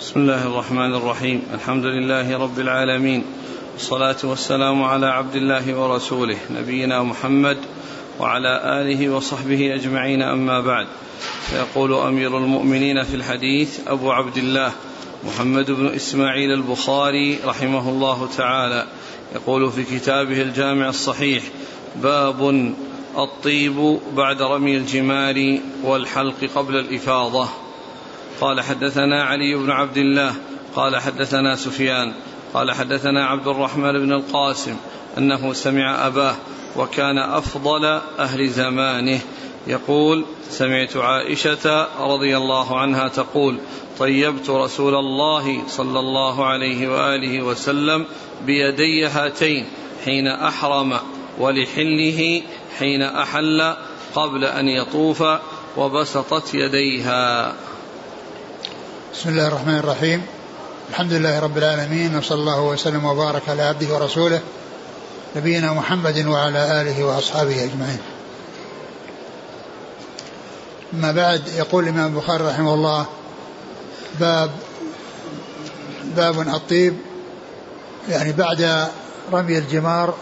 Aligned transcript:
بسم 0.00 0.20
الله 0.20 0.46
الرحمن 0.46 0.94
الرحيم 0.94 1.42
الحمد 1.54 1.84
لله 1.84 2.38
رب 2.38 2.58
العالمين 2.58 3.24
والصلاة 3.72 4.16
والسلام 4.24 4.82
على 4.82 5.06
عبد 5.06 5.36
الله 5.36 5.74
ورسوله 5.80 6.36
نبينا 6.50 7.02
محمد 7.02 7.56
وعلى 8.20 8.62
آله 8.82 9.08
وصحبه 9.08 9.74
أجمعين 9.74 10.22
أما 10.22 10.60
بعد 10.60 10.86
فيقول 11.42 11.94
أمير 11.94 12.38
المؤمنين 12.38 13.02
في 13.02 13.14
الحديث 13.14 13.80
أبو 13.88 14.12
عبد 14.12 14.36
الله 14.36 14.72
محمد 15.24 15.70
بن 15.70 15.86
إسماعيل 15.86 16.52
البخاري 16.52 17.38
رحمه 17.44 17.88
الله 17.88 18.28
تعالى 18.36 18.86
يقول 19.34 19.72
في 19.72 19.84
كتابه 19.84 20.42
الجامع 20.42 20.88
الصحيح 20.88 21.42
باب 22.02 22.72
الطيب 23.18 23.98
بعد 24.16 24.42
رمي 24.42 24.76
الجمار 24.76 25.58
والحلق 25.84 26.44
قبل 26.54 26.76
الإفاضة 26.76 27.48
قال 28.40 28.60
حدثنا 28.60 29.24
علي 29.24 29.54
بن 29.54 29.70
عبد 29.70 29.96
الله 29.96 30.34
قال 30.76 30.96
حدثنا 30.96 31.56
سفيان 31.56 32.12
قال 32.54 32.72
حدثنا 32.72 33.26
عبد 33.26 33.46
الرحمن 33.48 33.92
بن 33.92 34.12
القاسم 34.12 34.76
أنه 35.18 35.52
سمع 35.52 36.06
أباه 36.06 36.34
وكان 36.76 37.18
أفضل 37.18 37.84
أهل 38.18 38.48
زمانه. 38.48 39.20
يقول 39.66 40.24
سمعت 40.48 40.96
عائشة 40.96 41.86
رضي 42.00 42.36
الله 42.36 42.78
عنها 42.78 43.08
تقول 43.08 43.58
طيبت 43.98 44.50
رسول 44.50 44.94
الله 44.94 45.62
صلى 45.68 45.98
الله 45.98 46.46
عليه 46.46 46.88
وآله 46.88 47.42
وسلم 47.42 48.06
بيدي 48.46 49.06
هاتين 49.06 49.66
حين 50.04 50.26
أحرم 50.26 50.98
ولحله 51.38 52.42
حين 52.78 53.02
أحل 53.02 53.74
قبل 54.14 54.44
أن 54.44 54.68
يطوف 54.68 55.24
وبسطت 55.76 56.54
يديها. 56.54 57.54
بسم 59.14 59.28
الله 59.28 59.48
الرحمن 59.48 59.78
الرحيم 59.78 60.22
الحمد 60.90 61.12
لله 61.12 61.38
رب 61.40 61.58
العالمين 61.58 62.16
وصلى 62.16 62.40
الله 62.40 62.60
وسلم 62.60 63.04
وبارك 63.04 63.48
على 63.48 63.62
عبده 63.62 63.94
ورسوله 63.94 64.40
نبينا 65.36 65.72
محمد 65.72 66.26
وعلى 66.26 66.82
آله 66.82 67.04
وأصحابه 67.04 67.64
أجمعين. 67.64 67.98
أما 70.94 71.12
بعد 71.12 71.48
يقول 71.48 71.84
الإمام 71.84 72.06
البخاري 72.16 72.44
رحمه 72.44 72.74
الله 72.74 73.06
باب 74.20 74.50
باب 76.16 76.40
الطيب 76.40 76.96
يعني 78.08 78.32
بعد 78.32 78.88
رمي 79.32 79.58
الجمار 79.58 80.14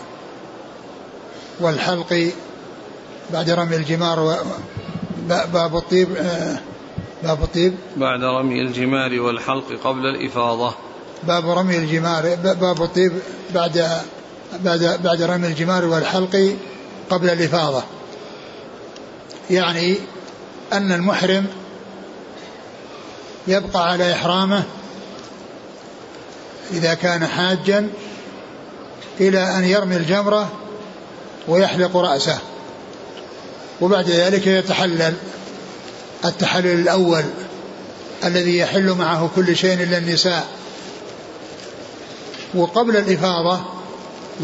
والحلق 1.60 2.30
بعد 3.30 3.50
رمي 3.50 3.76
الجمار 3.76 4.44
باب 5.28 5.76
الطيب 5.76 6.08
باب 7.22 7.42
الطيب 7.42 7.74
بعد 7.96 8.22
رمي 8.22 8.60
الجمار 8.60 9.20
والحلق 9.20 9.64
قبل 9.84 10.06
الإفاضة. 10.06 10.74
باب 11.22 11.48
رمي 11.48 11.76
الجمار 11.76 12.34
باب 12.34 12.82
الطيب 12.82 13.12
بعد 13.54 14.00
بعد 14.60 15.00
بعد 15.04 15.22
رمي 15.22 15.46
الجمار 15.46 15.84
والحلق 15.84 16.56
قبل 17.10 17.30
الإفاضة. 17.30 17.82
يعني 19.50 19.96
أن 20.72 20.92
المحرم 20.92 21.46
يبقى 23.48 23.90
على 23.90 24.12
إحرامه 24.12 24.62
إذا 26.72 26.94
كان 26.94 27.26
حاجا 27.26 27.88
إلى 29.20 29.58
أن 29.58 29.64
يرمي 29.64 29.96
الجمرة 29.96 30.52
ويحلق 31.48 31.96
رأسه 31.96 32.38
وبعد 33.80 34.10
ذلك 34.10 34.46
يتحلل. 34.46 35.14
التحلل 36.28 36.80
الأول 36.80 37.24
الذي 38.24 38.58
يحل 38.58 38.90
معه 38.90 39.30
كل 39.36 39.56
شيء 39.56 39.82
إلا 39.82 39.98
النساء. 39.98 40.46
وقبل 42.54 42.96
الإفاضة 42.96 43.60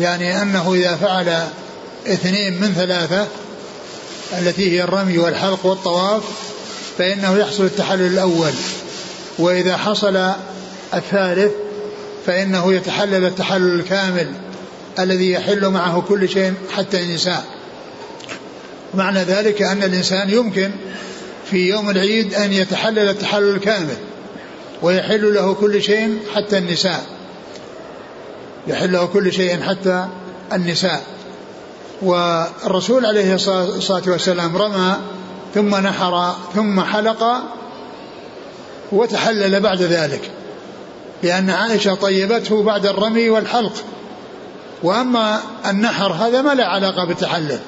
يعني 0.01 0.43
أنه 0.43 0.75
إذا 0.75 0.97
فعل 0.97 1.49
اثنين 2.07 2.61
من 2.61 2.73
ثلاثة 2.75 3.27
التي 4.39 4.73
هي 4.73 4.85
الرمي 4.85 5.19
والحلق 5.19 5.67
والطواف 5.67 6.23
فإنه 6.99 7.39
يحصل 7.39 7.65
التحلل 7.65 8.07
الأول. 8.13 8.53
وإذا 9.39 9.77
حصل 9.77 10.33
الثالث 10.95 11.53
فإنه 12.27 12.73
يتحلل 12.73 13.25
التحلل 13.27 13.81
الكامل 13.81 14.33
الذي 14.99 15.33
يحل 15.33 15.69
معه 15.69 16.05
كل 16.09 16.29
شيء 16.29 16.55
حتى 16.77 17.03
النساء. 17.03 17.45
معنى 18.95 19.23
ذلك 19.23 19.63
أن 19.63 19.83
الإنسان 19.83 20.31
يمكن 20.31 20.71
في 21.53 21.69
يوم 21.69 21.91
العيد 21.91 22.35
أن 22.35 22.53
يتحلل 22.53 23.09
التحلل 23.09 23.55
الكامل 23.55 23.97
ويحل 24.83 25.35
له 25.35 25.55
كل 25.55 25.83
شيء 25.83 26.19
حتى 26.35 26.59
النساء. 26.59 27.07
يحل 28.67 28.93
له 28.93 29.07
كل 29.07 29.33
شيء 29.33 29.61
حتى 29.61 30.07
النساء. 30.53 31.03
والرسول 32.03 33.07
عليه 33.07 33.35
الصلاة 33.35 34.03
والسلام 34.07 34.57
رمى 34.57 34.97
ثم 35.55 35.77
نحر 35.77 36.35
ثم 36.55 36.81
حلق 36.81 37.25
وتحلل 38.93 39.61
بعد 39.61 39.83
ذلك. 39.83 40.31
لأن 41.23 41.51
عائشة 41.51 41.95
طيبته 41.95 42.63
بعد 42.63 42.87
الرمي 42.87 43.31
والحلق. 43.31 43.73
وأما 44.83 45.41
النحر 45.67 46.13
هذا 46.13 46.43
ما 46.43 46.55
له 46.55 46.65
علاقة 46.65 47.05
بالتحلل. 47.05 47.61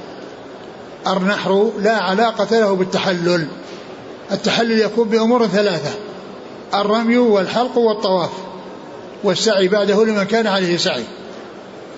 النحر 1.07 1.71
لا 1.79 1.97
علاقة 1.97 2.61
له 2.61 2.77
بالتحلل. 2.77 3.47
التحلل 4.33 4.81
يكون 4.81 5.09
بأمور 5.09 5.47
ثلاثة 5.47 5.91
الرمي 6.75 7.19
والحلق 7.19 7.79
والطواف 7.79 8.31
والسعي 9.25 9.69
بعده 9.69 10.05
لمن 10.05 10.25
كان 10.25 10.47
عليه 10.47 10.77
سعي. 10.77 11.05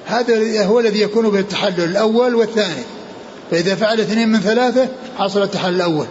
هذا 0.07 0.65
هو 0.65 0.81
الذي 0.81 1.01
يكون 1.01 1.31
بالتحلل 1.31 1.85
الأول 1.85 2.35
والثاني. 2.35 2.83
فإذا 3.51 3.75
فعل 3.75 4.01
اثنين 4.01 4.29
من 4.29 4.41
ثلاثة 4.41 4.89
حصل 5.19 5.43
التحلل 5.43 5.77
الأول. 5.77 6.07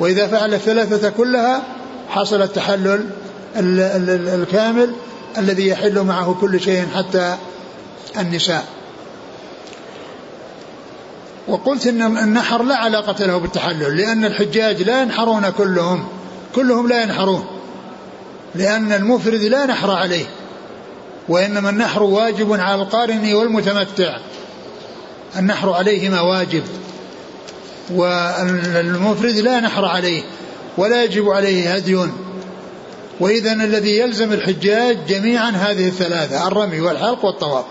وإذا 0.00 0.26
فعل 0.26 0.54
الثلاثة 0.54 1.10
كلها 1.10 1.62
حصل 2.08 2.42
التحلل 2.42 3.06
الكامل 3.56 4.92
الذي 5.38 5.68
يحل 5.68 6.00
معه 6.00 6.36
كل 6.40 6.60
شيء 6.60 6.86
حتى 6.94 7.36
النساء. 8.18 8.64
وقلت 11.48 11.86
إن 11.86 12.02
النحر 12.02 12.62
لا 12.62 12.76
علاقة 12.76 13.26
له 13.26 13.38
بالتحلل 13.38 13.96
لأن 13.96 14.24
الحجاج 14.24 14.82
لا 14.82 15.02
ينحرون 15.02 15.50
كلهم 15.50 16.08
كلهم 16.54 16.88
لا 16.88 17.02
ينحرون 17.02 17.44
لأن 18.54 18.92
المفرد 18.92 19.40
لا 19.40 19.66
نحر 19.66 19.90
عليه 19.90 20.26
وإنما 21.28 21.70
النحر 21.70 22.02
واجب 22.02 22.52
على 22.52 22.82
القارن 22.82 23.34
والمتمتع 23.34 24.18
النحر 25.38 25.72
عليهما 25.72 26.20
واجب 26.20 26.62
والمفرد 27.90 29.36
لا 29.36 29.60
نحر 29.60 29.84
عليه 29.84 30.22
ولا 30.78 31.04
يجب 31.04 31.28
عليه 31.28 31.74
هدي 31.74 31.98
وإذا 33.20 33.52
الذي 33.52 33.98
يلزم 33.98 34.32
الحجاج 34.32 34.98
جميعا 35.08 35.50
هذه 35.50 35.88
الثلاثة 35.88 36.48
الرمي 36.48 36.80
والحلق 36.80 37.24
والطواف 37.24 37.64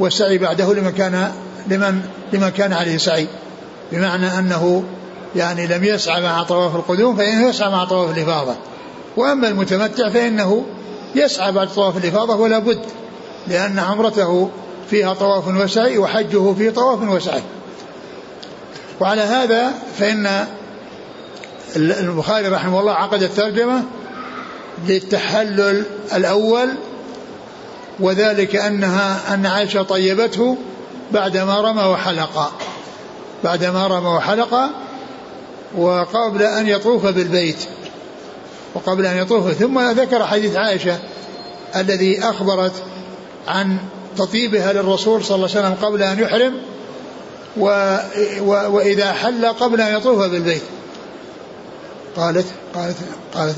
والسعي 0.00 0.38
بعده 0.38 0.74
لمن 0.74 0.90
كان 0.90 1.32
لمن 1.68 2.02
لمن 2.32 2.48
كان 2.48 2.72
عليه 2.72 2.96
سعي. 2.96 3.26
بمعنى 3.92 4.38
أنه 4.38 4.84
يعني 5.36 5.66
لم 5.66 5.84
يسعى 5.84 6.22
مع 6.22 6.42
طواف 6.42 6.76
القدوم 6.76 7.16
فإنه 7.16 7.48
يسعى 7.48 7.70
مع 7.70 7.84
طواف 7.84 8.16
الإفاضة. 8.16 8.54
وأما 9.16 9.48
المتمتع 9.48 10.08
فإنه 10.08 10.64
يسعى 11.14 11.52
بعد 11.52 11.68
طواف 11.68 11.96
الإفاضة 11.96 12.34
ولا 12.36 12.58
بد 12.58 12.80
لأن 13.48 13.78
عمرته 13.78 14.50
فيها 14.90 15.14
طواف 15.14 15.48
وسعي 15.48 15.98
وحجه 15.98 16.54
فيه 16.54 16.70
طواف 16.70 17.02
وسعي. 17.02 17.42
وعلى 19.00 19.20
هذا 19.20 19.72
فإن 19.98 20.46
البخاري 21.76 22.48
رحمه 22.48 22.80
الله 22.80 22.92
عقد 22.92 23.22
الترجمة 23.22 23.82
للتحلل 24.88 25.84
الأول 26.14 26.68
وذلك 28.00 28.56
أنها 28.56 29.34
أن 29.34 29.46
عائشة 29.46 29.82
طيبته 29.82 30.56
بعدما 31.12 31.60
رمى 31.60 31.82
وحلق 31.82 32.52
بعدما 33.44 33.86
رمى 33.86 34.08
وحلق 34.08 34.70
وقبل 35.76 36.42
أن 36.42 36.66
يطوف 36.68 37.06
بالبيت. 37.06 37.64
وقبل 38.74 39.06
أن 39.06 39.16
يطوف 39.16 39.52
ثم 39.52 39.90
ذكر 39.90 40.26
حديث 40.26 40.56
عائشة 40.56 40.98
الذي 41.76 42.20
أخبرت 42.24 42.72
عن 43.48 43.78
تطيبها 44.16 44.72
للرسول 44.72 45.24
صلى 45.24 45.34
الله 45.36 45.48
عليه 45.48 45.60
وسلم 45.60 45.86
قبل 45.86 46.02
أن 46.02 46.18
يحرم 46.18 46.62
و 47.56 47.96
و 48.40 48.76
وإذا 48.76 49.12
حل 49.12 49.46
قبل 49.46 49.80
أن 49.80 49.96
يطوف 49.96 50.18
بالبيت. 50.18 50.62
قالت 52.16 52.46
قالت 52.74 52.96
قالت 53.34 53.56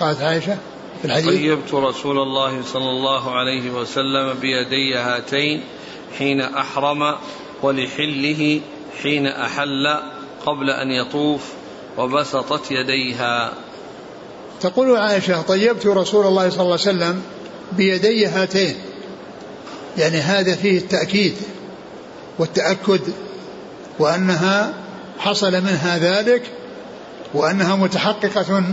قالت 0.00 0.20
عائشة 0.20 0.56
في 1.02 1.04
الحديث 1.04 1.28
طيبت 1.28 1.74
رسول 1.74 2.18
الله 2.18 2.62
صلى 2.62 2.90
الله 2.90 3.34
عليه 3.34 3.70
وسلم 3.70 4.34
بيدي 4.40 4.94
هاتين 4.94 5.64
حين 6.18 6.40
أحرم 6.40 7.16
ولحله 7.62 8.60
حين 9.02 9.26
أحل 9.26 9.96
قبل 10.46 10.70
أن 10.70 10.90
يطوف 10.90 11.40
وبسطت 11.98 12.70
يديها. 12.70 13.52
تقول 14.60 14.96
عائشة 14.96 15.42
طيبت 15.42 15.86
رسول 15.86 16.26
الله 16.26 16.48
صلى 16.50 16.60
الله 16.60 16.72
عليه 16.72 16.82
وسلم 16.82 17.22
بيدي 17.72 18.26
هاتين. 18.26 18.74
يعني 19.98 20.16
هذا 20.16 20.54
فيه 20.54 20.78
التأكيد 20.78 21.34
والتأكد 22.38 23.00
وأنها 23.98 24.74
حصل 25.18 25.52
منها 25.52 25.98
ذلك 25.98 26.42
وأنها 27.34 27.76
متحققة 27.76 28.64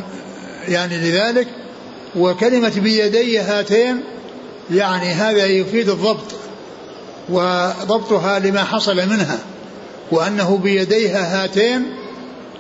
يعني 0.68 0.98
لذلك. 0.98 1.48
وكلمة 2.16 2.74
بيدي 2.80 3.40
هاتين 3.40 4.04
يعني 4.72 5.06
هذا 5.06 5.46
يفيد 5.46 5.90
الضبط. 5.90 6.36
وضبطها 7.32 8.40
لما 8.40 8.64
حصل 8.64 8.96
منها 8.96 9.40
وأنه 10.12 10.58
بيديها 10.58 11.44
هاتين 11.44 11.84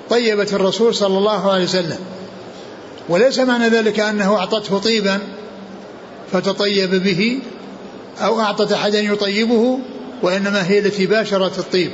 طيبت 0.10 0.54
الرسول 0.54 0.95
صلى 0.95 1.18
الله 1.18 1.51
عليه 1.51 1.63
وسلم. 1.63 2.00
وليس 3.10 3.39
معنى 3.39 3.69
ذلك 3.69 4.00
أنه 4.00 4.36
أعطته 4.36 4.80
طيبا 4.80 5.19
فتطيب 6.31 6.95
به 6.95 7.39
أو 8.21 8.42
أعطت 8.42 8.71
أحدا 8.71 9.00
يطيبه 9.00 9.80
وإنما 10.24 10.68
هي 10.68 10.80
التي 10.80 11.06
باشرت 11.06 11.60
الطيب 11.60 11.92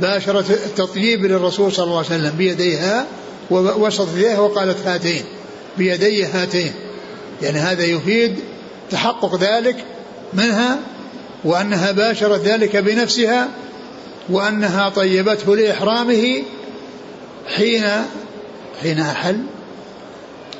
باشرت 0.00 0.50
التطييب 0.50 1.24
للرسول 1.24 1.72
صلى 1.72 1.84
الله 1.84 1.96
عليه 1.96 2.06
وسلم 2.06 2.32
بيديها 2.38 3.06
ووسط 3.50 4.08
يديها 4.16 4.38
وقالت 4.38 4.86
هاتين 4.86 5.22
بيدي 5.78 6.24
هاتين. 6.24 6.72
يعني 7.42 7.58
هذا 7.58 7.84
يفيد 7.84 8.38
تحقق 8.90 9.34
ذلك 9.34 9.76
منها 10.34 10.78
وأنها 11.44 11.92
باشرت 11.92 12.40
ذلك 12.40 12.76
بنفسها 12.76 13.48
وأنها 14.28 14.88
طيبته 14.88 15.56
لإحرامه 15.56 16.42
حين 17.56 17.84
حين 18.82 19.00
أحل. 19.00 19.40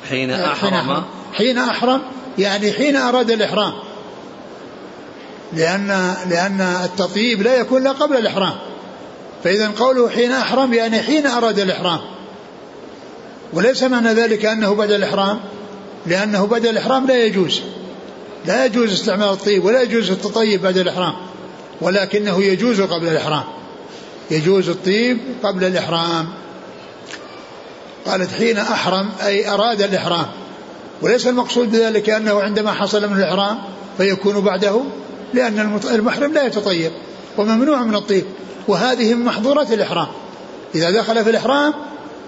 حين 0.09 0.31
أحرم. 0.31 1.03
حين 1.33 1.57
أحرم 1.57 2.01
يعني 2.37 2.71
حين 2.71 2.95
أراد 2.95 3.31
الإحرام. 3.31 3.73
لأن 5.53 6.15
لأن 6.29 6.61
التطيب 6.61 7.41
لا 7.41 7.55
يكون 7.55 7.81
إلا 7.81 7.91
قبل 7.91 8.17
الإحرام. 8.17 8.55
فإذا 9.43 9.71
قوله 9.79 10.09
حين 10.09 10.31
أحرم 10.31 10.73
يعني 10.73 10.99
حين 11.01 11.27
أراد 11.27 11.59
الإحرام. 11.59 11.99
وليس 13.53 13.83
معنى 13.83 14.13
ذلك 14.13 14.45
أنه 14.45 14.75
بعد 14.75 14.91
الإحرام 14.91 15.39
لأنه 16.05 16.45
بعد 16.45 16.65
الإحرام 16.65 17.07
لا 17.07 17.25
يجوز. 17.25 17.61
لا 18.45 18.65
يجوز 18.65 18.91
استعمال 18.91 19.29
الطيب 19.29 19.65
ولا 19.65 19.81
يجوز 19.81 20.11
التطيب 20.11 20.61
بعد 20.61 20.77
الإحرام 20.77 21.13
ولكنه 21.81 22.43
يجوز 22.43 22.81
قبل 22.81 23.07
الإحرام. 23.07 23.43
يجوز 24.31 24.69
الطيب 24.69 25.19
قبل 25.43 25.63
الإحرام. 25.63 26.27
قالت 28.05 28.31
حين 28.31 28.57
أحرم 28.57 29.09
أي 29.25 29.49
أراد 29.49 29.81
الإحرام. 29.81 30.25
وليس 31.01 31.27
المقصود 31.27 31.71
بذلك 31.71 32.09
أنه 32.09 32.41
عندما 32.41 32.71
حصل 32.71 33.09
من 33.09 33.17
الإحرام 33.17 33.57
فيكون 33.97 34.39
بعده 34.41 34.81
لأن 35.33 35.79
المحرم 35.91 36.33
لا 36.33 36.45
يتطيب 36.45 36.91
وممنوع 37.37 37.83
من 37.83 37.95
الطيب. 37.95 38.25
وهذه 38.67 39.13
من 39.13 39.25
محظورات 39.25 39.71
الإحرام. 39.71 40.07
إذا 40.75 40.91
دخل 40.91 41.23
في 41.23 41.29
الإحرام 41.29 41.73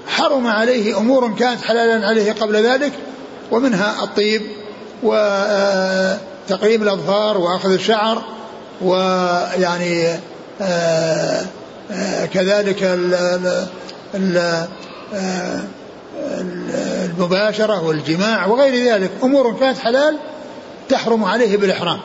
حرم 0.07 0.47
عليه 0.47 0.97
أمور 0.97 1.35
كانت 1.39 1.61
حلالا 1.61 2.07
عليه 2.07 2.31
قبل 2.31 2.55
ذلك 2.55 2.91
ومنها 3.51 4.03
الطيب. 4.03 4.41
وتقليم 5.03 6.83
الأظفار 6.83 7.37
وأخذ 7.37 7.71
الشعر 7.71 8.23
ويعني 8.81 10.07
آه، 10.61 11.45
آه، 11.91 12.25
كذلك 12.25 12.99
المباشرة 17.17 17.87
والجماع 17.87 18.45
وغير 18.45 18.93
ذلك. 18.93 19.11
أمور 19.23 19.55
كانت 19.59 19.77
حلال 19.77 20.17
تحرم 20.89 21.23
عليه 21.23 21.57
بالإحرام. 21.57 21.99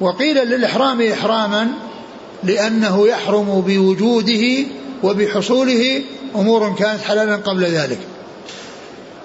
وقيل 0.00 0.36
للإحرام 0.36 1.02
إحراما 1.02 1.68
لأنه 2.44 3.08
يحرم 3.08 3.60
بوجوده 3.66 4.66
وبحصوله. 5.02 6.02
أمور 6.36 6.74
كانت 6.74 7.00
حلالا 7.00 7.36
قبل 7.36 7.64
ذلك. 7.64 7.98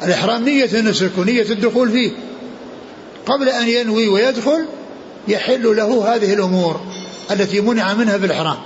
الإحرام 0.04 0.46
نية 0.46 0.80
النسك 0.80 1.12
ونية 1.18 1.42
الدخول 1.42 1.92
فيه. 1.92 2.12
قبل 3.26 3.50
أن 3.50 3.68
ينوي 3.68 4.08
ويدخل 4.08 4.66
يحل 5.28 5.78
له 5.78 6.16
هذه 6.16 6.34
الأمور 6.34 6.80
التي 7.32 7.62
منع 7.62 7.94
منها 7.94 8.18
في 8.18 8.26
الإحرام. 8.26 8.58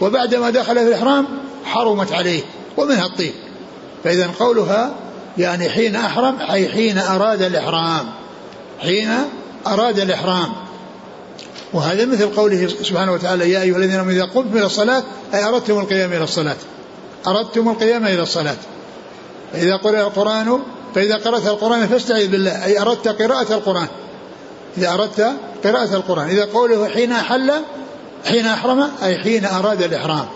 وبعدما 0.00 0.50
دخل 0.50 0.74
في 0.74 0.88
الإحرام 0.88 1.26
حرمت 1.64 2.12
عليه 2.12 2.42
ومنها 2.76 3.06
الطيب. 3.06 3.32
فإذا 4.04 4.30
قولها 4.38 4.94
يعني 5.38 5.68
حين 5.68 5.96
أحرم 5.96 6.36
أي 6.50 6.68
حين 6.68 6.98
أراد 6.98 7.42
الإحرام. 7.42 8.06
حين 8.78 9.10
أراد 9.66 10.00
الإحرام. 10.00 10.52
وهذا 11.72 12.04
مثل 12.04 12.26
قوله 12.26 12.68
سبحانه 12.82 13.12
وتعالى 13.12 13.50
يا 13.50 13.62
أيها 13.62 13.76
الذين 13.76 13.94
آمنوا 13.94 14.12
إذا 14.12 14.24
قمتم 14.24 14.56
إلى 14.56 14.66
الصلاة 14.66 15.02
أي 15.34 15.44
أردتم 15.44 15.78
القيام 15.78 16.12
إلى 16.12 16.24
الصلاة. 16.24 16.56
أردتم 17.26 17.68
القيام 17.68 18.06
إلى 18.06 18.22
الصلاة. 18.22 18.56
فإذا 19.52 19.76
قرأ 19.76 20.00
القرآن 20.00 20.60
فإذا 20.94 21.16
قرأت 21.16 21.46
القرآن 21.46 21.86
فاستعذ 21.86 22.28
بالله 22.28 22.64
أي 22.64 22.80
أردت 22.80 23.08
قراءة 23.08 23.54
القرآن. 23.54 23.86
إذا 24.78 24.92
أردت 24.92 25.32
قراءة 25.64 25.96
القرآن 25.96 26.28
إذا 26.28 26.44
قوله 26.44 26.88
حين 26.88 27.12
أحل 27.12 27.52
حين 28.24 28.46
أحرم 28.46 28.90
أي 29.02 29.18
حين 29.18 29.44
أراد 29.44 29.82
الإحرام. 29.82 30.26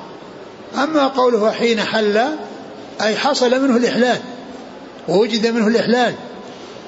أما 0.74 1.06
قوله 1.06 1.50
حين 1.50 1.80
حل 1.80 2.22
أي 3.00 3.16
حصل 3.16 3.62
منه 3.62 3.76
الإحلال 3.76 4.18
ووجد 5.08 5.46
منه 5.46 5.66
الإحلال 5.66 6.14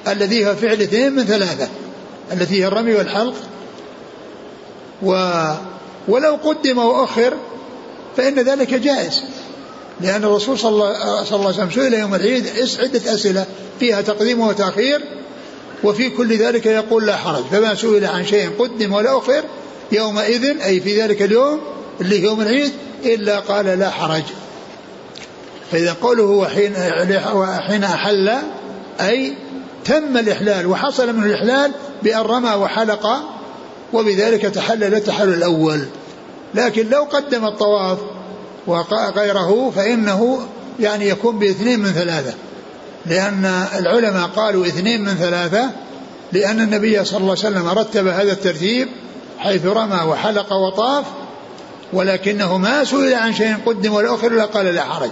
الذي 0.07 0.47
هو 0.47 0.55
فعل 0.55 0.81
اثنين 0.81 1.13
من 1.13 1.23
ثلاثة 1.23 1.67
التي 2.33 2.63
هي 2.63 2.67
الرمي 2.67 2.93
والحلق. 2.93 3.35
و 5.03 5.11
ولو 6.07 6.35
قدم 6.43 6.77
وأخر 6.77 7.33
فإن 8.17 8.35
ذلك 8.35 8.73
جائز. 8.73 9.23
لأن 10.01 10.23
الرسول 10.23 10.59
صلى 10.59 10.69
الله, 10.69 10.87
عليه 11.31 11.49
وسلم 11.49 11.71
سئل 11.71 11.93
يوم 11.93 12.15
العيد 12.15 12.47
عدة 12.79 13.13
أسئلة؟ 13.13 13.45
فيها 13.79 14.01
تقديم 14.01 14.39
وتأخير 14.39 15.01
وفي 15.83 16.09
كل 16.09 16.37
ذلك 16.37 16.65
يقول 16.65 17.05
لا 17.05 17.15
حرج 17.15 17.43
فما 17.51 17.75
سئل 17.75 18.05
عن 18.05 18.25
شيء 18.25 18.49
قدم 18.59 18.93
ولا 18.93 19.17
أخر 19.17 19.43
يومئذ 19.91 20.61
أي 20.61 20.79
في 20.79 21.01
ذلك 21.01 21.21
اليوم 21.21 21.59
اللي 22.01 22.23
يوم 22.23 22.41
العيد 22.41 22.71
إلا 23.05 23.39
قال 23.39 23.65
لا 23.65 23.89
حرج. 23.89 24.23
فإذا 25.71 25.95
قوله 26.01 26.47
حين 26.47 26.75
حين 27.67 27.83
أحل 27.83 28.29
أي 29.01 29.33
تم 29.85 30.17
الإحلال 30.17 30.67
وحصل 30.67 31.13
منه 31.13 31.25
الإحلال 31.25 31.71
بأن 32.03 32.21
رمى 32.21 32.53
وحلق 32.53 33.07
وبذلك 33.93 34.41
تحلل 34.41 34.95
التحلل 34.95 35.33
الأول. 35.33 35.85
لكن 36.55 36.89
لو 36.89 37.03
قدم 37.03 37.45
الطواف 37.45 37.97
وغيره 38.67 39.71
فإنه 39.75 40.47
يعني 40.79 41.09
يكون 41.09 41.39
باثنين 41.39 41.79
من 41.79 41.91
ثلاثة. 41.91 42.33
لأن 43.05 43.45
العلماء 43.79 44.27
قالوا 44.27 44.67
اثنين 44.67 45.01
من 45.01 45.15
ثلاثة 45.15 45.69
لأن 46.31 46.61
النبي 46.61 47.05
صلى 47.05 47.17
الله 47.17 47.35
عليه 47.43 47.57
وسلم 47.57 47.67
رتب 47.67 48.07
هذا 48.07 48.31
الترتيب 48.31 48.87
حيث 49.37 49.65
رمى 49.65 50.01
وحلق 50.01 50.53
وطاف 50.53 51.05
ولكنه 51.93 52.57
ما 52.57 52.83
سئل 52.83 53.13
عن 53.13 53.33
شيء 53.33 53.55
قدم 53.65 53.93
ولا 53.93 54.15
أخر 54.15 54.27
إلا 54.27 54.45
قال 54.45 54.65
لا 54.65 54.83
حرج. 54.83 55.09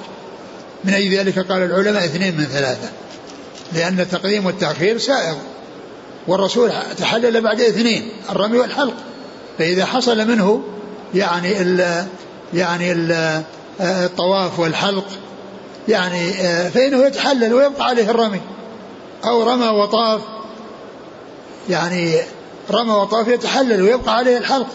من 0.83 0.93
أي 0.93 1.17
ذلك 1.17 1.39
قال 1.39 1.61
العلماء 1.63 2.05
اثنين 2.05 2.37
من 2.37 2.45
ثلاثة. 2.45 2.89
لأن 3.73 3.99
التقديم 3.99 4.45
والتأخير 4.45 4.97
سائغ 4.97 5.35
والرسول 6.27 6.71
تحلل 6.97 7.41
بعد 7.41 7.61
اثنين 7.61 8.09
الرمي 8.29 8.57
والحلق. 8.57 8.93
فإذا 9.57 9.85
حصل 9.85 10.27
منه 10.27 10.63
يعني 11.15 11.61
يعني 12.53 12.91
ال 12.91 13.41
الطواف 13.79 14.59
والحلق. 14.59 15.05
يعني 15.87 16.31
فإنه 16.69 17.05
يتحلل 17.05 17.53
ويبقى 17.53 17.85
عليه 17.85 18.09
الرمي. 18.09 18.41
أو 19.25 19.43
رمى 19.43 19.67
وطاف. 19.67 20.21
يعني 21.69 22.15
رمى 22.71 22.91
وطاف 22.91 23.27
يتحلل 23.27 23.81
ويبقى 23.81 24.15
عليه 24.15 24.37
الحلق. 24.37 24.67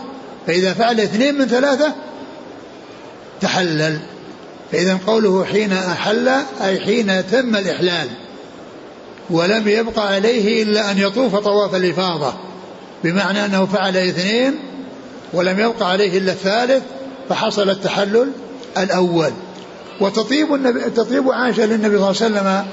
فإذا 0.47 0.75
فعل 0.75 1.01
اثنين 1.01 1.39
من 1.39 1.47
ثلاثة 1.47 1.95
تحلل. 3.41 3.99
فإذا 4.73 4.99
قوله 5.07 5.45
حين 5.45 5.73
أحل 5.73 6.29
أي 6.63 6.81
حين 6.81 7.27
تم 7.27 7.57
الإحلال. 7.57 8.09
ولم 9.31 9.69
يبقى 9.69 10.09
عليه 10.15 10.63
إلا 10.63 10.91
أن 10.91 10.99
يطوف 10.99 11.37
طواف 11.37 11.75
الإفاضة. 11.75 12.35
بمعنى 13.05 13.45
أنه 13.45 13.67
فعل 13.67 13.97
اثنين 13.97 14.59
ولم 15.33 15.61
يبقى 15.61 15.91
عليه 15.91 16.19
إلا 16.19 16.33
الثالث 16.33 16.83
فحصل 17.29 17.71
التحلل 17.71 18.33
الأول. 18.79 19.33
وتطيب 20.01 20.55
النبي 20.55 20.81
تطيب 20.81 21.31
عائشة 21.31 21.67
للنبي 21.67 21.99
صلى 21.99 22.27
الله 22.27 22.41
عليه 22.41 22.51
وسلم 22.51 22.67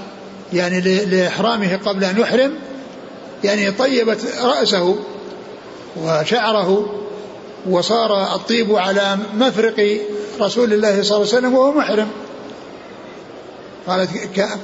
يعني 0.54 0.82
لإحرامه 1.06 1.80
قبل 1.86 2.04
أن 2.04 2.20
يحرم 2.20 2.54
يعني 3.44 3.72
طيبت 3.72 4.20
رأسه 4.42 4.96
وشعره 6.04 6.86
وصار 7.70 8.36
الطيب 8.36 8.76
على 8.76 9.18
مفرق 9.38 10.02
رسول 10.42 10.74
الله 10.74 10.90
صلى 10.90 11.18
الله 11.18 11.28
عليه 11.28 11.38
وسلم 11.38 11.54
وهو 11.54 11.72
محرم. 11.72 12.08
قالت 13.88 14.10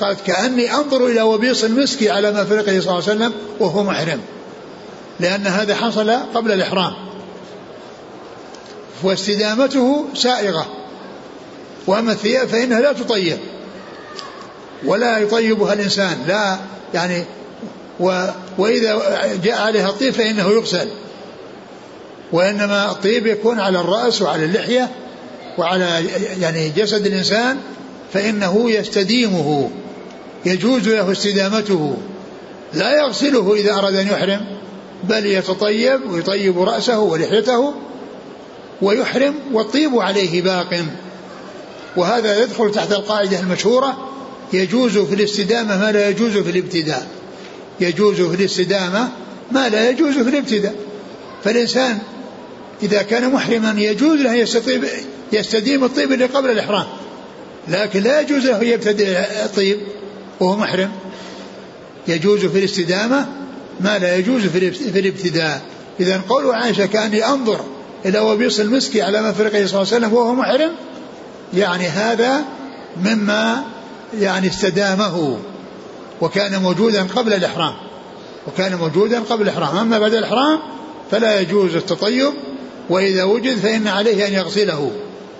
قالت 0.02 0.22
كأني 0.22 0.74
أنظر 0.76 1.08
إلى 1.08 1.22
وبيص 1.22 1.64
المسك 1.64 2.08
على 2.08 2.32
ما 2.32 2.44
فرقه 2.44 2.80
صلى 2.80 2.80
الله 2.80 2.92
عليه 2.92 2.98
وسلم 2.98 3.34
وهو 3.60 3.84
محرم 3.84 4.20
لأن 5.20 5.48
هذا 5.48 5.76
حصل 5.76 6.12
قبل 6.12 6.52
الإحرام. 6.52 6.94
واستدامته 9.04 10.06
سائغة. 10.16 10.66
وأما 11.88 12.12
الثياب 12.12 12.48
فإنها 12.48 12.82
لا 12.82 12.94
تطيب. 12.94 13.38
ولا 14.86 15.18
يطيبها 15.18 15.74
الإنسان. 15.74 16.18
لا 16.28 16.58
يعني 16.94 17.24
و 18.00 18.26
وإذا 18.58 19.02
جاء 19.44 19.62
عليها 19.62 19.90
الطيب 19.90 20.14
فإنه 20.14 20.50
يغسل. 20.50 20.88
وإنما 22.32 22.92
الطيب 22.92 23.28
يكون 23.28 23.60
على 23.60 23.80
الرأس 23.80 24.22
وعلى 24.22 24.46
اللحية 24.46 24.90
وعلى 25.58 26.06
يعني 26.42 26.70
جسد 26.70 27.06
الإنسان 27.06 27.58
فإنه 28.14 28.72
يستديمه. 28.72 29.70
يجوز 30.46 30.88
له 30.88 31.12
استدامته. 31.12 31.98
لا 32.74 32.98
يغسله 32.98 33.54
إذا 33.54 33.74
أراد 33.74 33.96
أن 33.96 34.08
يحرم 34.08 34.46
بل 35.04 35.26
يتطيب 35.26 36.12
ويطيب 36.12 36.62
رأسه 36.62 37.00
ولحيته 37.00 37.74
ويحرم 38.84 39.36
والطيب 39.52 40.00
عليه 40.00 40.42
باق. 40.42 40.86
وهذا 41.98 42.44
يدخل 42.44 42.72
تحت 42.72 42.92
القاعدة 42.92 43.40
المشهورة 43.40 44.10
يجوز 44.54 44.98
في 44.98 45.16
الاستدامة 45.16 45.78
ما 45.78 45.92
لا 45.92 46.10
يجوز 46.10 46.38
في 46.38 46.50
الابتداء. 46.50 47.08
يجوز 47.80 48.22
في 48.22 48.36
الاستدامة 48.36 49.10
ما 49.52 49.70
لا 49.70 49.90
يجوز 49.90 50.14
في 50.14 50.30
الابتداء. 50.30 50.76
فالإنسان 51.44 52.00
إذا 52.84 53.02
كان 53.02 53.34
محرما 53.34 53.76
يجوز 53.78 54.20
له 54.20 54.34
يستطيب 54.34 54.84
يستديم 55.34 55.84
الطيب 55.84 56.12
اللي 56.12 56.26
قبل 56.26 56.50
الإحرام. 56.52 56.86
لكن 57.68 58.04
لا 58.04 58.22
يجوز 58.22 58.46
له 58.46 58.64
يبتدئ 58.64 59.18
الطيب 59.46 59.78
وهو 60.40 60.58
محرم. 60.58 60.92
يجوز 62.08 62.46
في 62.46 62.60
الاستدامة 62.60 63.28
ما 63.80 64.00
لا 64.00 64.16
يجوز 64.16 64.42
في 64.42 65.00
الابتداء. 65.00 65.62
إذا 66.00 66.22
قول 66.30 66.52
عائشة 66.56 66.86
كأني 66.86 67.26
أنظر 67.26 67.66
إلى 68.06 68.20
وبيص 68.20 68.60
المسكي 68.60 69.02
على 69.02 69.22
ما 69.22 69.32
فرقه 69.32 69.66
صلى 69.66 69.82
الله 69.82 69.94
عليه 69.94 70.06
وسلم 70.06 70.14
وهو 70.14 70.34
محرم 70.34 70.72
يعني 71.54 71.88
هذا 71.88 72.44
مما 73.04 73.64
يعني 74.20 74.48
استدامه 74.48 75.38
وكان 76.22 76.62
موجودا 76.62 77.04
قبل 77.04 77.34
الإحرام 77.34 77.74
وكان 78.48 78.76
موجودا 78.76 79.20
قبل 79.20 79.42
الإحرام. 79.42 79.78
أما 79.78 80.00
بعد 80.00 80.14
الإحرام 80.14 80.60
فلا 81.12 81.40
يجوز 81.40 81.76
التطيب 81.76 82.34
وإذا 82.90 83.24
وجد 83.24 83.58
فإن 83.58 83.88
عليه 83.88 84.28
أن 84.28 84.34
يغسله 84.34 84.92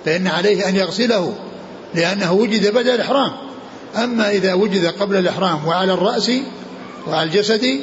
فإن 0.04 0.26
عليه 0.26 0.68
أن 0.68 0.76
يغسله 0.76 1.34
لأنه 1.94 2.32
وجد 2.32 2.72
بعد 2.72 2.88
الإحرام. 2.88 3.32
أما 3.96 4.30
إذا 4.30 4.54
وجد 4.54 4.86
قبل 4.86 5.16
الإحرام 5.16 5.66
وعلى 5.66 5.92
الرأس 5.92 6.30
وعلى 7.06 7.22
الجسد 7.22 7.80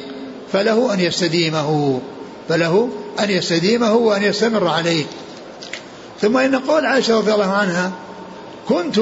فله 0.52 0.94
أن 0.94 1.00
يستديمه 1.00 2.00
فله 2.48 2.88
أن 3.20 3.30
يستديمه 3.30 3.94
وأن 3.94 4.22
يستمر 4.22 4.68
عليه. 4.68 5.04
ثم 6.20 6.36
إن 6.36 6.56
قول 6.56 6.86
عائشة 6.86 7.18
رضي 7.18 7.34
الله 7.34 7.52
عنها 7.52 7.92
كنت 8.68 9.00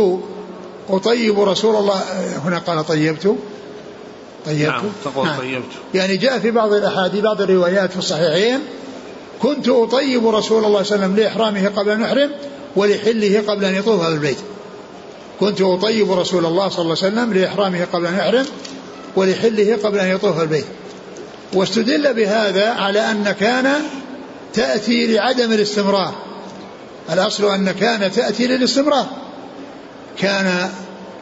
أطيب 0.88 1.40
رسول 1.40 1.76
الله 1.76 2.02
هنا 2.44 2.58
قال 2.58 2.86
طيبت؟ 2.86 3.36
طيبت؟ 4.46 4.68
نعم 4.68 4.82
تقول 5.04 5.26
نعم. 5.26 5.38
طيبت. 5.38 5.64
يعني 5.94 6.16
جاء 6.16 6.38
في 6.38 6.50
بعض 6.50 6.72
الأحاديث 6.72 7.20
بعض 7.20 7.40
الروايات 7.40 7.92
في 7.92 7.98
الصحيحين 7.98 8.60
كنت 9.42 9.68
أطيب 9.68 10.28
رسول 10.28 10.64
الله 10.64 10.82
صلى 10.82 10.96
الله 10.96 11.06
عليه 11.06 11.16
وسلم 11.16 11.16
لإحرامه 11.16 11.68
قبل 11.68 11.90
أن 11.90 12.00
يحرم 12.00 12.30
ولحله 12.76 13.44
قبل 13.48 13.64
أن 13.64 13.74
يطوف 13.74 14.02
هذا 14.02 14.14
البيت. 14.14 14.38
كنت 15.40 15.60
أطيب 15.60 16.12
رسول 16.12 16.46
الله 16.46 16.68
صلى 16.68 16.82
الله 16.82 16.96
عليه 17.02 17.14
وسلم 17.14 17.32
لإحرامه 17.32 17.86
قبل 17.92 18.06
أن 18.06 18.14
يحرم 18.14 18.46
ولحله 19.16 19.78
قبل 19.84 19.98
أن 19.98 20.14
يطوف 20.14 20.40
البيت. 20.40 20.64
واستدل 21.52 22.14
بهذا 22.14 22.70
على 22.70 23.10
أن 23.10 23.34
كان 23.40 23.72
تأتي 24.54 25.06
لعدم 25.06 25.52
الاستمرار. 25.52 26.14
الأصل 27.12 27.54
أن 27.54 27.70
كان 27.70 28.12
تأتي 28.12 28.46
للاستمرار. 28.46 29.06
كان 30.18 30.70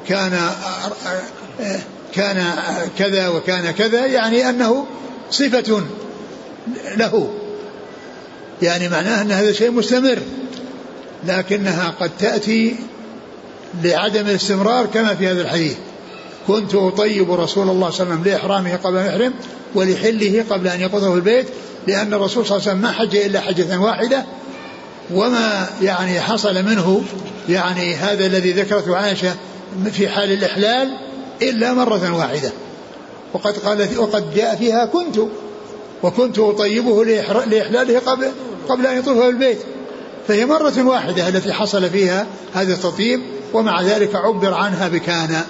كان 0.09 0.51
كان 2.15 2.45
كذا 2.99 3.29
وكان 3.29 3.71
كذا 3.71 4.07
يعني 4.07 4.49
أنه 4.51 4.87
صفة 5.31 5.83
له. 6.97 7.35
يعني 8.63 8.89
معناه 8.89 9.23
أن 9.23 9.33
هذا 9.33 9.53
شيء 9.53 9.71
مستمر. 9.71 10.19
لكنها 11.27 11.95
قد 12.01 12.11
تأتي 12.19 12.77
لعدم 13.83 14.27
الاستمرار 14.27 14.87
كما 14.87 15.15
في 15.15 15.29
هذا 15.29 15.43
الحديث. 15.43 15.77
كنت 16.47 16.75
أطيب 16.75 17.33
رسول 17.33 17.39
الله 17.39 17.47
صلى 17.47 17.71
الله 17.71 17.87
عليه 17.87 17.95
وسلم 17.95 18.25
لإحرامه 18.25 18.77
قبل 18.77 18.97
أن 18.97 19.07
يحرم. 19.07 19.35
ولحله 19.75 20.45
قبل 20.51 20.69
أن 20.69 20.81
يقضه 20.81 21.15
البيت 21.15 21.47
لأن 21.87 22.15
الرسول 22.15 22.47
صلى 22.47 22.57
الله 22.57 22.69
عليه 22.69 22.79
وسلم 22.79 22.83
ما 22.83 22.93
حج 22.93 23.17
إلا 23.17 23.41
حجة 23.41 23.81
واحدة 23.81 24.25
وما 25.15 25.67
يعني 25.83 26.21
حصل 26.21 26.55
منه 26.65 27.03
يعني 27.49 27.95
هذا 27.95 28.27
الذي 28.27 28.53
ذكرته 28.53 28.97
عائشة 28.97 29.35
في 29.93 30.09
حال 30.09 30.33
الإحلال 30.33 30.97
إلا 31.43 31.73
مرة 31.73 32.17
واحدة. 32.17 32.53
وقد 33.33 33.59
قال 33.59 33.99
وقد 33.99 34.35
جاء 34.35 34.57
فيها 34.57 34.87
كنت 34.87 35.19
وكنت 36.03 36.39
أطيبه 36.39 37.05
لإحلاله 37.05 37.99
قبل 37.99 38.33
قبل 38.69 38.87
أن 38.87 38.99
يطوف 38.99 39.23
البيت. 39.23 39.59
فهي 40.29 40.47
مرة 40.47 40.83
واحدة 40.83 41.29
التي 41.29 41.53
حصل 41.53 41.91
فيها 41.91 42.27
هذا 42.55 42.75
التطيب 42.75 43.21
ومع 43.53 43.83
ذلك 43.83 44.17
عبر 44.17 44.55
عنها 44.55 44.89
بكان. 44.89 45.43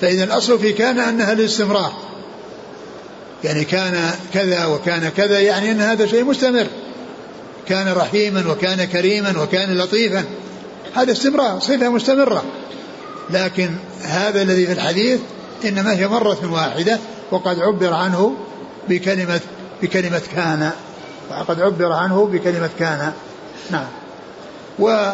فإذا 0.00 0.24
الأصل 0.24 0.58
في 0.58 0.72
كان 0.72 0.98
أنها 0.98 1.32
الاستمرار 1.32 1.92
يعني 3.44 3.64
كان 3.64 4.10
كذا 4.34 4.66
وكان 4.66 5.08
كذا 5.08 5.40
يعني 5.40 5.70
أن 5.70 5.80
هذا 5.80 6.06
شيء 6.06 6.24
مستمر. 6.24 6.66
كان 7.68 7.92
رحيما 7.92 8.44
وكان 8.50 8.84
كريما 8.84 9.42
وكان 9.42 9.78
لطيفا. 9.78 10.24
هذا 10.94 11.12
استمرار 11.12 11.60
صفة 11.60 11.88
مستمرة. 11.88 12.44
لكن 13.30 13.70
هذا 14.02 14.42
الذي 14.42 14.66
في 14.66 14.72
الحديث 14.72 15.20
إنما 15.64 15.92
هي 15.92 16.08
مرة 16.08 16.52
واحدة 16.52 16.98
وقد 17.30 17.60
عبر 17.60 17.92
عنه 17.92 18.36
بكلمة 18.88 19.40
بكلمة 19.82 20.22
كان. 20.34 20.70
وقد 21.30 21.60
عبر 21.60 21.92
عنه 21.92 22.26
بكلمة 22.32 22.70
كان. 22.78 23.12
نعم. 23.70 23.86
و 24.78 25.10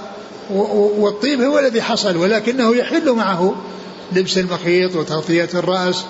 والطيب 0.99 1.41
هو 1.41 1.59
الذي 1.59 1.83
حصل 1.83 2.17
ولكنه 2.17 2.77
يحل 2.77 3.13
معه 3.13 3.55
لبس 4.13 4.39
المخيط 4.39 4.97
وتغطية 4.97 5.49
الرأس. 5.55 6.05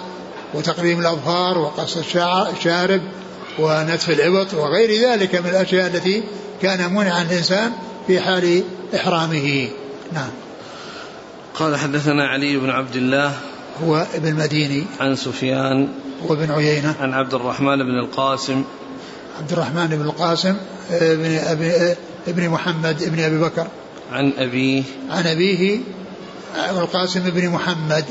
وتقليم 0.55 1.01
الأظفار 1.01 1.59
وقص 1.59 1.97
الشارب 2.57 3.03
ونتف 3.59 4.11
العبط 4.11 4.55
وغير 4.55 5.11
ذلك 5.11 5.35
من 5.35 5.51
الأشياء 5.51 5.87
التي 5.87 6.23
كان 6.63 6.95
منعا 6.95 7.23
الإنسان 7.23 7.73
في 8.07 8.21
حال 8.21 8.63
إحرامه. 8.95 9.69
نعم. 10.13 10.31
قال 11.55 11.77
حدثنا 11.77 12.27
علي 12.27 12.57
بن 12.57 12.71
عبد 12.71 12.97
الله 12.97 13.33
هو 13.85 14.07
ابن 14.15 14.35
مديني 14.35 14.85
عن 15.01 15.17
سفيان 15.17 15.89
وابن 16.27 16.51
عيينة. 16.51 16.95
عن 17.01 17.15
عبد 17.15 17.35
الرحمن 17.35 17.77
بن 17.77 17.99
القاسم. 17.99 18.65
عبد 19.41 19.53
الرحمن 19.53 19.87
بن 19.87 20.01
القاسم 20.01 20.57
ابن 20.91 21.35
أبي 21.35 21.97
ابن 22.29 22.49
محمد 22.49 23.03
ابن 23.03 23.21
أبي 23.21 23.39
بكر. 23.39 23.67
عن 24.13 24.33
أبيه. 24.39 24.83
عن 25.11 25.27
أبيه 25.27 25.79
القاسم 26.71 27.21
بن 27.31 27.49
محمد. 27.49 28.05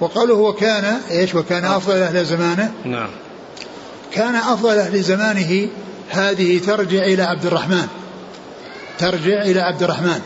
وقالوا 0.00 0.36
هو 0.36 0.52
كان 0.52 1.00
إيش؟ 1.10 1.34
وكان 1.34 1.64
أفضل 1.64 1.96
أهل 1.96 2.24
زمانه؟ 2.24 2.72
نعم. 2.84 3.08
كان 4.12 4.34
أفضل 4.34 4.78
أهل 4.78 5.02
زمانه 5.02 5.68
هذه 6.10 6.58
ترجع 6.58 7.04
إلى 7.04 7.22
عبد 7.22 7.46
الرحمن. 7.46 7.86
ترجع 8.98 9.42
إلى 9.42 9.60
عبد 9.60 9.82
الرحمن 9.82 10.20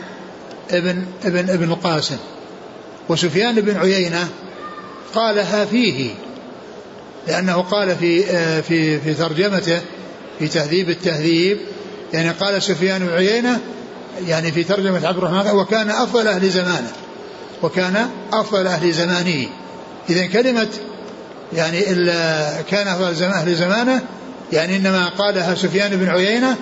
ابن 0.71 1.05
ابن 1.23 1.49
ابن 1.49 1.71
القاسم. 1.71 2.17
وسفيان 3.09 3.61
بن 3.61 3.77
عيينة 3.77 4.27
قالها 5.15 5.65
فيه 5.65 6.11
لأنه 7.27 7.61
قال 7.61 7.95
في 7.95 8.23
في 8.61 8.99
في 8.99 9.13
ترجمته 9.13 9.81
في 10.39 10.47
تهذيب 10.47 10.89
التهذيب 10.89 11.57
يعني 12.13 12.29
قال 12.29 12.63
سفيان 12.63 12.99
بن 12.99 13.13
عيينة 13.13 13.59
يعني 14.27 14.51
في 14.51 14.63
ترجمة 14.63 15.07
عبد 15.07 15.17
الرحمن 15.17 15.51
وكان 15.51 15.89
أفضل 15.89 16.27
أهل 16.27 16.49
زمانه. 16.49 16.91
وكان 17.63 18.09
أفضل 18.33 18.67
أهل 18.67 18.91
زمانه. 18.91 19.47
إذا 20.09 20.25
كلمة 20.25 20.67
يعني 21.53 21.81
كان 22.61 22.87
أفضل 22.87 23.23
أهل 23.23 23.55
زمانه 23.55 24.01
يعني 24.53 24.77
إنما 24.77 25.09
قالها 25.09 25.55
سفيان 25.55 25.95
بن 25.95 26.09
عيينة 26.09 26.57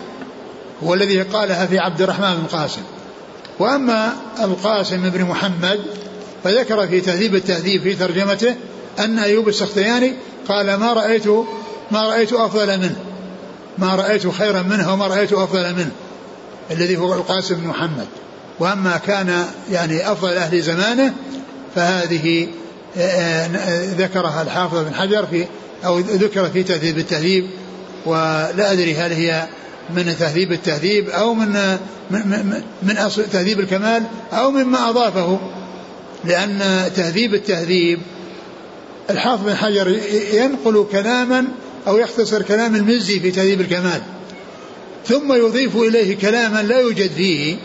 هو 0.83 0.93
الذي 0.93 1.21
قالها 1.21 1.65
في 1.65 1.79
عبد 1.79 2.01
الرحمن 2.01 2.35
بن 2.35 2.45
قاسم. 2.45 2.81
وأما 3.59 4.13
القاسم 4.39 5.09
بن 5.09 5.23
محمد 5.23 5.79
فذكر 6.43 6.87
في 6.87 7.01
تهذيب 7.01 7.35
التهذيب 7.35 7.81
في 7.81 7.95
ترجمته 7.95 8.55
أن 8.99 9.19
أيوب 9.19 9.47
السختياني 9.47 10.13
قال 10.47 10.73
ما 10.73 10.93
رأيت 10.93 11.27
ما 11.91 12.01
رأيت 12.01 12.33
أفضل 12.33 12.77
منه. 12.77 12.95
ما 13.77 13.95
رأيت 13.95 14.27
خيرا 14.27 14.61
منه 14.61 14.93
وما 14.93 15.07
رأيت 15.07 15.33
أفضل 15.33 15.73
منه. 15.73 15.91
الذي 16.71 16.97
هو 16.97 17.13
القاسم 17.13 17.55
بن 17.55 17.67
محمد. 17.67 18.07
وأما 18.59 18.97
كان 18.97 19.45
يعني 19.71 20.11
أفضل 20.11 20.33
أهل 20.33 20.61
زمانه 20.61 21.13
فهذه 21.75 22.47
ذكرها 23.97 24.41
الحافظ 24.41 24.77
بن 24.77 24.93
حجر 24.93 25.25
في 25.25 25.45
أو 25.85 25.99
ذكر 25.99 26.49
في 26.49 26.63
تهذيب 26.63 26.97
التهذيب 26.97 27.47
ولا 28.05 28.71
أدري 28.71 28.95
هل 28.95 29.11
هي 29.11 29.47
من 29.95 30.15
تهذيب 30.19 30.51
التهذيب 30.51 31.09
أو 31.09 31.33
من 31.33 31.77
من, 32.11 32.27
من, 32.27 32.61
من 32.83 32.97
أصل 32.97 33.25
تهذيب 33.29 33.59
الكمال 33.59 34.03
أو 34.33 34.51
مما 34.51 34.89
أضافه 34.89 35.39
لأن 36.25 36.89
تهذيب 36.95 37.33
التهذيب 37.33 37.99
الحافظ 39.09 39.45
بن 39.45 39.55
حجر 39.55 39.99
ينقل 40.33 40.85
كلاما 40.91 41.47
أو 41.87 41.97
يختصر 41.97 42.41
كلام 42.41 42.75
المزي 42.75 43.19
في 43.19 43.31
تهذيب 43.31 43.61
الكمال 43.61 44.01
ثم 45.05 45.33
يضيف 45.33 45.75
إليه 45.75 46.17
كلاما 46.17 46.63
لا 46.63 46.79
يوجد 46.79 47.11
فيه 47.11 47.57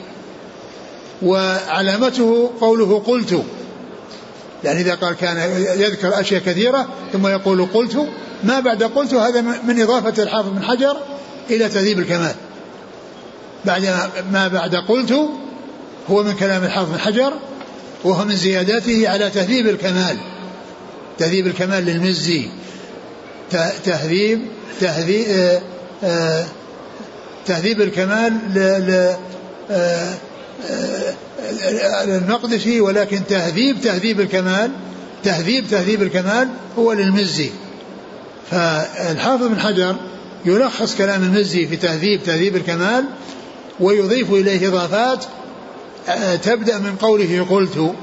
وعلامته 1.25 2.51
قوله 2.61 3.03
قلت. 3.07 3.43
يعني 4.65 4.81
إذا 4.81 4.95
قال 4.95 5.15
كان 5.17 5.37
يذكر 5.79 6.21
أشياء 6.21 6.43
كثيرة 6.43 6.89
ثم 7.13 7.27
يقول 7.27 7.67
قلت 7.67 8.09
ما 8.45 8.61
بعد 8.61 8.83
قلت 8.83 9.15
هذا 9.15 9.41
من 9.41 9.83
إضافة 9.83 10.23
الحافظ 10.23 10.49
بن 10.49 10.63
حجر 10.63 10.97
إلى 11.51 11.69
تهذيب 11.69 11.99
الكمال. 11.99 12.35
بعد 13.65 13.83
ما 14.33 14.49
بعد 14.49 14.75
قلت 14.75 15.13
هو 16.11 16.23
من 16.23 16.33
كلام 16.33 16.65
الحافظ 16.65 16.91
بن 16.91 16.99
حجر 16.99 17.33
وهو 18.05 18.25
من 18.25 18.37
زياداته 18.37 19.09
على 19.09 19.31
تهذيب 19.31 19.69
الكمال. 19.69 20.17
تهذيب 21.19 21.47
الكمال 21.47 21.85
للمزي. 21.85 22.49
تهذيب 23.85 24.41
تهذيب 24.81 25.27
آه، 25.29 25.61
آه، 26.05 26.45
تهذيب 27.47 27.81
الكمال 27.81 28.33
ل 28.55 29.15
آه، 29.71 30.15
المقدسي 32.05 32.81
ولكن 32.81 33.21
تهذيب 33.29 33.81
تهذيب 33.81 34.21
الكمال 34.21 34.71
تهذيب 35.25 35.65
تهذيب 35.71 36.03
الكمال 36.03 36.49
هو 36.79 36.93
للمزي. 36.93 37.51
فالحافظ 38.51 39.47
بن 39.47 39.61
حجر 39.61 39.97
يلخص 40.45 40.97
كلام 40.97 41.23
المزي 41.23 41.67
في 41.67 41.77
تهذيب 41.77 42.23
تهذيب 42.23 42.57
الكمال 42.57 43.05
ويضيف 43.81 44.31
إليه 44.33 44.69
إضافات 44.69 45.25
تبدأ 46.43 46.79
من 46.79 46.97
قوله 47.01 47.47
قلت. 47.51 47.95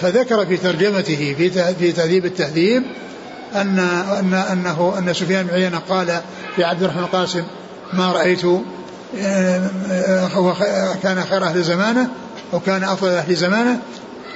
فذكر 0.00 0.46
في 0.46 0.56
ترجمته 0.56 1.34
في 1.78 1.92
تهذيب 1.92 2.26
التهذيب 2.26 2.82
أن 3.54 3.78
أن 4.18 4.34
أنه 4.34 4.94
أن 4.98 5.14
سفيان 5.14 5.46
بن 5.46 5.54
عيينة 5.54 5.78
قال 5.88 6.20
في 6.56 6.64
عبد 6.64 6.82
الرحمن 6.82 7.02
القاسم 7.02 7.42
ما 7.92 8.12
رأيت؟ 8.12 8.44
هو 10.34 10.54
كان 11.02 11.24
خير 11.30 11.44
أهل 11.44 11.62
زمانه 11.62 12.10
وكان 12.52 12.84
أفضل 12.84 13.08
أهل 13.08 13.34
زمانه 13.34 13.80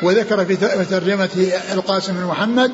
وذكر 0.03 0.45
في 0.45 0.57
ترجمة 0.85 1.31
القاسم 1.73 2.13
بن 2.13 2.25
محمد 2.25 2.73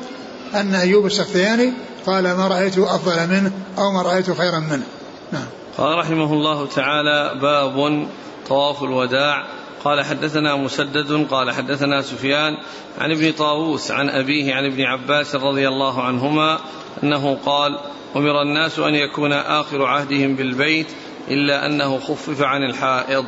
أن 0.55 0.75
أيوب 0.75 1.05
السختياني 1.05 1.73
قال 2.05 2.23
ما 2.23 2.47
رأيت 2.47 2.77
أفضل 2.77 3.27
منه 3.27 3.51
أو 3.77 3.91
ما 3.91 4.01
رأيت 4.01 4.31
خيرا 4.31 4.59
منه. 4.59 4.83
نعم. 5.31 5.45
قال 5.77 5.97
رحمه 5.97 6.33
الله 6.33 6.67
تعالى 6.67 7.39
باب 7.41 8.07
طواف 8.47 8.83
الوداع. 8.83 9.45
قال 9.83 10.05
حدثنا 10.05 10.55
مسدد. 10.55 11.27
قال 11.31 11.51
حدثنا 11.51 12.01
سفيان 12.01 12.53
عن 12.99 13.11
ابن 13.11 13.31
طاووس 13.31 13.91
عن 13.91 14.09
أبيه 14.09 14.53
عن 14.53 14.65
ابن 14.65 14.81
عباس 14.81 15.35
رضي 15.35 15.67
الله 15.67 16.03
عنهما 16.03 16.59
أنه 17.03 17.37
قال 17.45 17.79
أمر 18.15 18.41
الناس 18.41 18.79
أن 18.79 18.95
يكون 18.95 19.33
آخر 19.33 19.85
عهدهم 19.85 20.35
بالبيت 20.35 20.87
إلا 21.29 21.65
أنه 21.65 21.99
خفف 21.99 22.41
عن 22.41 22.63
الحائض. 22.63 23.25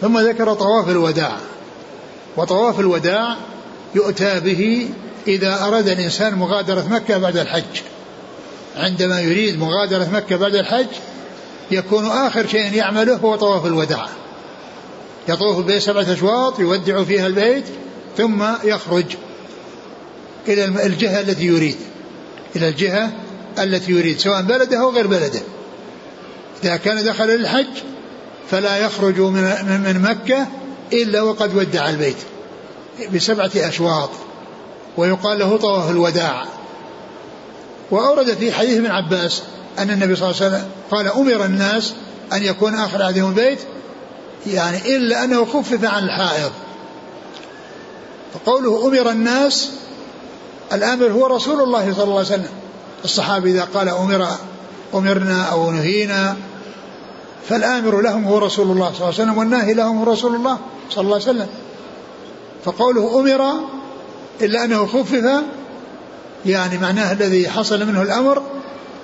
ثم 0.00 0.18
ذكر 0.18 0.54
طواف 0.54 0.88
الوداع. 0.88 1.36
وطواف 2.36 2.80
الوداع 2.80 3.36
يؤتى 3.94 4.40
به 4.40 4.88
إذا 5.26 5.64
أراد 5.64 5.88
الإنسان 5.88 6.34
مغادرة 6.34 6.86
مكة 6.90 7.18
بعد 7.18 7.36
الحج. 7.36 7.80
عندما 8.76 9.20
يريد 9.20 9.58
مغادرة 9.58 10.08
مكة 10.12 10.36
بعد 10.36 10.54
الحج 10.54 10.86
يكون 11.70 12.06
آخر 12.06 12.46
شيء 12.46 12.72
يعمله 12.74 13.16
هو 13.16 13.36
طواف 13.36 13.66
الوداع. 13.66 14.08
يطوف 15.28 15.66
به 15.66 15.78
سبعة 15.78 16.12
أشواط 16.12 16.58
يودع 16.58 17.04
فيها 17.04 17.26
البيت 17.26 17.64
ثم 18.16 18.44
يخرج 18.64 19.04
إلى 20.48 20.64
الجهة 20.64 21.20
التي 21.20 21.46
يريد. 21.46 21.76
إلى 22.56 22.68
الجهة 22.68 23.12
التي 23.58 23.92
يريد 23.92 24.18
سواء 24.18 24.42
بلده 24.42 24.80
أو 24.80 24.90
غير 24.90 25.06
بلده. 25.06 25.40
إذا 26.64 26.76
كان 26.76 27.04
دخل 27.04 27.26
للحج 27.26 27.66
فلا 28.50 28.76
يخرج 28.76 29.20
من 29.20 29.80
من 29.84 30.02
مكة 30.02 30.46
إلا 30.92 31.22
وقد 31.22 31.54
ودع 31.56 31.88
البيت 31.88 32.16
بسبعة 33.14 33.50
أشواط 33.56 34.10
ويقال 34.96 35.38
له 35.38 35.56
طواف 35.56 35.90
الوداع. 35.90 36.44
وأورد 37.90 38.34
في 38.34 38.52
حديث 38.52 38.78
ابن 38.78 38.90
عباس 38.90 39.42
أن 39.78 39.90
النبي 39.90 40.16
صلى 40.16 40.30
الله 40.30 40.42
عليه 40.42 40.50
وسلم 40.56 40.68
قال 40.90 41.08
أمر 41.08 41.44
الناس 41.44 41.92
أن 42.32 42.42
يكون 42.42 42.74
آخر 42.74 43.02
عهدهم 43.02 43.30
البيت 43.30 43.58
يعني 44.46 44.96
إلا 44.96 45.24
أنه 45.24 45.44
خفف 45.44 45.84
عن 45.84 46.04
الحائض. 46.04 46.52
فقوله 48.34 48.86
أمر 48.86 49.10
الناس 49.10 49.70
الآمر 50.72 51.06
هو 51.06 51.26
رسول 51.26 51.60
الله 51.60 51.94
صلى 51.94 52.04
الله 52.04 52.18
عليه 52.18 52.26
وسلم. 52.26 52.48
الصحابي 53.04 53.50
إذا 53.50 53.68
قال 53.74 53.88
أمر 53.88 54.28
أمرنا 54.94 55.42
أو 55.42 55.70
نهينا 55.70 56.36
فالآمر 57.48 58.00
لهم 58.00 58.24
هو 58.24 58.38
رسول 58.38 58.70
الله 58.70 58.86
صلى 58.86 58.96
الله 58.96 59.06
عليه 59.06 59.14
وسلم 59.14 59.38
والناهي 59.38 59.74
لهم 59.74 59.98
هو 59.98 60.12
رسول 60.12 60.34
الله 60.34 60.58
صلى 60.90 61.02
الله 61.04 61.14
عليه 61.14 61.24
وسلم. 61.24 61.48
فقوله 62.64 63.20
أمر 63.20 63.54
إلا 64.40 64.64
أنه 64.64 64.86
خفف 64.86 65.42
يعني 66.46 66.78
معناه 66.78 67.12
الذي 67.12 67.48
حصل 67.48 67.86
منه 67.86 68.02
الأمر 68.02 68.42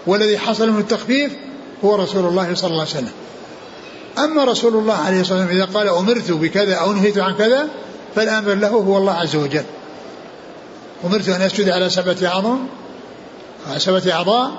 والذي 0.06 0.38
حصل 0.38 0.70
منه 0.70 0.78
التخفيف 0.78 1.32
هو 1.84 1.94
رسول 1.94 2.26
الله 2.26 2.54
صلى 2.54 2.70
الله 2.70 2.80
عليه 2.80 2.90
وسلم. 2.90 3.12
أما 4.18 4.44
رسول 4.44 4.76
الله 4.76 4.94
عليه 4.94 5.20
الصلاة 5.20 5.38
والسلام 5.38 5.62
إذا 5.62 5.78
قال 5.78 5.88
أمرت 5.88 6.30
بكذا 6.30 6.74
أو 6.74 6.92
نهيت 6.92 7.18
عن 7.18 7.34
كذا 7.34 7.68
فالآمر 8.14 8.54
له 8.54 8.68
هو 8.68 8.98
الله 8.98 9.12
عز 9.12 9.36
وجل. 9.36 9.64
أمرت 11.04 11.28
أن 11.28 11.42
أسجد 11.42 11.68
على 11.68 11.90
سبعة 11.90 12.16
أعظم 12.24 12.58
على 13.70 13.78
سبعة 13.78 14.02
أعضاء. 14.12 14.50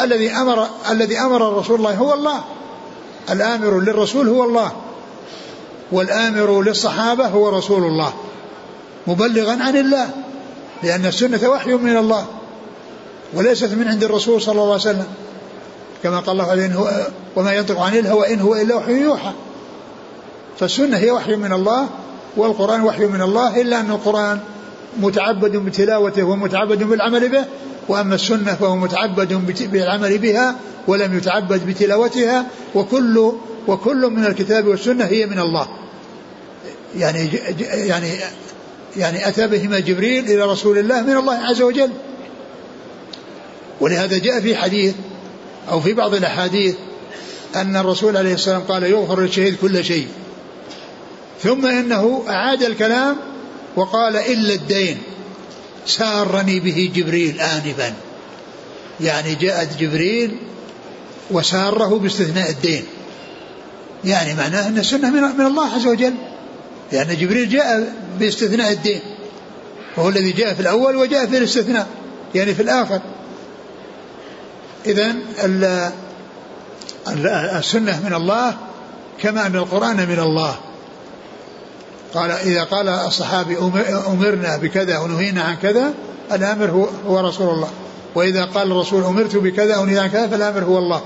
الذي 0.00 0.30
أمر 0.30 0.66
الذي 0.90 1.18
أمر 1.18 1.48
الرسول 1.48 1.76
الله 1.78 1.94
هو 1.94 2.14
الله. 2.14 2.44
الآمر 3.30 3.80
للرسول 3.80 4.28
هو 4.28 4.44
الله 4.44 4.72
والآمر 5.92 6.62
للصحابة 6.62 7.26
هو 7.26 7.48
رسول 7.48 7.84
الله 7.84 8.12
مبلغا 9.06 9.52
عن 9.62 9.76
الله 9.76 10.10
لأن 10.82 11.06
السنة 11.06 11.48
وحي 11.48 11.72
من 11.72 11.96
الله 11.96 12.26
وليست 13.34 13.72
من 13.72 13.88
عند 13.88 14.04
الرسول 14.04 14.42
صلى 14.42 14.52
الله 14.52 14.64
عليه 14.64 14.74
وسلم 14.74 15.06
كما 16.02 16.20
قال 16.20 16.30
الله 16.30 16.50
عليه 16.50 16.86
وما 17.36 17.52
ينطق 17.52 17.80
عن 17.80 17.96
الهوى 17.96 18.34
إن 18.34 18.40
هو 18.40 18.54
إلا 18.54 18.74
وحي 18.74 19.02
يوحى. 19.02 19.32
فالسنة 20.58 20.96
هي 20.96 21.10
وحي 21.10 21.36
من 21.36 21.52
الله 21.52 21.88
والقرآن 22.36 22.82
وحي 22.82 23.06
من 23.06 23.22
الله 23.22 23.60
إلا 23.60 23.80
أن 23.80 23.90
القرآن 23.90 24.40
متعبد 25.00 25.56
بتلاوته 25.56 26.24
ومتعبد 26.24 26.82
بالعمل 26.82 27.28
به 27.28 27.44
وأما 27.88 28.14
السنة 28.14 28.54
فهو 28.54 28.76
متعبد 28.76 29.32
بالعمل 29.72 30.18
بها 30.18 30.54
ولم 30.86 31.16
يتعبد 31.18 31.66
بتلاوتها 31.66 32.46
وكل 32.74 33.32
وكل 33.68 34.06
من 34.06 34.26
الكتاب 34.26 34.66
والسنة 34.66 35.04
هي 35.04 35.26
من 35.26 35.38
الله. 35.38 35.68
يعني 36.96 37.30
يعني 37.68 38.08
يعني 38.96 39.28
أتى 39.28 39.46
بهما 39.46 39.78
جبريل 39.78 40.24
إلى 40.24 40.42
رسول 40.42 40.78
الله 40.78 41.02
من 41.02 41.16
الله 41.16 41.34
عز 41.34 41.62
وجل. 41.62 41.90
ولهذا 43.80 44.18
جاء 44.18 44.40
في 44.40 44.56
حديث 44.56 44.94
أو 45.70 45.80
في 45.80 45.92
بعض 45.92 46.14
الأحاديث 46.14 46.74
أن 47.56 47.76
الرسول 47.76 48.16
عليه 48.16 48.34
السلام 48.34 48.60
قال 48.62 48.82
يغفر 48.82 49.20
للشهيد 49.20 49.56
كل 49.56 49.84
شيء. 49.84 50.06
ثم 51.42 51.66
إنه 51.66 52.24
أعاد 52.28 52.62
الكلام 52.62 53.16
وقال 53.76 54.16
إلا 54.16 54.54
الدين. 54.54 54.98
سارني 55.86 56.60
به 56.60 56.92
جبريل 56.94 57.40
آنفا. 57.40 57.94
يعني 59.00 59.34
جاءت 59.34 59.76
جبريل 59.80 60.36
وساره 61.30 61.98
باستثناء 61.98 62.50
الدين. 62.50 62.84
يعني 64.04 64.34
معناه 64.34 64.68
أن 64.68 64.78
السنة 64.78 65.10
من 65.10 65.46
الله 65.46 65.74
عز 65.74 65.86
وجل. 65.86 66.14
لأن 66.92 67.16
جبريل 67.16 67.48
جاء 67.48 67.94
باستثناء 68.18 68.72
الدين. 68.72 69.00
وهو 69.96 70.08
الذي 70.08 70.32
جاء 70.32 70.54
في 70.54 70.60
الأول 70.60 70.96
وجاء 70.96 71.26
في 71.26 71.38
الاستثناء. 71.38 71.86
يعني 72.34 72.54
في 72.54 72.62
الآخر. 72.62 73.00
إذا 74.86 75.14
السنة 77.58 78.00
من 78.06 78.14
الله 78.14 78.54
كما 79.22 79.46
أن 79.46 79.56
القرآن 79.56 79.96
من 79.96 80.18
الله. 80.18 80.56
قال 82.14 82.30
إذا 82.30 82.64
قال 82.64 82.88
الصحابي 82.88 83.58
أمرنا 84.06 84.56
بكذا 84.56 84.98
ونهينا 84.98 85.42
عن 85.42 85.56
كذا 85.56 85.94
الآمر 86.32 86.70
هو, 86.70 86.88
هو 87.06 87.28
رسول 87.28 87.54
الله. 87.54 87.70
وإذا 88.14 88.44
قال 88.44 88.72
الرسول 88.72 89.04
أمرت 89.04 89.36
بكذا 89.36 89.76
ونهينا 89.76 90.02
عن 90.02 90.08
كذا 90.08 90.26
فالآمر 90.26 90.64
هو 90.64 90.78
الله. 90.78 91.02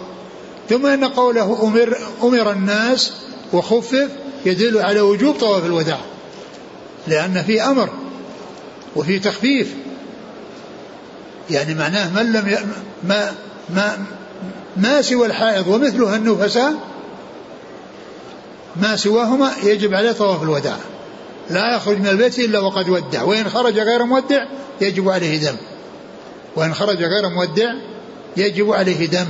ثم 0.69 0.87
إن 0.87 1.05
قوله 1.05 1.63
أمر, 1.63 1.97
أمر 2.23 2.53
الناس 2.53 3.13
وخفف 3.53 4.09
يدل 4.47 4.79
على 4.79 5.01
وجوب 5.01 5.37
طواف 5.37 5.67
الوداع. 5.67 5.99
لأن 7.07 7.43
في 7.43 7.63
أمر 7.63 7.89
وفي 8.97 9.19
تخفيف. 9.19 9.75
يعني 11.51 11.75
معناه 11.75 12.23
من 12.23 12.33
لم 12.33 12.49
ي... 12.49 12.57
ما 13.09 13.33
ما 13.75 13.99
ما 14.77 15.03
سوى 15.03 15.27
الحائض 15.27 15.69
ومثلها 15.69 16.17
النفساء 16.17 16.75
ما 18.77 18.97
سواهما 18.97 19.53
يجب 19.63 19.95
عليه 19.95 20.13
طواف 20.13 20.43
الوداع. 20.43 20.77
لا 21.51 21.77
يخرج 21.77 21.99
من 21.99 22.07
البيت 22.07 22.39
إلا 22.39 22.59
وقد 22.59 22.89
ودع. 22.89 23.23
وإن 23.23 23.49
خرج 23.49 23.79
غير 23.79 24.05
مودع 24.05 24.45
يجب 24.81 25.09
عليه 25.09 25.39
دم 25.39 25.57
وإن 26.59 26.75
خرج 26.75 26.97
غير 26.97 27.29
مودع 27.29 27.75
يجب 28.37 28.73
عليه 28.73 29.07
دم 29.07 29.27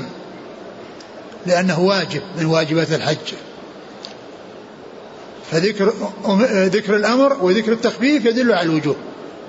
لأنه 1.47 1.81
واجب 1.81 2.23
من 2.39 2.47
واجبات 2.47 2.93
الحج. 2.93 3.35
فذكر 5.51 5.93
ذكر 6.53 6.97
الأمر 6.97 7.45
وذكر 7.45 7.73
التخفيف 7.73 8.25
يدل 8.25 8.53
على 8.53 8.63
الوجوب. 8.63 8.97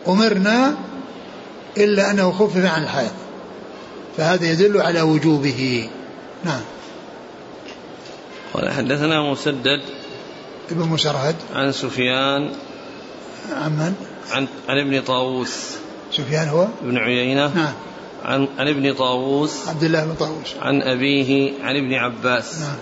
أمرنا 0.07 0.75
إلا 1.77 2.11
أنه 2.11 2.31
خفف 2.31 2.65
عن 2.65 2.83
الحيض 2.83 3.11
فهذا 4.17 4.51
يدل 4.51 4.81
على 4.81 5.01
وجوبه. 5.01 5.89
نعم. 6.45 6.61
قال 8.53 8.71
حدثنا 8.71 9.31
مسدد 9.31 9.81
ابن 10.71 10.87
مسرهد. 10.87 11.35
عن 11.53 11.71
سفيان 11.71 12.51
عن 13.51 13.71
من؟ 13.71 13.93
عن 14.31 14.47
عن 14.69 14.77
ابن 14.77 15.01
طاووس. 15.01 15.75
سفيان 16.19 16.47
هو؟ 16.47 16.67
ابن 16.83 16.97
عيينة. 16.97 17.55
نعم. 17.55 17.73
عن 18.23 18.47
عن 18.57 18.67
ابن 18.67 18.93
طاووس. 18.93 19.69
عبد 19.69 19.83
الله 19.83 20.05
بن 20.05 20.15
طاووس. 20.15 20.55
عن 20.61 20.81
أبيه 20.81 21.51
عن 21.63 21.75
ابن 21.75 21.93
عباس. 21.93 22.61
نعم. 22.61 22.77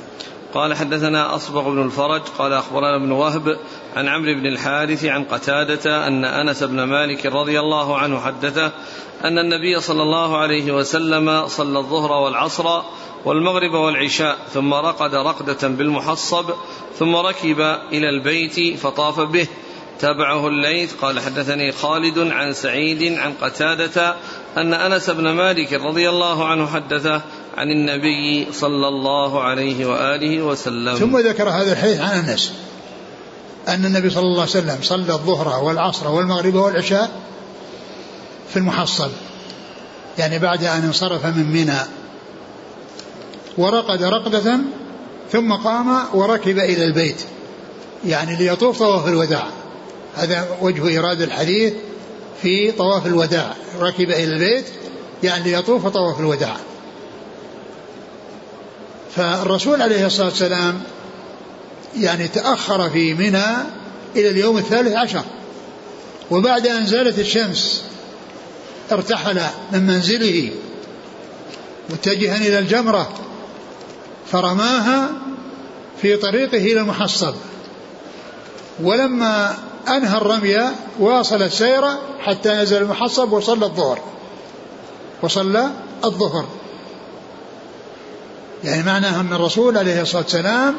قال 0.54 0.73
حدثنا 0.73 1.36
أصبغ 1.36 1.69
بن 1.69 1.82
الفرج. 1.82 2.21
قال 2.38 2.54
أخبرنا 2.54 2.95
ابن 2.95 3.12
وهب 3.12 3.58
عن 3.95 4.08
عمرو 4.08 4.34
بن 4.34 4.45
الحارث 4.45 5.06
عن 5.06 5.23
قتادة 5.23 6.08
أن 6.08 6.26
أنس 6.26 6.63
بن 6.63 6.84
مالك 6.84 7.26
رضي 7.26 7.60
الله 7.60 7.97
عنه 7.97 8.19
حدثه 8.19 8.71
أن 9.23 9.39
النبي 9.39 9.80
صلى 9.80 10.04
الله 10.04 10.38
عليه 10.38 10.71
وسلم 10.71 11.47
صلى 11.47 11.80
الظهر 11.80 12.12
والعصر 12.12 12.82
والمغرب 13.26 13.73
والعشاء 13.73 14.38
ثم 14.54 14.73
رقد 14.73 15.15
رقدة 15.15 15.67
بالمحصب 15.67 16.45
ثم 17.00 17.15
ركب 17.15 17.60
إلى 17.91 18.10
البيت 18.10 18.80
فطاف 18.80 19.19
به. 19.19 19.47
تابعه 19.99 20.47
الليث. 20.47 20.93
قال 21.01 21.19
حدثني 21.19 21.71
خالد 21.71 22.19
عن 22.19 22.53
سعيد 22.53 23.17
عن 23.17 23.33
قتادة 23.41 24.15
أن 24.57 24.73
أنس 24.73 25.10
بن 25.10 25.31
مالك 25.31 25.73
رضي 25.73 26.10
الله 26.10 26.45
عنه 26.45 26.67
حدثه 26.67 27.21
عن 27.57 27.71
النبي 27.71 28.47
صلى 28.53 28.88
الله 28.88 29.43
عليه 29.43 29.86
وآله 29.86 30.41
وسلم. 30.41 30.95
ثم 30.95 31.17
ذكر 31.17 31.49
هذا 31.49 31.71
الحديث 31.71 31.99
عن 31.99 32.10
أنس 32.10 32.53
أن 33.67 33.86
النبي 33.86 34.10
صلى 34.10 34.23
الله 34.23 34.41
عليه 34.41 34.51
وسلم 34.51 34.77
صلى 34.81 35.13
الظهر 35.13 35.63
والعصر 35.63 36.07
والمغرب 36.07 36.55
والعشاء 36.55 37.12
في 38.49 38.57
المحصب 38.57 39.10
يعني 40.17 40.39
بعد 40.39 40.63
أن 40.63 40.83
انصرف 40.83 41.25
من 41.25 41.51
منى. 41.53 41.79
ورقد 43.57 44.03
رقدة 44.03 44.60
ثم 45.31 45.53
قام 45.53 45.99
وركب 46.13 46.60
إلى 46.60 46.86
البيت. 46.86 47.21
يعني 48.05 48.36
ليطوف 48.36 48.79
طواف 48.79 49.07
الوداع. 49.07 49.47
هذا 50.17 50.58
وجه 50.62 50.88
إيراد 50.88 51.21
الحديث 51.21 51.73
في 52.41 52.71
طواف 52.71 53.06
الوداع. 53.06 53.56
ركب 53.80 54.10
إلى 54.10 54.23
البيت 54.23 54.65
يعني 55.23 55.51
ليطوف 55.51 55.88
طواف 55.88 56.19
الوداع. 56.19 56.58
فالرسول 59.15 59.82
عليه 59.82 60.06
الصلاة 60.06 60.27
والسلام 60.27 60.82
يعني 61.97 62.27
تأخر 62.27 62.89
في 62.89 63.13
منى 63.13 63.45
إلى 64.15 64.30
اليوم 64.30 64.58
الثالث 64.58 64.93
عشر. 64.93 65.23
وبعد 66.32 66.67
أن 66.67 66.86
زالت 66.86 67.19
الشمس 67.19 67.84
ارتحل 68.91 69.41
من 69.71 69.88
منزله 69.88 70.51
متجها 71.89 72.38
إلى 72.38 72.60
الجمرة 72.60 73.10
فرماها 74.32 75.10
في 76.01 76.17
طريقه 76.17 76.58
إلى 76.58 76.80
المحصب. 76.80 77.34
ولما 78.84 79.58
أنهى 79.89 80.17
الرمي 80.17 80.56
واصل 81.00 81.41
السير 81.41 81.84
حتى 82.19 82.50
نزل 82.50 82.82
المحصب 82.82 83.32
وصلى 83.32 83.65
الظهر. 83.65 84.00
وصلى 85.21 85.69
الظهر. 86.06 86.45
يعني 88.63 88.84
معناها 88.84 89.21
أن 89.21 89.34
الرسول 89.34 89.78
عليه 89.78 90.02
الصلاة 90.02 90.21
والسلام 90.21 90.76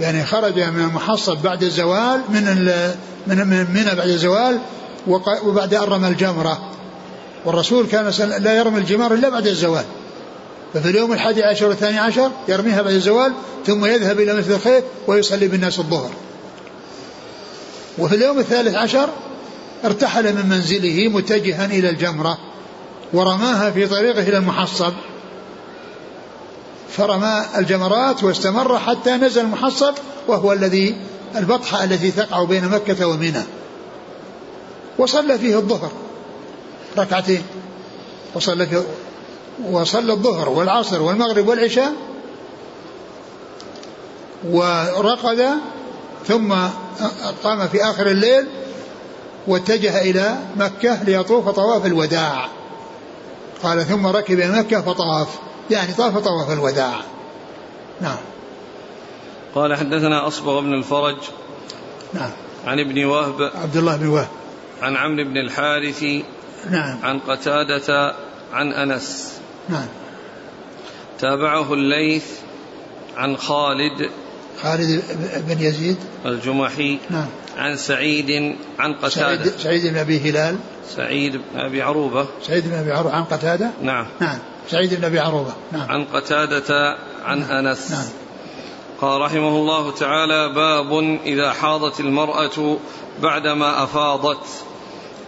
يعني 0.00 0.24
خرج 0.24 0.60
من 0.60 0.84
المحصب 0.84 1.38
بعد 1.42 1.62
الزوال 1.62 2.20
من 2.28 2.44
من 3.26 3.38
من 3.48 3.84
بعد 3.96 4.08
الزوال 4.08 4.58
وبعد 5.44 5.74
أن 5.74 5.82
رمى 5.82 6.08
الجمرة. 6.08 6.70
والرسول 7.44 7.86
كان 7.86 8.12
لا 8.38 8.56
يرمي 8.56 8.78
الجمار 8.78 9.14
إلا 9.14 9.28
بعد 9.28 9.46
الزوال. 9.46 9.84
ففي 10.74 10.90
اليوم 10.90 11.12
الحادي 11.12 11.42
عشر 11.44 11.68
والثاني 11.68 11.98
عشر 11.98 12.30
يرميها 12.48 12.82
بعد 12.82 12.92
الزوال 12.94 13.32
ثم 13.66 13.86
يذهب 13.86 14.20
إلى 14.20 14.34
مسجد 14.34 14.50
الخير 14.50 14.82
ويصلي 15.06 15.48
بالناس 15.48 15.78
الظهر. 15.78 16.10
وفي 17.98 18.14
اليوم 18.14 18.38
الثالث 18.38 18.74
عشر 18.74 19.08
ارتحل 19.84 20.34
من 20.34 20.46
منزله 20.48 21.08
متجها 21.08 21.64
إلى 21.64 21.90
الجمرة 21.90 22.38
ورماها 23.12 23.70
في 23.70 23.86
طريقه 23.86 24.22
إلى 24.28 24.38
المحصب. 24.38 24.92
فرمى 26.90 27.44
الجمرات 27.58 28.24
واستمر 28.24 28.78
حتى 28.78 29.10
نزل 29.10 29.40
المحصب 29.40 29.94
وهو 30.28 30.52
الذي 30.52 30.96
البطحة 31.36 31.84
التي 31.84 32.10
تقع 32.10 32.44
بين 32.44 32.68
مكة 32.68 33.06
ومنى. 33.06 33.42
وصلى 34.98 35.38
فيه 35.38 35.56
الظهر 35.56 35.90
ركعتين. 36.98 37.42
وصلى 38.34 38.66
فيه 38.66 38.82
وصلى 39.70 40.12
الظهر 40.12 40.48
والعصر 40.48 41.02
والمغرب 41.02 41.48
والعشاء 41.48 41.92
ورقد 44.50 45.46
ثم 46.28 46.54
قام 47.44 47.68
في 47.68 47.84
آخر 47.84 48.06
الليل 48.06 48.46
واتجه 49.46 50.00
إلى 50.00 50.36
مكة 50.56 51.02
ليطوف 51.02 51.48
طواف 51.48 51.86
الوداع. 51.86 52.48
قال 53.62 53.86
ثم 53.86 54.06
ركب 54.06 54.38
إلى 54.38 54.58
مكة 54.58 54.80
فطاف. 54.80 55.28
يعني 55.70 55.92
طاف 55.92 56.18
طواف 56.18 56.52
الوداع. 56.52 57.00
نعم. 58.00 58.16
قال 59.54 59.74
حدثنا 59.74 60.26
أصبغ 60.26 60.60
بن 60.60 60.74
الفرج 60.74 61.16
نعم. 62.14 62.30
عن 62.66 62.80
ابن 62.80 63.04
وهب 63.04 63.50
عبد 63.54 63.76
الله 63.76 63.96
بن 63.96 64.06
وهب. 64.06 64.28
عن 64.82 64.96
عمرو 64.96 65.24
بن 65.24 65.36
الحارث 65.36 66.04
نعم. 66.70 66.98
عن 67.02 67.18
قتادة 67.18 68.14
عن 68.52 68.72
أنس. 68.72 69.38
نعم. 69.68 69.86
تابعه 71.18 71.72
الليث 71.72 72.26
عن 73.16 73.36
خالد 73.36 74.10
خالد 74.66 75.02
بن 75.48 75.60
يزيد؟ 75.60 75.96
الجمحي 76.26 76.98
نعم. 77.10 77.26
عن 77.56 77.76
سعيد 77.76 78.56
عن 78.78 78.94
قتادة. 78.94 79.44
سعيد, 79.44 79.52
سعيد 79.58 79.86
بن 79.86 79.96
أبي 79.96 80.30
هلال. 80.30 80.56
سعيد 80.88 81.36
بن 81.36 81.60
أبي 81.60 81.82
عروبة. 81.82 82.26
سعيد 82.42 82.68
بن 82.68 82.74
أبي 82.74 82.92
عروبة 82.92 83.14
عن 83.14 83.24
قتادة؟ 83.24 83.70
نعم. 83.82 84.06
نعم. 84.20 84.38
سعيد 84.70 84.94
بن 84.94 85.04
أبي 85.04 85.18
عروبة. 85.18 85.52
نعم. 85.72 85.90
عن 85.90 86.04
قتادة 86.04 86.96
عن 87.24 87.38
نعم. 87.38 87.66
أنس. 87.66 87.90
نعم. 87.90 88.04
قال 89.00 89.20
رحمه 89.20 89.48
الله 89.48 89.90
تعالى 89.90 90.52
باب 90.54 91.18
إذا 91.24 91.52
حاضت 91.52 92.00
المرأة 92.00 92.78
بعدما 93.22 93.84
أفاضت. 93.84 94.46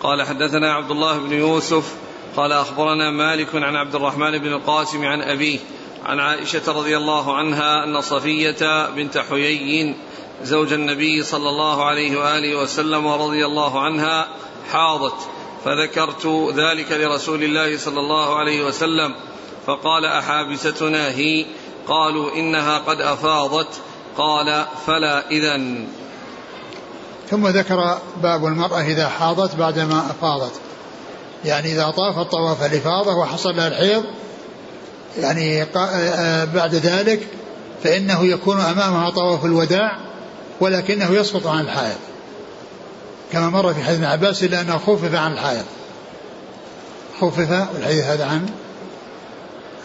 قال 0.03 0.23
حدثنا 0.23 0.73
عبد 0.73 0.91
الله 0.91 1.19
بن 1.19 1.33
يوسف 1.33 1.95
قال 2.37 2.53
أخبرنا 2.53 3.11
مالك 3.11 3.55
عن 3.55 3.77
عبد 3.77 3.95
الرحمن 3.95 4.39
بن 4.39 4.53
القاسم 4.53 5.05
عن 5.05 5.23
أبيه 5.23 5.59
عن 6.05 6.21
عائشة 6.21 6.73
رضي 6.73 6.97
الله 6.97 7.37
عنها 7.37 7.85
أن 7.85 8.01
صفية 8.01 8.89
بنت 8.91 9.19
حيي 9.19 9.95
زوج 10.43 10.73
النبي 10.73 11.23
صلى 11.23 11.49
الله 11.49 11.85
عليه 11.85 12.19
وآله 12.19 12.57
وسلم 12.57 13.07
رضي 13.07 13.47
الله 13.47 13.81
عنها 13.81 14.29
حاضت 14.73 15.15
فذكرت 15.65 16.27
ذلك 16.55 16.93
لرسول 16.93 17.43
الله 17.43 17.79
صلى 17.79 18.01
الله 18.01 18.37
عليه 18.37 18.65
وسلم 18.65 19.15
فقال 19.67 20.05
أحابستنا 20.05 21.09
هي؟ 21.09 21.47
قالوا 21.89 22.33
إنها 22.33 22.79
قد 22.79 23.01
أفاضت. 23.01 23.81
قال 24.17 24.65
فلا 24.87 25.31
إذن. 25.31 25.89
ثم 27.31 27.47
ذكر 27.47 27.99
باب 28.23 28.45
المرأة 28.45 28.81
إذا 28.81 29.09
حاضت 29.09 29.57
بعدما 29.57 30.07
أفاضت 30.11 30.61
يعني 31.45 31.73
إذا 31.73 31.91
طافت 31.91 32.31
طواف 32.31 32.63
الإفاضة 32.73 33.15
وحصل 33.15 33.57
لها 33.57 33.69
الحيض 33.69 34.05
يعني 35.19 35.65
بعد 36.55 36.75
ذلك 36.75 37.21
فإنه 37.85 38.27
يكون 38.27 38.61
أمامها 38.61 39.11
طواف 39.11 39.45
الوداع 39.45 39.99
ولكنه 40.61 41.11
يسقط 41.11 41.47
عن 41.47 41.61
الحائض 41.61 41.99
كما 43.33 43.51
مر 43.51 43.75
في 43.75 43.83
حديث 43.83 43.99
ابن 43.99 44.05
عباس 44.05 44.43
إلا 44.43 44.61
أنه 44.61 44.79
خفف 44.79 45.15
عن 45.15 45.33
الحائض 45.33 45.65
خفف 47.21 47.69
والحديث 47.75 48.05
هذا 48.05 48.25
عن 48.25 48.47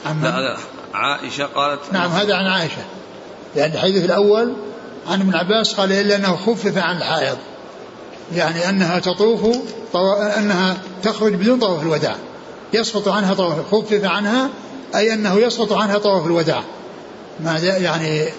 عن 0.05 0.55
عائشة 0.93 1.45
قالت 1.45 1.79
نعم 1.91 2.11
هذا 2.11 2.35
عن 2.35 2.45
عائشة. 2.45 2.81
يعني 3.55 3.73
الحديث 3.73 4.05
الأول 4.05 4.53
عن 5.07 5.21
ابن 5.21 5.35
عباس 5.35 5.73
قال 5.73 5.91
إلا 5.91 6.15
أنه 6.15 6.35
خفف 6.35 6.77
عن 6.77 6.97
الحائض 6.97 7.37
يعني 8.35 8.69
أنها 8.69 8.99
تطوف 8.99 9.57
طو... 9.93 10.13
أنها 10.13 10.77
تخرج 11.03 11.33
بدون 11.33 11.59
طواف 11.59 11.81
الوداع. 11.81 12.15
يسقط 12.73 13.07
عنها 13.07 13.33
طواف 13.33 13.71
خفف 13.71 14.05
عنها 14.05 14.49
أي 14.95 15.13
أنه 15.13 15.39
يسقط 15.39 15.73
عنها 15.73 15.97
طواف 15.97 16.25
الوداع. 16.25 16.63
ما 17.39 17.57
يعني 17.59 18.29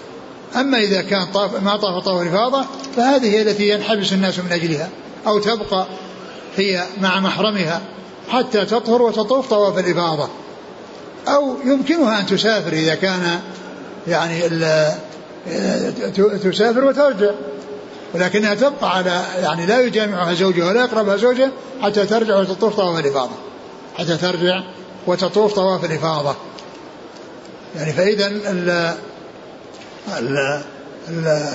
أما 0.55 0.77
إذا 0.77 1.01
كان 1.01 1.25
طاف 1.25 1.63
ما 1.63 1.77
طاف 1.77 2.03
طواف 2.03 2.21
الإفاضة 2.21 2.65
فهذه 2.95 3.29
هي 3.35 3.41
التي 3.41 3.69
ينحبس 3.69 4.13
الناس 4.13 4.39
من 4.39 4.51
أجلها 4.51 4.89
أو 5.27 5.39
تبقى 5.39 5.87
هي 6.57 6.83
مع 7.01 7.19
محرمها 7.19 7.81
حتى 8.29 8.65
تطهر 8.65 9.01
وتطوف 9.01 9.49
طواف 9.49 9.79
الإفاضة. 9.79 10.29
أو 11.27 11.55
يمكنها 11.65 12.19
أن 12.19 12.25
تسافر 12.25 12.73
إذا 12.73 12.95
كان 12.95 13.39
يعني 14.07 14.41
تسافر 16.43 16.83
وترجع. 16.85 17.31
ولكنها 18.13 18.53
تبقى 18.53 18.97
على 18.97 19.21
يعني 19.41 19.65
لا 19.65 19.81
يجامعها 19.81 20.33
زوجها 20.33 20.67
ولا 20.67 20.81
يقربها 20.81 21.17
زوجها 21.17 21.51
حتى 21.81 22.05
ترجع 22.05 22.39
وتطوف 22.39 22.75
طواف 22.75 22.99
الإفاضة. 22.99 23.35
حتى 23.97 24.17
ترجع 24.17 24.63
وتطوف 25.07 25.53
طواف 25.53 25.85
الإفاضة. 25.85 26.35
يعني 27.75 27.93
فإذا 27.93 28.27
ال 28.27 28.95
ال 30.17 31.51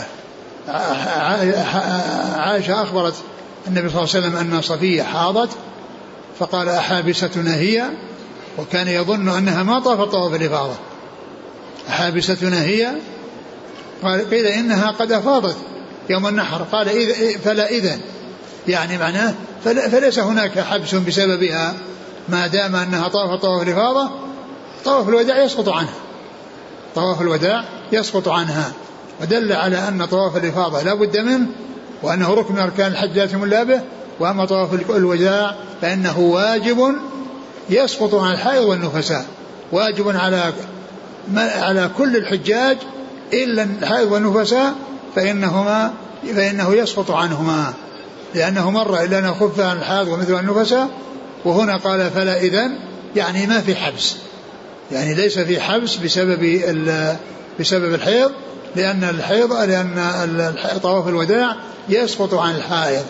عائشة 2.36 2.82
أخبرت 2.82 3.14
النبي 3.68 3.88
صلى 3.88 4.02
الله 4.02 4.14
عليه 4.14 4.26
وسلم 4.26 4.36
أن 4.36 4.62
صفية 4.62 5.02
حاضت 5.02 5.48
فقال 6.38 6.68
أحابستنا 6.68 7.56
هي؟ 7.56 7.84
وكان 8.58 8.88
يظن 8.88 9.28
أنها 9.28 9.62
ما 9.62 9.80
طافت 9.80 10.12
طواف 10.12 10.34
الإفاضة. 10.34 10.74
أحابستنا 11.88 12.62
هي؟ 12.62 12.92
قال 14.02 14.30
قيل 14.30 14.46
إنها 14.46 14.90
قد 14.90 15.12
أفاضت 15.12 15.56
يوم 16.10 16.26
النحر. 16.26 16.62
قال 16.62 16.88
إذ 16.88 17.38
فلا 17.38 17.70
إذن. 17.70 18.00
يعني 18.68 18.98
معناه 18.98 19.34
فليس 19.64 20.18
هناك 20.18 20.58
حبس 20.58 20.94
بسببها. 20.94 21.74
ما 22.28 22.46
دام 22.46 22.76
أنها 22.76 23.08
طافت 23.08 23.42
طواف 23.42 23.62
الإفاضة 23.62 24.10
طواف 24.84 25.08
الوداع 25.08 25.44
يسقط 25.44 25.68
عنها. 25.68 25.94
طواف 26.94 27.22
الوداع 27.22 27.64
يسقط 27.92 28.28
عنها. 28.28 28.72
ودل 29.22 29.52
على 29.52 29.88
أن 29.88 30.04
طواف 30.04 30.36
الإفاضة 30.36 30.82
لا 30.82 30.94
بد 30.94 31.16
منه 31.16 31.46
وأنه 32.02 32.34
ركن 32.34 32.54
من 32.54 32.60
أركان 32.60 32.92
الحج 32.92 33.16
لا 33.16 33.24
يتم 33.24 33.48
به 33.64 33.80
وأما 34.20 34.44
طواف 34.44 34.90
الوداع 34.90 35.54
فإنه 35.82 36.18
واجب 36.18 36.94
يسقط 37.70 38.14
عن 38.14 38.32
الحائض 38.32 38.62
والنفساء. 38.64 39.26
واجب 39.72 40.16
على 40.16 40.52
على 41.36 41.90
كل 41.98 42.16
الحجاج 42.16 42.76
إلا 43.32 43.62
الحائض 43.62 44.12
والنفساء 44.12 44.74
فإنهما 45.16 45.92
فإنه 46.34 46.74
يسقط 46.74 47.10
عنهما. 47.10 47.72
لأنه 48.34 48.70
مر 48.70 49.02
إلا 49.02 49.18
أن 49.18 49.34
خف 49.34 49.60
عن 49.60 49.76
الحائض 49.76 50.08
ومثل 50.08 50.40
النفساء 50.40 50.88
وهنا 51.44 51.76
قال 51.76 52.10
فلا 52.10 52.40
إذن 52.40 52.78
يعني 53.16 53.46
ما 53.46 53.60
في 53.60 53.74
حبس. 53.74 54.16
يعني 54.92 55.14
ليس 55.14 55.38
في 55.38 55.60
حبس 55.60 55.96
بسبب 55.96 56.60
بسبب 57.60 57.94
الحيض 57.94 58.32
لأن 58.76 59.04
الحيض 59.04 59.52
لأن 59.52 60.54
طواف 60.82 61.08
الوداع 61.08 61.56
يسقط 61.88 62.34
عن 62.34 62.56
الحائض. 62.56 63.04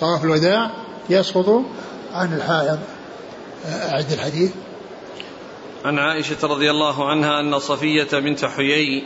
طواف 0.00 0.24
الوداع 0.24 0.70
يسقط 1.10 1.62
عن 2.14 2.32
الحائض. 2.32 2.78
أعد 3.66 4.12
الحديث. 4.12 4.50
عن 5.84 5.98
عائشة 5.98 6.36
رضي 6.42 6.70
الله 6.70 7.10
عنها 7.10 7.40
أن 7.40 7.58
صفية 7.58 8.08
بنت 8.12 8.44
حيي 8.44 9.04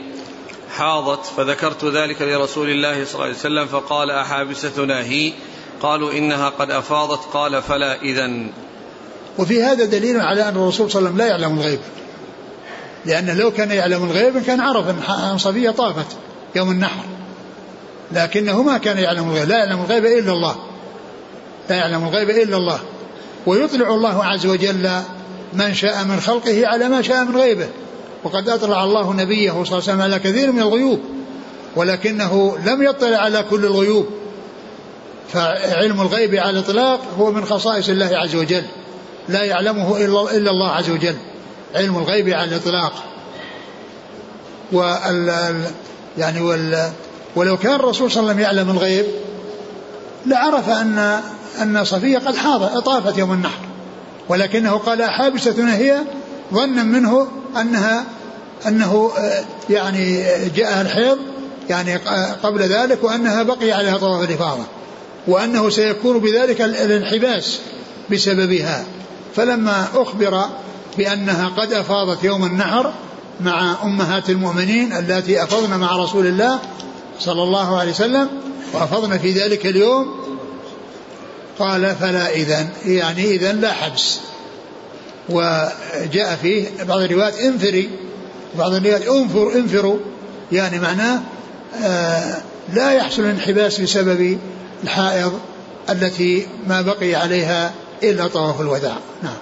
حاضت 0.76 1.26
فذكرت 1.26 1.84
ذلك 1.84 2.22
لرسول 2.22 2.70
الله 2.70 3.04
صلى 3.04 3.14
الله 3.14 3.24
عليه 3.24 3.34
وسلم 3.34 3.66
فقال 3.66 4.10
أحابستنا 4.10 5.00
هي؟ 5.04 5.32
قالوا 5.82 6.12
إنها 6.12 6.48
قد 6.48 6.70
أفاضت 6.70 7.24
قال 7.32 7.62
فلا 7.62 8.02
إذن. 8.02 8.50
وفي 9.38 9.62
هذا 9.62 9.84
دليل 9.84 10.20
على 10.20 10.48
أن 10.48 10.56
الرسول 10.56 10.90
صلى 10.90 10.98
الله 10.98 11.10
عليه 11.10 11.14
وسلم 11.14 11.18
لا 11.18 11.26
يعلم 11.26 11.58
الغيب. 11.58 11.78
لأنه 13.06 13.34
لو 13.34 13.50
كان 13.50 13.70
يعلم 13.70 14.04
الغيب 14.04 14.38
كان 14.38 14.60
عرف 14.60 15.10
أن 15.10 15.38
صفية 15.38 15.70
طافت 15.70 16.06
يوم 16.54 16.70
النحر. 16.70 17.04
لكنه 18.12 18.62
ما 18.62 18.78
كان 18.78 18.98
يعلم 18.98 19.30
الغيب 19.30 19.48
لا 19.48 19.58
يعلم 19.58 19.80
الغيب 19.80 20.04
إلا 20.04 20.32
الله. 20.32 20.56
لا 21.70 21.76
يعلم 21.76 22.04
الغيب 22.04 22.30
إلا 22.30 22.56
الله. 22.56 22.80
ويطلع 23.46 23.94
الله 23.94 24.24
عز 24.24 24.46
وجل 24.46 24.90
من 25.52 25.74
شاء 25.74 26.04
من 26.04 26.20
خلقه 26.20 26.66
على 26.66 26.88
ما 26.88 27.02
شاء 27.02 27.24
من 27.24 27.36
غيبه. 27.36 27.68
وقد 28.24 28.48
أطلع 28.48 28.84
الله 28.84 29.12
نبيه 29.12 29.50
صلى 29.50 29.60
الله 29.62 29.66
عليه 29.72 29.76
وسلم 29.76 30.00
على 30.00 30.18
كثير 30.18 30.52
من 30.52 30.60
الغيوب. 30.60 31.00
ولكنه 31.76 32.58
لم 32.66 32.82
يطلع 32.82 33.18
على 33.18 33.44
كل 33.50 33.64
الغيوب. 33.64 34.06
فعلم 35.32 36.00
الغيب 36.00 36.34
على 36.34 36.50
الإطلاق 36.50 37.00
هو 37.18 37.30
من 37.30 37.44
خصائص 37.44 37.88
الله 37.88 38.10
عز 38.12 38.34
وجل. 38.34 38.64
لا 39.28 39.42
يعلمه 39.44 39.96
إلا 40.30 40.50
الله 40.50 40.70
عز 40.70 40.90
وجل. 40.90 41.16
علم 41.74 41.98
الغيب 41.98 42.28
على 42.28 42.44
الإطلاق. 42.44 42.92
وال 44.72 45.60
يعني 46.18 46.40
وال 46.40 46.90
ولو 47.36 47.56
كان 47.56 47.74
الرسول 47.74 48.10
صلى 48.10 48.20
الله 48.20 48.32
عليه 48.32 48.42
وسلم 48.42 48.56
يعلم 48.56 48.70
الغيب 48.70 49.06
لعرف 50.26 50.68
أن 50.68 51.20
أن 51.62 51.84
صفية 51.84 52.18
قد 52.18 52.36
حاضت 52.36 52.84
طافت 52.84 53.18
يوم 53.18 53.32
النحر. 53.32 53.60
ولكنه 54.28 54.72
قال 54.76 55.04
حابستنا 55.10 55.76
هي 55.76 55.98
ظنا 56.54 56.82
منه 56.82 57.28
أنها 57.60 58.04
أنه 58.66 59.10
يعني 59.70 60.24
جاءها 60.56 60.80
الحيض 60.82 61.18
يعني 61.70 61.96
قبل 62.42 62.62
ذلك 62.62 63.04
وأنها 63.04 63.42
بقي 63.42 63.72
عليها 63.72 63.98
طواف 63.98 64.28
الإفاضة. 64.28 64.64
وأنه 65.26 65.70
سيكون 65.70 66.18
بذلك 66.18 66.60
الانحباس 66.60 67.60
بسببها. 68.10 68.84
فلما 69.36 69.86
أخبر 69.94 70.44
بأنها 70.98 71.48
قد 71.48 71.72
أفاضت 71.72 72.24
يوم 72.24 72.44
النحر 72.44 72.92
مع 73.40 73.76
أمهات 73.82 74.30
المؤمنين 74.30 74.92
اللاتي 74.92 75.42
أفضن 75.42 75.78
مع 75.78 75.96
رسول 75.96 76.26
الله 76.26 76.58
صلى 77.20 77.42
الله 77.42 77.78
عليه 77.78 77.90
وسلم 77.90 78.28
وأفضن 78.72 79.18
في 79.18 79.30
ذلك 79.30 79.66
اليوم 79.66 80.24
قال 81.58 81.96
فلا 82.00 82.34
إذن 82.34 82.68
يعني 82.86 83.24
إذن 83.24 83.60
لا 83.60 83.72
حبس. 83.72 84.20
وجاء 85.28 86.38
فيه 86.42 86.68
بعض 86.88 87.00
الروايات 87.00 87.38
انفري 87.38 87.90
بعض 88.58 88.74
الروايات 88.74 89.02
انفر 89.02 89.52
انفروا 89.54 89.96
يعني 90.52 90.78
معناه 90.78 91.20
آه 91.82 92.36
لا 92.72 92.92
يحصل 92.92 93.22
الانحباس 93.22 93.80
بسبب 93.80 94.38
الحائض 94.84 95.40
التي 95.90 96.46
ما 96.66 96.82
بقي 96.82 97.14
عليها 97.14 97.72
إلا 98.10 98.26
طواف 98.26 98.60
الوداع. 98.60 98.96
نعم. 99.22 99.36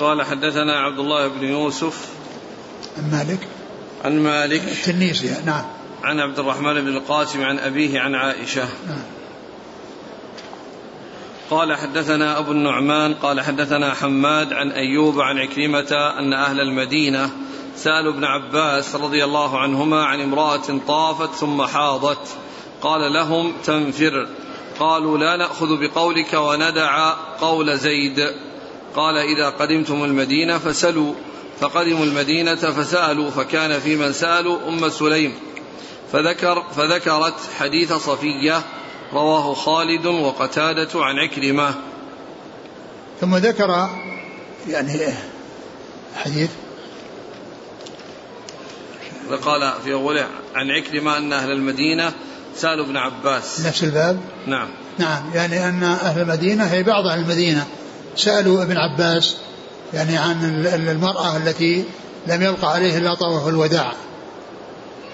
قال 0.00 0.22
حدثنا 0.22 0.80
عبد 0.80 0.98
الله 0.98 1.28
بن 1.28 1.44
يوسف. 1.44 2.08
عن 2.98 3.10
مالك. 3.10 3.48
عن 4.04 4.18
مالك. 4.18 4.62
التنيسي 4.62 5.34
نعم. 5.46 5.64
عن 6.02 6.20
عبد 6.20 6.38
الرحمن 6.38 6.80
بن 6.80 6.96
القاسم 6.96 7.44
عن 7.44 7.58
أبيه 7.58 8.00
عن 8.00 8.14
عائشة. 8.14 8.68
نعم. 8.88 9.02
قال 11.50 11.76
حدثنا 11.76 12.38
أبو 12.38 12.52
النعمان 12.52 13.14
قال 13.14 13.40
حدثنا 13.40 13.94
حماد 13.94 14.52
عن 14.52 14.70
أيوب 14.70 15.20
عن 15.20 15.38
عكرمة 15.38 16.18
أن 16.18 16.32
أهل 16.32 16.60
المدينة 16.60 17.30
سألوا 17.76 18.12
ابن 18.12 18.24
عباس 18.24 18.94
رضي 18.94 19.24
الله 19.24 19.58
عنهما 19.58 20.04
عن 20.04 20.20
امرأة 20.20 20.78
طافت 20.88 21.34
ثم 21.34 21.62
حاضت. 21.62 22.28
قال 22.82 23.12
لهم 23.12 23.52
تنفر. 23.64 24.28
قالوا 24.80 25.18
لا 25.18 25.36
نأخذ 25.36 25.80
بقولك 25.80 26.32
وندع 26.32 27.14
قول 27.40 27.78
زيد. 27.78 28.32
قال 28.96 29.16
إذا 29.16 29.48
قدمتم 29.48 30.04
المدينة 30.04 30.58
فسلوا. 30.58 31.14
فقدموا 31.60 32.04
المدينة 32.04 32.54
فسألوا 32.54 33.30
فكان 33.30 33.80
في 33.80 33.96
من 33.96 34.12
سألوا؟ 34.12 34.68
أم 34.68 34.88
سليم. 34.88 35.34
فذكر 36.12 36.62
فذكرت 36.76 37.34
حديث 37.58 37.92
صفية 37.92 38.62
رواه 39.12 39.54
خالد 39.54 40.06
وقتادة 40.06 41.04
عن 41.04 41.18
عكرمة. 41.18 41.74
ثم 43.20 43.36
ذكر 43.36 43.88
يعني 44.68 45.14
حديث. 46.16 46.50
قال 49.44 49.72
في 49.84 49.92
أوله 49.92 50.28
عن 50.54 50.70
عكرمة 50.70 51.16
أن 51.16 51.32
أهل 51.32 51.50
المدينة 51.50 52.12
سألوا 52.56 52.86
ابن 52.86 52.96
عباس. 52.96 53.66
نفس 53.66 53.84
الباب؟ 53.84 54.20
نعم. 54.46 54.68
نعم 54.98 55.22
يعني 55.34 55.68
أن 55.68 55.82
أهل 55.82 56.20
المدينة 56.20 56.64
هي 56.64 56.82
بعض 56.82 57.06
أهل 57.06 57.18
المدينة 57.20 57.66
سألوا 58.16 58.62
ابن 58.62 58.76
عباس 58.76 59.36
يعني 59.94 60.16
عن 60.16 60.66
المرأة 60.74 61.36
التي 61.36 61.84
لم 62.26 62.42
يبقى 62.42 62.72
عليه 62.72 62.98
إلا 62.98 63.14
طواف 63.14 63.48
الوداع. 63.48 63.92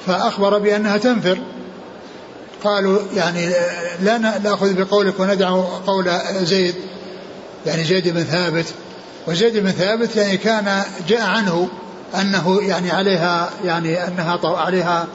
فأخبر 0.06 0.58
بأنها 0.58 0.96
تنفر. 0.96 1.38
قالوا 2.64 2.98
يعني 3.14 3.52
لا 4.02 4.18
نأخذ 4.18 4.84
بقولك 4.84 5.20
وندع 5.20 5.64
قول 5.86 6.10
زيد 6.42 6.74
يعني 7.66 7.84
زيد 7.84 8.08
بن 8.08 8.24
ثابت. 8.24 8.66
وزيد 9.26 9.56
بن 9.56 9.70
ثابت 9.70 10.16
يعني 10.16 10.36
كان 10.36 10.82
جاء 11.08 11.22
عنه 11.22 11.68
أنه 12.20 12.60
يعني 12.62 12.90
عليها 12.90 13.50
يعني 13.64 14.08
أنها 14.08 14.38
عليها 14.44 15.06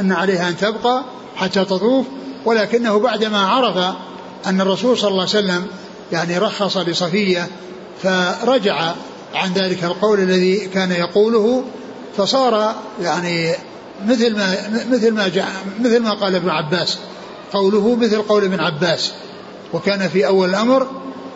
أن 0.00 0.12
عليها 0.12 0.48
أن 0.48 0.56
تبقى. 0.56 1.04
حتى 1.36 1.64
تطوف 1.64 2.06
ولكنه 2.44 2.98
بعدما 2.98 3.38
عرف 3.38 3.94
أن 4.46 4.60
الرسول 4.60 4.98
صلى 4.98 5.10
الله 5.10 5.20
عليه 5.20 5.30
وسلم 5.30 5.66
يعني 6.12 6.38
رخص 6.38 6.76
لصفية 6.76 7.48
فرجع 8.02 8.92
عن 9.34 9.52
ذلك 9.52 9.84
القول 9.84 10.20
الذي 10.20 10.56
كان 10.56 10.92
يقوله 10.92 11.64
فصار 12.16 12.74
يعني 13.02 13.54
مثل 14.06 14.36
ما 14.36 14.56
مثل 14.90 15.10
ما 15.10 15.30
مثل 15.80 16.00
ما 16.02 16.14
قال 16.14 16.34
ابن 16.34 16.48
عباس. 16.48 16.98
قوله 17.52 17.94
مثل 17.96 18.22
قول 18.22 18.44
ابن 18.44 18.60
عباس. 18.60 19.12
وكان 19.72 20.08
في 20.08 20.26
أول 20.26 20.48
الأمر 20.48 20.86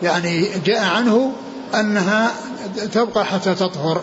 يعني 0.03 0.47
جاء 0.65 0.83
عنه 0.83 1.31
أنها 1.75 2.31
تبقى 2.93 3.25
حتى 3.25 3.55
تطهر. 3.55 4.01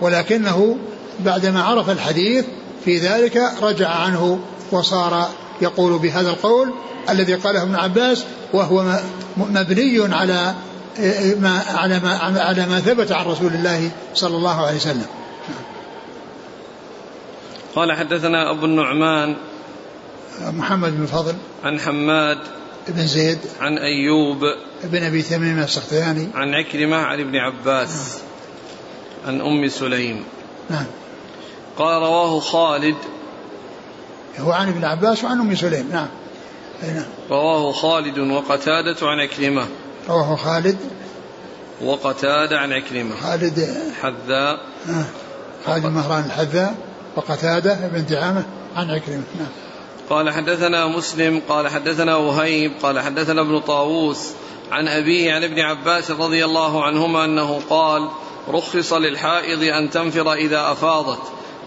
ولكنه 0.00 0.76
بعدما 1.20 1.62
عرف 1.62 1.90
الحديث 1.90 2.44
في 2.84 2.98
ذلك 2.98 3.42
رجع 3.62 3.88
عنه. 3.88 4.38
وصار 4.74 5.28
يقول 5.60 5.98
بهذا 5.98 6.30
القول 6.30 6.72
الذي 7.10 7.34
قاله 7.34 7.62
ابن 7.62 7.74
عباس 7.74 8.24
وهو 8.52 9.00
مبني 9.36 10.14
على 10.14 10.54
ما 11.40 11.62
على 11.74 12.00
ما 12.00 12.18
على 12.40 12.66
ما 12.66 12.80
ثبت 12.80 13.12
عن 13.12 13.26
رسول 13.26 13.54
الله 13.54 13.90
صلى 14.14 14.36
الله 14.36 14.66
عليه 14.66 14.76
وسلم. 14.76 15.06
قال 17.74 17.92
حدثنا 17.92 18.50
أبو 18.50 18.66
النعمان 18.66 19.36
محمد 20.40 20.96
بن 20.98 21.06
فضل 21.06 21.34
عن 21.64 21.80
حماد 21.80 22.38
بن 22.88 23.06
زيد 23.06 23.38
عن 23.60 23.78
أيوب 23.78 24.38
بن 24.84 25.02
أبي 25.02 25.22
تميم 25.22 25.58
السختياني. 25.58 26.28
عن 26.34 26.54
عكرمة 26.54 26.96
عن 26.96 27.20
ابن 27.20 27.36
عباس 27.36 28.18
عن 29.26 29.40
أم 29.40 29.68
سليم. 29.68 30.24
نعم. 30.70 30.86
قال 31.78 32.02
رواه 32.02 32.40
خالد 32.40 32.96
هو 34.40 34.52
عن 34.52 34.68
ابن 34.68 34.84
عباس 34.84 35.24
وعن 35.24 35.40
أم 35.40 35.54
سليم. 35.54 35.88
نعم. 35.92 36.08
نعم. 36.82 37.04
رواه 37.30 37.72
خالد 37.72 38.18
وقتادة 38.18 39.06
عن 39.08 39.20
عكرمة. 39.20 39.66
رواه 40.08 40.36
خالد. 40.36 40.78
وقتادة 41.82 42.58
عن 42.58 42.72
عكرمة. 42.72 43.16
خالد. 43.16 43.76
حذاء. 44.02 44.60
آه. 44.88 45.04
خالد 45.66 45.86
مهران 45.86 46.24
الحذاء 46.24 46.74
وقتادة 47.16 47.74
بن 47.74 48.06
دعامة 48.06 48.44
عن 48.76 48.90
عكرمة. 48.90 49.22
نعم. 49.38 49.48
قال 50.10 50.30
حدثنا 50.30 50.86
مسلم 50.86 51.42
قال 51.48 51.68
حدثنا 51.68 52.16
وهيب 52.16 52.72
قال 52.82 53.00
حدثنا 53.00 53.40
ابن 53.40 53.60
طاووس 53.60 54.30
عن 54.70 54.88
أبيه 54.88 55.32
عن 55.32 55.44
ابن 55.44 55.60
عباس 55.60 56.10
رضي 56.10 56.44
الله 56.44 56.84
عنهما 56.84 57.24
أنه 57.24 57.60
قال 57.70 58.08
رخص 58.48 58.92
للحائض 58.92 59.62
أن 59.62 59.90
تنفر 59.90 60.32
إذا 60.32 60.72
أفاضت. 60.72 61.22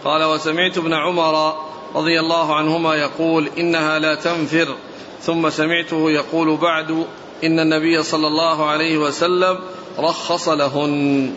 قال 0.06 0.24
وسمعت 0.24 0.78
ابن 0.78 0.94
عمر 0.94 1.67
رضي 1.96 2.20
الله 2.20 2.56
عنهما 2.56 2.96
يقول 2.96 3.50
إنها 3.58 4.00
لا 4.00 4.16
تنفر 4.16 4.76
ثم 5.22 5.50
سمعته 5.50 6.12
يقول 6.12 6.58
بعد 6.58 7.06
إن 7.44 7.60
النبي 7.60 8.04
صلى 8.04 8.28
الله 8.28 8.66
عليه 8.66 8.98
وسلم 8.98 9.60
رخص 10.00 10.50
لهن. 10.50 11.34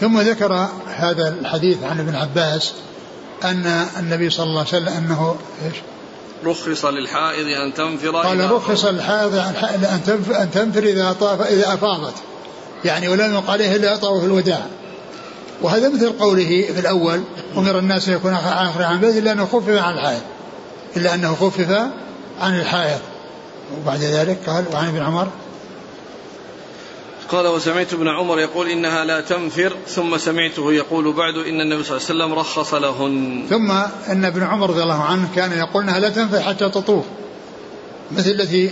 ثم 0.00 0.20
ذكر 0.20 0.68
هذا 0.86 1.36
الحديث 1.40 1.82
عن 1.82 2.00
ابن 2.00 2.14
عباس 2.14 2.72
أن 3.44 3.86
النبي 3.98 4.30
صلى 4.30 4.44
الله 4.44 4.58
عليه 4.58 4.68
وسلم 4.68 4.88
أنه 4.88 5.36
إيش؟ 5.64 5.76
رخص 6.44 6.84
للحائض 6.84 7.46
أن 7.46 7.74
تنفر 7.74 8.10
قال 8.10 8.50
رخص 8.50 8.84
للحائض 8.84 9.34
أن 10.30 10.50
تنفر 10.52 10.82
إذا 10.82 11.16
طاف 11.20 11.40
إذا 11.40 11.74
أفاضت. 11.74 12.14
يعني 12.84 13.08
ولم 13.08 13.34
يقل 13.34 13.50
عليه 13.50 13.76
إلا 13.76 13.96
طواف 13.96 14.24
الوداع. 14.24 14.66
وهذا 15.64 15.88
مثل 15.88 16.12
قوله 16.12 16.72
في 16.74 16.80
الأول 16.80 17.20
أمر 17.56 17.78
الناس 17.78 18.08
أن 18.08 18.14
يكون 18.14 18.32
آخر 18.34 18.82
عن 18.82 19.00
بيت 19.00 19.16
إلا 19.16 19.32
أنه 19.32 19.44
خفف 19.46 19.68
عن 19.68 19.94
الحائض 19.94 20.20
إلا 20.96 21.14
أنه 21.14 21.34
خفف 21.34 21.70
عن 22.40 22.60
الحائض 22.60 22.98
وبعد 23.76 24.00
ذلك 24.00 24.38
قال 24.46 24.64
وعن 24.72 24.88
ابن 24.88 25.02
عمر. 25.02 25.28
قال 27.28 27.46
وسمعت 27.46 27.92
ابن 27.92 28.08
عمر 28.08 28.40
يقول 28.40 28.68
إنها 28.68 29.04
لا 29.04 29.20
تنفر 29.20 29.76
ثم 29.88 30.18
سمعته 30.18 30.72
يقول 30.72 31.12
بعد 31.12 31.34
إن 31.34 31.60
النبي 31.60 31.84
صلى 31.84 31.96
الله 31.96 32.24
عليه 32.24 32.24
وسلم 32.24 32.32
رخص 32.38 32.74
لهن. 32.74 33.46
ثم 33.50 33.70
إن 34.12 34.24
ابن 34.24 34.42
عمر 34.42 34.70
رضي 34.70 34.82
الله 34.82 35.02
عنه 35.02 35.28
كان 35.36 35.52
يقول 35.52 35.82
إنها 35.82 35.98
لا 35.98 36.08
تنفر 36.08 36.40
حتى 36.40 36.68
تطوف 36.68 37.04
مثل 38.12 38.30
التي 38.30 38.70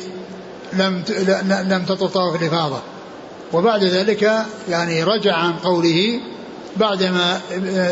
لم 0.72 1.04
لم 1.68 1.84
تطوف 1.84 2.12
طواف 2.12 2.42
الإفاضة. 2.42 2.78
وبعد 3.52 3.84
ذلك 3.84 4.46
يعني 4.68 5.04
رجع 5.04 5.34
عن 5.34 5.52
قوله 5.52 6.20
بعدما 6.76 7.40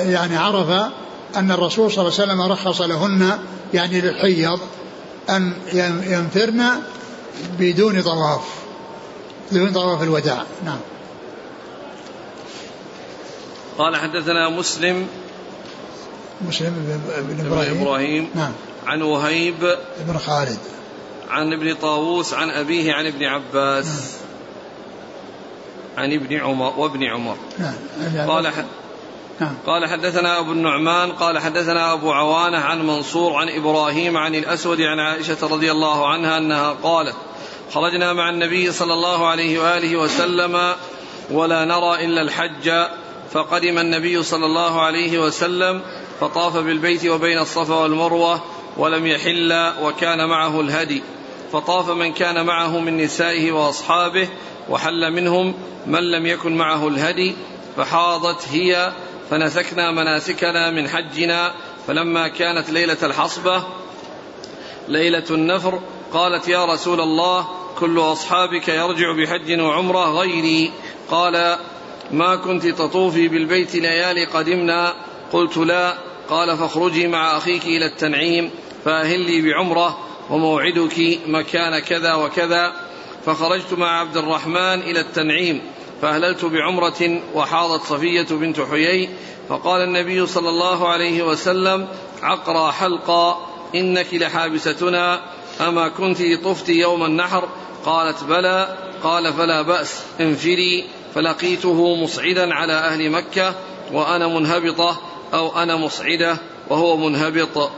يعني 0.07 0.37
عرف 0.37 0.91
أن 1.37 1.51
الرسول 1.51 1.93
صلى 1.93 2.09
الله 2.09 2.21
عليه 2.21 2.33
وسلم 2.33 2.53
رخص 2.53 2.81
لهن 2.81 3.39
يعني 3.75 4.01
للحيض 4.01 4.61
أن 5.31 5.53
ينفرن 6.07 6.63
بدون 7.59 8.03
طواف 8.03 8.41
بدون 9.53 9.73
طواف 9.73 10.03
الوداع. 10.03 10.45
نعم. 10.65 10.79
قال 13.79 13.97
حدثنا 13.97 14.49
مسلم. 14.49 15.07
مسلم 16.49 17.01
بن 17.19 17.47
إبراهيم, 17.47 17.81
إبراهيم. 17.81 18.31
نعم. 18.35 18.53
عن 18.87 19.03
وهيب. 19.03 19.77
بن 20.07 20.19
خالد. 20.19 20.59
عن 21.31 21.53
ابن 21.53 21.75
طاووس 21.75 22.35
عن 22.35 22.51
أبيه 22.51 22.93
عن 22.93 23.07
ابن 23.07 23.25
عباس. 23.25 23.87
نعم. 23.87 24.20
عن 25.99 26.13
ابن 26.13 26.37
عمر 26.37 26.75
وابن 26.79 27.05
عمر. 27.05 27.37
نعم 27.59 28.31
قال 28.31 28.49
حد 28.49 28.67
نعم. 29.41 29.55
قال 29.67 29.87
حدثنا 29.87 30.39
أبو 30.39 30.53
النعمان 30.53 31.13
قال 31.13 31.39
حدثنا 31.39 31.93
أبو 31.93 32.13
عوانة 32.13 32.59
عن 32.59 32.87
منصور 32.87 33.35
عن 33.35 33.49
إبراهيم 33.49 34.17
عن 34.17 34.35
الأسود 34.35 34.81
عن 34.81 35.01
عائشة 35.01 35.37
رضي 35.43 35.71
الله 35.71 36.09
عنها 36.09 36.39
أنها 36.39 36.77
قالت 36.83 37.17
خرجنا 37.73 38.13
مع 38.13 38.31
النبي 38.31 38.73
صلى 38.73 38.93
الله 38.93 39.27
عليه 39.27 39.59
وآله 39.59 39.97
وسلم 39.97 40.75
ولا 41.31 41.65
نرى 41.65 42.05
إلا 42.05 42.23
الحج 42.23 42.73
فقدم 43.33 43.79
النبي 43.79 44.23
صلى 44.23 44.47
الله 44.47 44.81
عليه 44.81 45.19
وسلم 45.19 45.83
فطاف 46.21 46.57
بالبيت 46.57 47.07
وبين 47.07 47.39
الصفا 47.39 47.75
والمروة 47.75 48.43
ولم 48.77 49.07
يحل 49.07 49.73
وكان 49.83 50.29
معه 50.29 50.61
الهدي. 50.61 51.03
فطاف 51.53 51.91
من 51.91 52.13
كان 52.13 52.47
معه 52.47 52.79
من 52.79 52.97
نسائه 52.97 53.53
وأصحابه 53.53 54.29
وحل 54.69 55.13
منهم 55.13 55.55
من 55.87 56.11
لم 56.11 56.27
يكن 56.27 56.57
معه 56.57 56.89
الهدي 56.89 57.35
فحاضت 57.77 58.49
هي 58.49 58.93
فنسكنا 59.31 59.91
مناسكنا 59.91 60.71
من 60.71 60.89
حجنا 60.89 61.53
فلما 61.87 62.29
كانت 62.29 62.71
ليلة 62.71 62.99
الحصبة 63.03 63.63
ليلة 64.89 65.25
النفر 65.31 65.81
قالت 66.13 66.49
يا 66.49 66.65
رسول 66.65 67.01
الله 67.01 67.49
كل 67.79 67.99
أصحابك 67.99 68.69
يرجع 68.69 69.13
بحج 69.13 69.61
وعمرة 69.61 70.21
غيري. 70.21 70.71
قال 71.11 71.57
ما 72.11 72.37
كنت 72.37 72.67
تطوفي 72.67 73.29
بالبيت 73.29 73.75
ليالي 73.75 74.25
قدمنا؟ 74.25 74.95
قلت 75.33 75.57
لا. 75.57 75.95
قال 76.29 76.59
فاخرجي 76.59 77.07
مع 77.07 77.37
أخيك 77.37 77.65
إلى 77.65 77.87
التنعيم 77.87 78.51
فأهلي 78.85 79.43
بعمرة. 79.43 79.99
وموعدك 80.31 81.19
مكان 81.27 81.79
كذا 81.79 82.15
وكذا. 82.15 82.73
فخرجت 83.27 83.73
مع 83.73 84.01
عبد 84.01 84.17
الرحمن 84.17 84.81
إلى 84.81 85.01
التنعيم 85.01 85.63
فأهللت 86.03 86.45
بعمرة 86.45 87.21
وحاضت 87.35 87.83
صفية 87.83 88.27
بنت 88.31 88.61
حيي. 88.61 89.09
فقال 89.49 89.83
النبي 89.83 90.27
صلى 90.27 90.49
الله 90.49 90.89
عليه 90.89 91.23
وسلم 91.23 91.89
عقرى 92.23 92.73
حلقا 92.73 93.49
إنك 93.75 94.15
لحابستنا. 94.15 95.21
أما 95.61 95.89
كنت 95.89 96.23
طفت 96.45 96.69
يوم 96.69 97.05
النحر؟ 97.05 97.49
قالت 97.85 98.25
بلى. 98.25 98.77
قال 99.03 99.33
فلا 99.33 99.63
بأس 99.63 100.03
انفري 100.21 100.85
فلقيته 101.15 101.95
مصعدا 101.95 102.55
على 102.55 102.73
أهل 102.73 103.11
مكة 103.11 103.55
وأنا 103.93 104.29
منهبطة 104.29 105.01
أو 105.35 105.63
أنا 105.63 105.77
مصعدة 105.77 106.37
وهو 106.69 106.97
منهبط. 106.97 107.71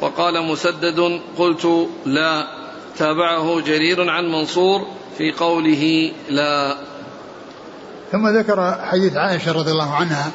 وقال 0.00 0.46
مسدد 0.46 1.20
قلت 1.38 1.88
لا. 2.06 2.46
تابعه 2.98 3.60
جرير 3.60 4.10
عن 4.10 4.24
منصور 4.24 4.86
في 5.18 5.32
قوله 5.32 6.12
لا. 6.28 6.78
ثم 8.12 8.28
ذكر 8.28 8.78
حديث 8.84 9.16
عائشة 9.16 9.52
رضي 9.52 9.70
الله 9.70 9.94
عنها. 9.94 10.30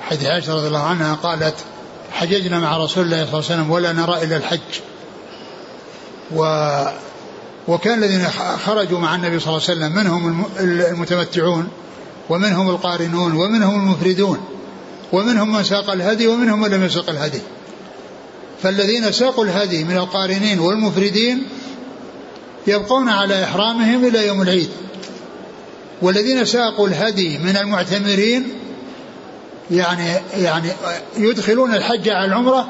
حديث 0.00 0.26
عائشة 0.26 0.54
رضي 0.54 0.66
الله 0.66 0.82
عنها 0.82 1.14
قالت 1.14 1.54
حججنا 2.12 2.58
مع 2.58 2.76
رسول 2.76 3.04
الله 3.04 3.16
صلى 3.16 3.34
الله 3.34 3.44
عليه 3.50 3.54
وسلم 3.54 3.70
ولا 3.70 3.92
نرى 3.92 4.22
إلا 4.22 4.36
الحج. 4.36 4.80
و 6.36 6.44
وكان 7.68 7.98
الذين 7.98 8.26
خرجوا 8.66 8.98
مع 8.98 9.14
النبي 9.14 9.40
صلى 9.40 9.48
الله 9.48 9.62
عليه 9.68 9.78
وسلم 9.78 9.94
منهم 9.94 10.44
المتمتعون 10.60 11.68
ومنهم 12.30 12.70
القارنون 12.70 13.32
ومنهم 13.32 13.80
المفردون 13.80 14.40
ومنهم 15.12 15.52
من 15.52 15.64
ساق 15.64 15.90
الهدي 15.90 16.26
ومنهم 16.26 16.60
من 16.60 16.70
لم 16.70 16.84
يسق 16.84 17.10
الهدي. 17.10 17.40
فالذين 18.64 19.12
ساقوا 19.12 19.44
الهدي 19.44 19.84
من 19.84 19.96
القارنين 19.96 20.58
والمفردين 20.58 21.46
يبقون 22.66 23.08
على 23.08 23.44
إحرامهم 23.44 24.04
إلى 24.04 24.26
يوم 24.26 24.42
العيد. 24.42 24.68
والذين 26.02 26.44
ساقوا 26.44 26.88
الهدي 26.88 27.38
من 27.38 27.56
المعتمرين 27.56 28.48
يعني 29.70 30.14
يعني 30.36 30.68
يدخلون 31.16 31.74
الحج 31.74 32.08
على 32.08 32.26
العمرة 32.26 32.68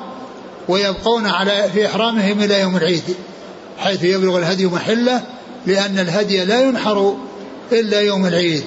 ويبقون 0.69 1.27
على 1.27 1.71
في 1.75 1.87
إحرامهم 1.87 2.41
إلى 2.41 2.61
يوم 2.61 2.77
العيد 2.77 3.17
حيث 3.79 4.05
يبلغ 4.05 4.39
الهدي 4.39 4.67
محلة 4.67 5.23
لأن 5.67 5.99
الهدي 5.99 6.45
لا 6.45 6.61
ينحر 6.61 7.17
إلا 7.73 8.01
يوم 8.01 8.27
العيد. 8.27 8.65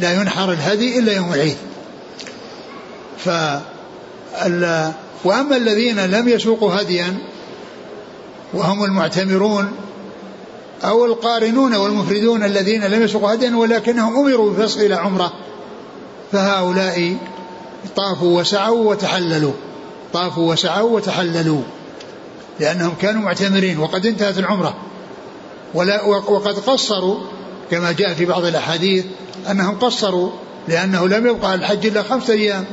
لا 0.00 0.20
ينحر 0.20 0.52
الهدي 0.52 0.98
إلا 0.98 1.12
يوم 1.12 1.32
العيد. 1.32 1.56
ف 3.18 3.28
وأما 5.24 5.56
الذين 5.56 6.00
لم 6.00 6.28
يسوقوا 6.28 6.74
هديا 6.74 7.18
وهم 8.54 8.84
المعتمرون 8.84 9.72
أو 10.84 11.04
القارنون 11.04 11.74
والمفردون 11.74 12.44
الذين 12.44 12.84
لم 12.84 13.02
يسوقوا 13.02 13.34
هديا 13.34 13.56
ولكنهم 13.56 14.16
أمروا 14.16 14.50
بالفصل 14.50 14.80
إلى 14.80 14.94
عمرة 14.94 15.32
فهؤلاء 16.32 17.16
طافوا 17.96 18.40
وسعوا 18.40 18.90
وتحللوا 18.90 19.52
طافوا 20.12 20.52
وسعوا 20.52 20.90
وتحللوا 20.90 21.62
لأنهم 22.60 22.94
كانوا 23.02 23.22
معتمرين 23.22 23.78
وقد 23.78 24.06
انتهت 24.06 24.38
العمرة. 24.38 24.74
ولا 25.74 26.02
وقد 26.04 26.58
قصروا 26.58 27.18
كما 27.70 27.92
جاء 27.92 28.14
في 28.14 28.24
بعض 28.24 28.44
الأحاديث 28.44 29.04
أنهم 29.50 29.78
قصروا 29.78 30.30
لأنه 30.68 31.08
لم 31.08 31.26
يبقى 31.26 31.54
الحج 31.54 31.86
إلا 31.86 32.02
خمسة 32.02 32.32
أيام 32.32 32.64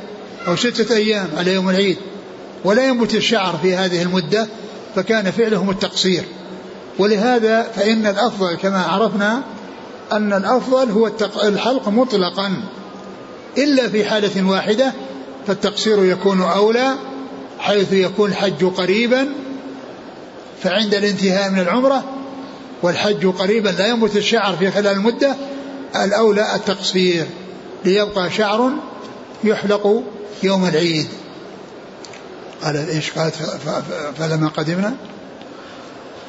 أو 0.48 0.56
ستة 0.56 0.96
أيام 0.96 1.30
على 1.38 1.54
يوم 1.54 1.70
العيد. 1.70 1.98
ولا 2.66 2.84
ينبت 2.84 3.16
الشعر 3.16 3.60
في 3.62 3.76
هذه 3.76 4.02
المدة 4.02 4.48
فكان 4.96 5.32
فعلهم 5.32 5.70
التقصير. 5.70 6.24
ولهذا 7.00 7.62
فإن 7.76 8.08
الأفضل 8.08 8.56
كما 8.56 8.84
عرفنا 8.84 9.42
أن 10.12 10.34
الأفضل 10.34 10.92
هو 10.92 11.12
الحلق 11.44 11.90
مطلقا. 11.90 12.52
إلا 13.58 13.90
في 13.90 14.06
حالة 14.06 14.50
واحدة 14.50 14.94
فالتقصير 15.48 16.06
يكون 16.06 16.42
أولى 16.42 16.96
حيث 17.60 17.94
يكون 17.94 18.30
الحج 18.30 18.66
قريبا 18.66 19.28
فعند 20.64 20.94
الانتهاء 20.94 21.52
من 21.52 21.60
العمرة 21.60 22.04
والحج 22.82 23.26
قريبا 23.28 23.70
لا 23.70 23.88
ينبت 23.88 24.16
الشعر 24.16 24.56
في 24.56 24.72
خلال 24.72 24.88
المدة 24.88 25.36
الأولى 25.96 26.56
التقصير 26.56 27.26
ليبقى 27.86 28.32
شعر 28.32 28.72
يحلق 29.44 30.04
يوم 30.44 30.66
العيد. 30.66 31.08
قال؟ 32.66 32.90
إيش 32.90 33.12
قالت 33.12 33.36
فلما 34.18 34.50
قدمنا؟ 34.50 34.96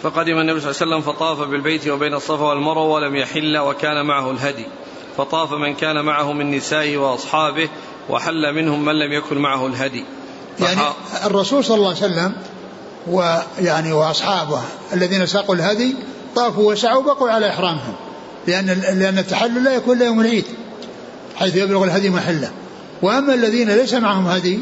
فقدم 0.03 0.39
النبي 0.39 0.61
صلى 0.61 0.71
الله 0.71 0.83
عليه 0.83 0.97
وسلم 0.97 1.01
فطاف 1.01 1.49
بالبيت 1.49 1.89
وبين 1.89 2.15
الصفا 2.15 2.45
والمروة 2.45 2.85
ولم 2.85 3.17
يحل 3.17 3.59
وكان 3.59 4.07
معه 4.07 4.31
الهدي. 4.31 4.67
فطاف 5.17 5.53
من 5.53 5.75
كان 5.75 6.05
معه 6.05 6.33
من 6.33 6.51
نسائه 6.57 6.97
وأصحابه 6.97 7.69
وحل 8.11 8.55
منهم 8.55 8.85
من 8.85 8.93
لم 8.99 9.13
يكن 9.13 9.39
معه 9.39 9.67
الهدي. 9.67 10.05
يعني 10.61 10.81
الرسول 11.25 11.65
صلى 11.65 11.77
الله 11.77 11.89
عليه 11.89 11.99
وسلم 11.99 12.33
ويعني 13.07 13.93
وأصحابه 13.93 14.63
الذين 14.93 15.27
ساقوا 15.27 15.55
الهدي 15.55 15.97
طافوا 16.37 16.73
وسعوا 16.73 17.03
بقوا 17.03 17.31
على 17.31 17.49
إحرامهم. 17.49 17.95
لأن 18.47 18.67
لأن 18.99 19.19
التحلل 19.19 19.65
لا 19.65 19.75
يكون 19.75 19.97
إلا 19.97 20.07
يوم 20.07 20.21
العيد 20.21 20.45
حيث 21.37 21.57
يبلغ 21.57 21.85
الهدي 21.85 22.11
محله. 22.11 22.51
وأما 23.03 23.35
الذين 23.35 23.71
ليس 23.71 23.95
معهم 23.95 24.27
هدي 24.27 24.59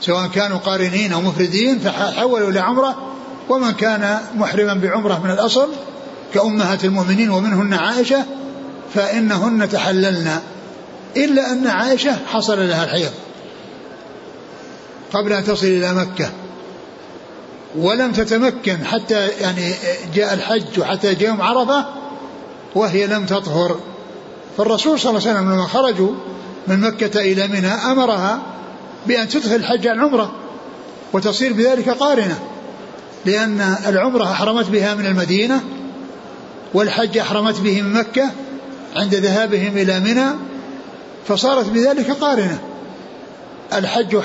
سواء 0.00 0.26
كانوا 0.26 0.58
قارنين 0.58 1.12
أو 1.12 1.20
مفردين 1.20 1.78
فحولوا 1.78 2.50
إلى 2.50 2.60
عمره 2.60 2.96
ومن 3.48 3.70
كان 3.70 4.18
محرما 4.34 4.74
بعمرة 4.74 5.20
من 5.24 5.30
الأصل 5.30 5.68
كأمهات 6.34 6.84
المؤمنين 6.84 7.30
ومنهن 7.30 7.74
عائشة 7.74 8.24
فإنهن 8.94 9.68
تحللن. 9.68 10.40
إلا 11.16 11.52
أن 11.52 11.66
عائشة 11.66 12.16
حصل 12.32 12.68
لها 12.68 12.84
الحيض 12.84 13.10
قبل 15.12 15.32
أن 15.32 15.44
تصل 15.44 15.66
إلى 15.66 15.94
مكة. 15.94 16.30
ولم 17.78 18.12
تتمكن 18.12 18.84
حتى 18.84 19.28
يعني 19.28 19.74
جاء 20.14 20.34
الحج 20.34 20.80
وحتى 20.80 21.14
جاء 21.14 21.28
يوم 21.28 21.42
عرفة 21.42 21.84
وهي 22.74 23.06
لم 23.06 23.26
تطهر. 23.26 23.80
فالرسول 24.56 25.00
صلى 25.00 25.10
الله 25.10 25.28
عليه 25.28 25.38
وسلم 25.38 25.52
لما 25.52 25.66
خرجوا 25.66 26.10
من 26.68 26.80
مكة 26.80 27.20
إلى 27.20 27.48
منى 27.48 27.68
أمرها 27.68 28.40
بأن 29.06 29.28
تدخل 29.28 29.54
الحج 29.54 29.86
العمرة 29.86 30.32
وتصير 31.12 31.52
بذلك 31.52 31.88
قارنة 31.88 32.38
لأن 33.26 33.76
العمرة 33.86 34.24
أحرمت 34.32 34.70
بها 34.70 34.94
من 34.94 35.06
المدينة 35.06 35.60
والحج 36.74 37.18
أحرمت 37.18 37.60
به 37.60 37.82
من 37.82 37.92
مكة 37.92 38.30
عند 38.96 39.14
ذهابهم 39.14 39.76
إلى 39.76 40.00
منى 40.00 40.26
فصارت 41.28 41.66
بذلك 41.66 42.10
قارنة. 42.10 42.58
الحج 43.72 44.16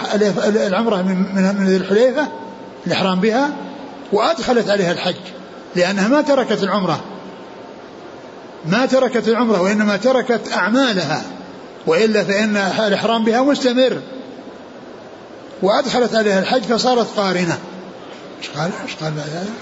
العمرة 0.56 1.02
من 1.02 1.56
من 1.60 1.68
ذي 1.68 1.76
الحليفة 1.76 2.28
الإحرام 2.88 3.20
بها 3.20 3.50
وأدخلت 4.12 4.70
عليها 4.70 4.92
الحج 4.92 5.16
لأنها 5.76 6.08
ما 6.08 6.22
تركت 6.22 6.64
العمرة. 6.64 7.04
ما 8.66 8.86
تركت 8.86 9.28
العمرة 9.28 9.62
وإنما 9.62 9.98
تركت 9.98 10.52
أعمالها 10.54 11.24
وإلا 11.88 12.24
فإن 12.24 12.58
الإحرام 12.58 13.24
بها 13.24 13.42
مستمر. 13.42 14.02
وأدخلت 15.64 16.16
عليها 16.16 16.40
الحج 16.40 16.62
فصارت 16.62 17.08
قارنة. 17.18 17.60
إيش 18.40 18.50
قال 18.50 18.72
إيش 18.84 18.96
قال 18.96 19.14
بعد 19.14 19.30
هذا؟ 19.30 19.54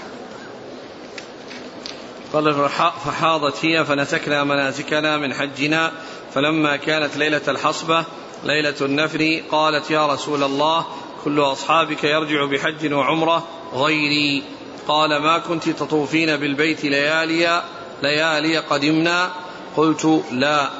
قال 2.32 2.68
فحاضت 3.04 3.64
هي 3.64 3.84
فنسكنا 3.84 4.44
مناسكنا 4.44 5.16
من 5.16 5.34
حجنا 5.34 5.92
فلما 6.34 6.76
كانت 6.76 7.16
ليلة 7.16 7.40
الحصبة 7.48 8.04
ليلة 8.44 8.74
النفر 8.80 9.42
قالت 9.50 9.90
يا 9.90 10.06
رسول 10.06 10.42
الله 10.42 10.86
كل 11.24 11.40
أصحابك 11.40 12.04
يرجع 12.04 12.44
بحج 12.44 12.92
وعمرة 12.92 13.46
غيري. 13.74 14.42
قال 14.88 15.22
ما 15.22 15.38
كنت 15.38 15.68
تطوفين 15.68 16.36
بالبيت 16.36 16.84
ليالي 16.84 17.62
ليالي 18.02 18.58
قدمنا؟ 18.58 19.30
قلت 19.76 20.22
لا. 20.32 20.70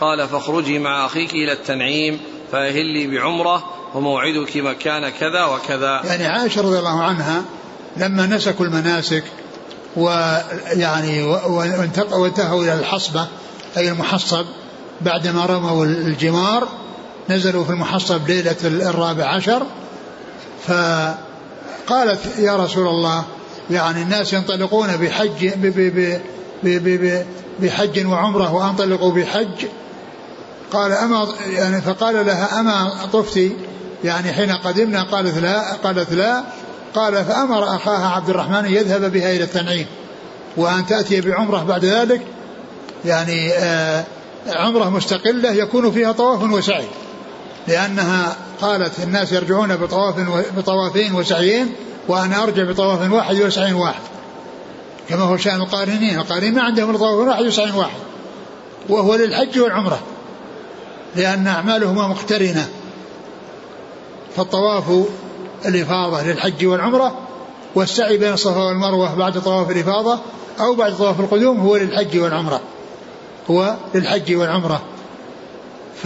قال 0.00 0.28
فاخرجي 0.28 0.78
مع 0.78 1.06
أخيك 1.06 1.32
إلى 1.32 1.52
التنعيم. 1.52 2.20
فأهلي 2.52 3.06
بعمرة 3.06 3.64
وموعدك 3.94 4.56
مكان 4.56 5.08
كذا 5.08 5.44
وكذا. 5.44 6.00
يعني 6.04 6.26
عائشة 6.26 6.62
رضي 6.62 6.78
الله 6.78 7.02
عنها 7.02 7.42
لما 7.96 8.26
نسكوا 8.26 8.66
المناسك 8.66 9.24
ويعني 9.96 11.22
وانتهوا 12.12 12.62
إلى 12.62 12.74
الحصبة 12.74 13.26
أي 13.76 13.88
المحصب 13.88 14.46
بعدما 15.00 15.46
رموا 15.46 15.84
الجمار 15.84 16.68
نزلوا 17.30 17.64
في 17.64 17.70
المحصب 17.70 18.28
ليلة 18.28 18.56
الرابع 18.64 19.24
عشر. 19.24 19.62
فقالت 20.66 22.20
يا 22.38 22.56
رسول 22.56 22.86
الله 22.86 23.24
يعني 23.70 24.02
الناس 24.02 24.32
ينطلقون 24.32 24.96
بحج 24.96 25.50
بحج 27.60 28.06
وعمرة 28.06 28.54
وأنطلقوا 28.54 29.12
بحج 29.12 29.66
قال 30.72 30.92
أما 30.92 31.28
يعني 31.46 31.80
فقال 31.80 32.26
لها 32.26 32.60
أما 32.60 32.90
طفتي 33.12 33.52
يعني 34.04 34.32
حين 34.32 34.52
قدمنا 34.52 35.02
قالت 35.02 35.38
لا 35.38 35.72
قالت 35.72 36.12
لا 36.12 36.42
قال 36.94 37.24
فأمر 37.24 37.76
أخاها 37.76 38.08
عبد 38.08 38.30
الرحمن 38.30 38.54
أن 38.54 38.72
يذهب 38.72 39.12
بها 39.12 39.30
إلى 39.30 39.44
التنعيم 39.44 39.86
وأن 40.56 40.86
تأتي 40.86 41.20
بعمرة 41.20 41.64
بعد 41.64 41.84
ذلك 41.84 42.22
يعني 43.04 43.52
آه 43.52 44.04
عمرة 44.46 44.90
مستقلة 44.90 45.52
يكون 45.52 45.92
فيها 45.92 46.12
طواف 46.12 46.42
وسعي 46.42 46.86
لأنها 47.68 48.36
قالت 48.60 48.92
الناس 49.02 49.32
يرجعون 49.32 49.76
بطواف 49.76 50.14
بطوافين 50.56 51.14
وسعيين 51.14 51.72
وأنا 52.08 52.42
أرجع 52.42 52.64
بطواف 52.64 53.12
واحد 53.12 53.40
وسعي 53.40 53.72
واحد 53.72 54.02
كما 55.08 55.22
هو 55.22 55.36
شأن 55.36 55.60
القارنين 55.60 56.18
القارنين 56.18 56.54
ما 56.54 56.62
عندهم 56.62 56.96
طواف 56.96 57.28
واحد 57.28 57.44
وسعي 57.44 57.70
واحد 57.70 57.98
وهو 58.88 59.14
للحج 59.14 59.58
والعمرة. 59.58 60.00
لأن 61.16 61.46
أعمالهما 61.46 62.08
مقترنة. 62.08 62.68
فالطواف 64.36 64.84
الإفاضة 65.66 66.22
للحج 66.22 66.66
والعمرة 66.66 67.18
والسعي 67.74 68.16
بين 68.16 68.32
الصفا 68.32 68.62
والمروة 68.64 69.14
بعد 69.14 69.40
طواف 69.40 69.70
الإفاضة 69.70 70.18
أو 70.60 70.74
بعد 70.74 70.96
طواف 70.96 71.20
القدوم 71.20 71.60
هو 71.60 71.76
للحج 71.76 72.18
والعمرة. 72.18 72.60
هو 73.50 73.74
للحج 73.94 74.34
والعمرة. 74.34 74.82
ف 76.02 76.04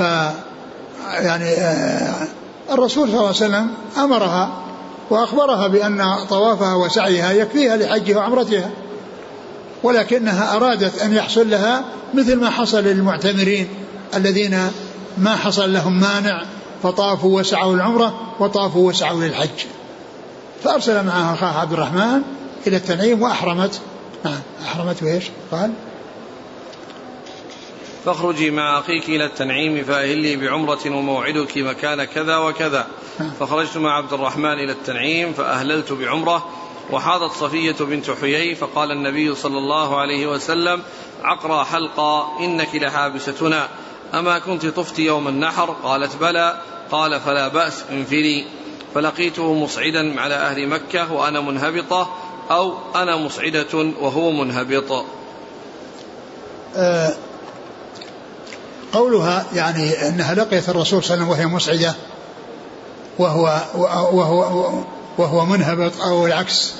يعني 1.18 1.44
آه، 1.44 2.26
الرسول 2.70 3.09
صلى 3.09 3.14
الله 3.14 3.26
عليه 3.26 3.36
وسلم 3.36 3.70
أمرها 3.98 4.50
وأخبرها 5.11 5.68
بأن 5.68 6.16
طوافها 6.30 6.74
وسعيها 6.74 7.32
يكفيها 7.32 7.76
لحجها 7.76 8.16
وعمرتها 8.16 8.70
ولكنها 9.82 10.57
أرادت 10.57 10.98
أن 10.98 11.14
يحصل 11.14 11.50
لها 11.50 11.84
مثل 12.14 12.36
ما 12.36 12.50
حصل 12.50 12.84
للمعتمرين 12.84 13.68
الذين 14.16 14.70
ما 15.19 15.37
حصل 15.37 15.73
لهم 15.73 16.01
مانع 16.01 16.45
فطافوا 16.83 17.41
وسعوا 17.41 17.75
العمرة 17.75 18.21
وطافوا 18.41 18.89
وسعوا 18.89 19.25
للحج. 19.25 19.64
فأرسل 20.64 21.07
معها 21.07 21.35
أخاها 21.35 21.61
عبد 21.61 21.73
الرحمن 21.73 22.23
إلى 22.67 22.77
التنعيم 22.77 23.23
وأحرمت. 23.23 23.81
نعم 24.25 24.41
أحرمت 24.64 25.03
وإيش؟ 25.03 25.25
قال 25.53 25.73
فاخرجي 28.05 28.51
مع 28.51 28.79
أخيك 28.79 29.09
إلى 29.09 29.25
التنعيم 29.25 29.85
فأهلي 29.85 30.37
بعمرة 30.37 30.87
وموعدك 30.87 31.59
مكان 31.59 32.05
كذا 32.05 32.37
وكذا. 32.37 32.87
نعم. 33.21 33.31
فخرجت 33.41 33.77
مع 33.77 33.97
عبد 33.97 34.12
الرحمن 34.12 34.53
إلى 34.53 34.73
التنعيم 34.73 35.33
فأهللت 35.33 35.93
بعمرة. 35.93 36.47
وحاضت 36.93 37.33
صفية 37.33 37.77
بنت 37.81 38.11
حيي 38.11 38.55
فقال 38.55 38.91
النبي 38.91 39.35
صلى 39.35 39.59
الله 39.59 40.01
عليه 40.01 40.27
وسلم 40.27 40.83
عقرى 41.23 41.64
حلقا 41.64 42.39
إنك 42.41 42.75
لحابستنا. 42.75 43.69
أما 44.14 44.38
كنت 44.38 44.66
طفت 44.66 44.98
يوم 44.98 45.28
النحر؟ 45.28 45.76
قالت 45.82 46.16
بلى. 46.16 46.61
قال 46.90 47.20
فلا 47.20 47.48
بأس 47.48 47.82
انفري 47.90 48.46
فلقيته 48.94 49.54
مصعدا 49.54 50.20
على 50.20 50.34
أهل 50.34 50.68
مكة 50.68 51.12
وأنا 51.12 51.40
منهبطة 51.40 52.11
أو 52.50 52.74
أنا 52.94 53.16
مصعدة 53.16 53.92
وهو 54.00 54.30
منهبط. 54.30 55.04
آه 56.76 57.14
قولها 58.92 59.46
يعني 59.54 60.09
أنها 60.09 60.34
لقيت 60.34 60.68
الرسول 60.68 61.04
صلى 61.04 61.14
الله 61.14 61.24
عليه 61.24 61.34
وسلم 61.34 61.48
وهي 61.50 61.57
مسعدة 61.57 61.94
وهو 63.18 63.61
وهو 64.12 64.82
وهو 65.18 65.44
منهبط 65.44 66.00
أو 66.00 66.26
العكس. 66.26 66.72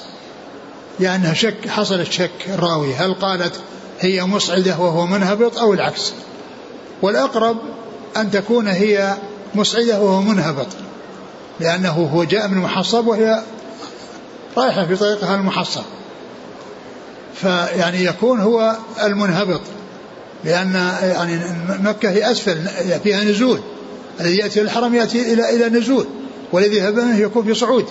لأنها 0.99 1.35
شك 1.35 1.69
حصلت 1.69 2.13
شك 2.13 2.49
الراوي 2.49 2.95
هل 2.95 3.15
قالت 3.15 3.61
هي 4.01 4.25
مسعدة 4.25 4.79
وهو 4.79 5.07
منهبط 5.07 5.59
أو 5.59 5.73
العكس؟ 5.73 6.13
والأقرب 7.03 7.57
أن 8.17 8.31
تكون 8.31 8.69
هي 8.69 9.15
مسعدة 9.55 10.01
وهو 10.01 10.23
منهبط 10.23 10.67
لأنه 11.61 12.11
هو 12.15 12.25
جاء 12.25 12.49
من 12.49 12.57
المحصب 12.57 13.07
وهي 13.07 13.43
رايحة 14.57 14.87
في 14.87 14.97
طريقها 14.97 15.35
المحصب. 15.35 15.83
فيعني 17.35 18.05
يكون 18.05 18.41
هو 18.41 18.77
المنهبط 19.05 19.61
لأن 20.45 20.75
يعني 21.03 21.41
مكة 21.83 22.11
هي 22.11 22.31
أسفل 22.31 22.69
فيها 23.05 23.25
نزول 23.25 23.61
الذي 24.21 24.37
يأتي 24.37 24.61
الحرم 24.61 24.95
يأتي 24.95 25.33
إلى 25.33 25.57
إلى 25.57 25.79
نزول 25.79 26.07
والذي 26.53 26.77
يذهب 26.77 26.95
منه 26.95 27.19
يكون 27.19 27.45
في 27.45 27.55
صعود. 27.55 27.87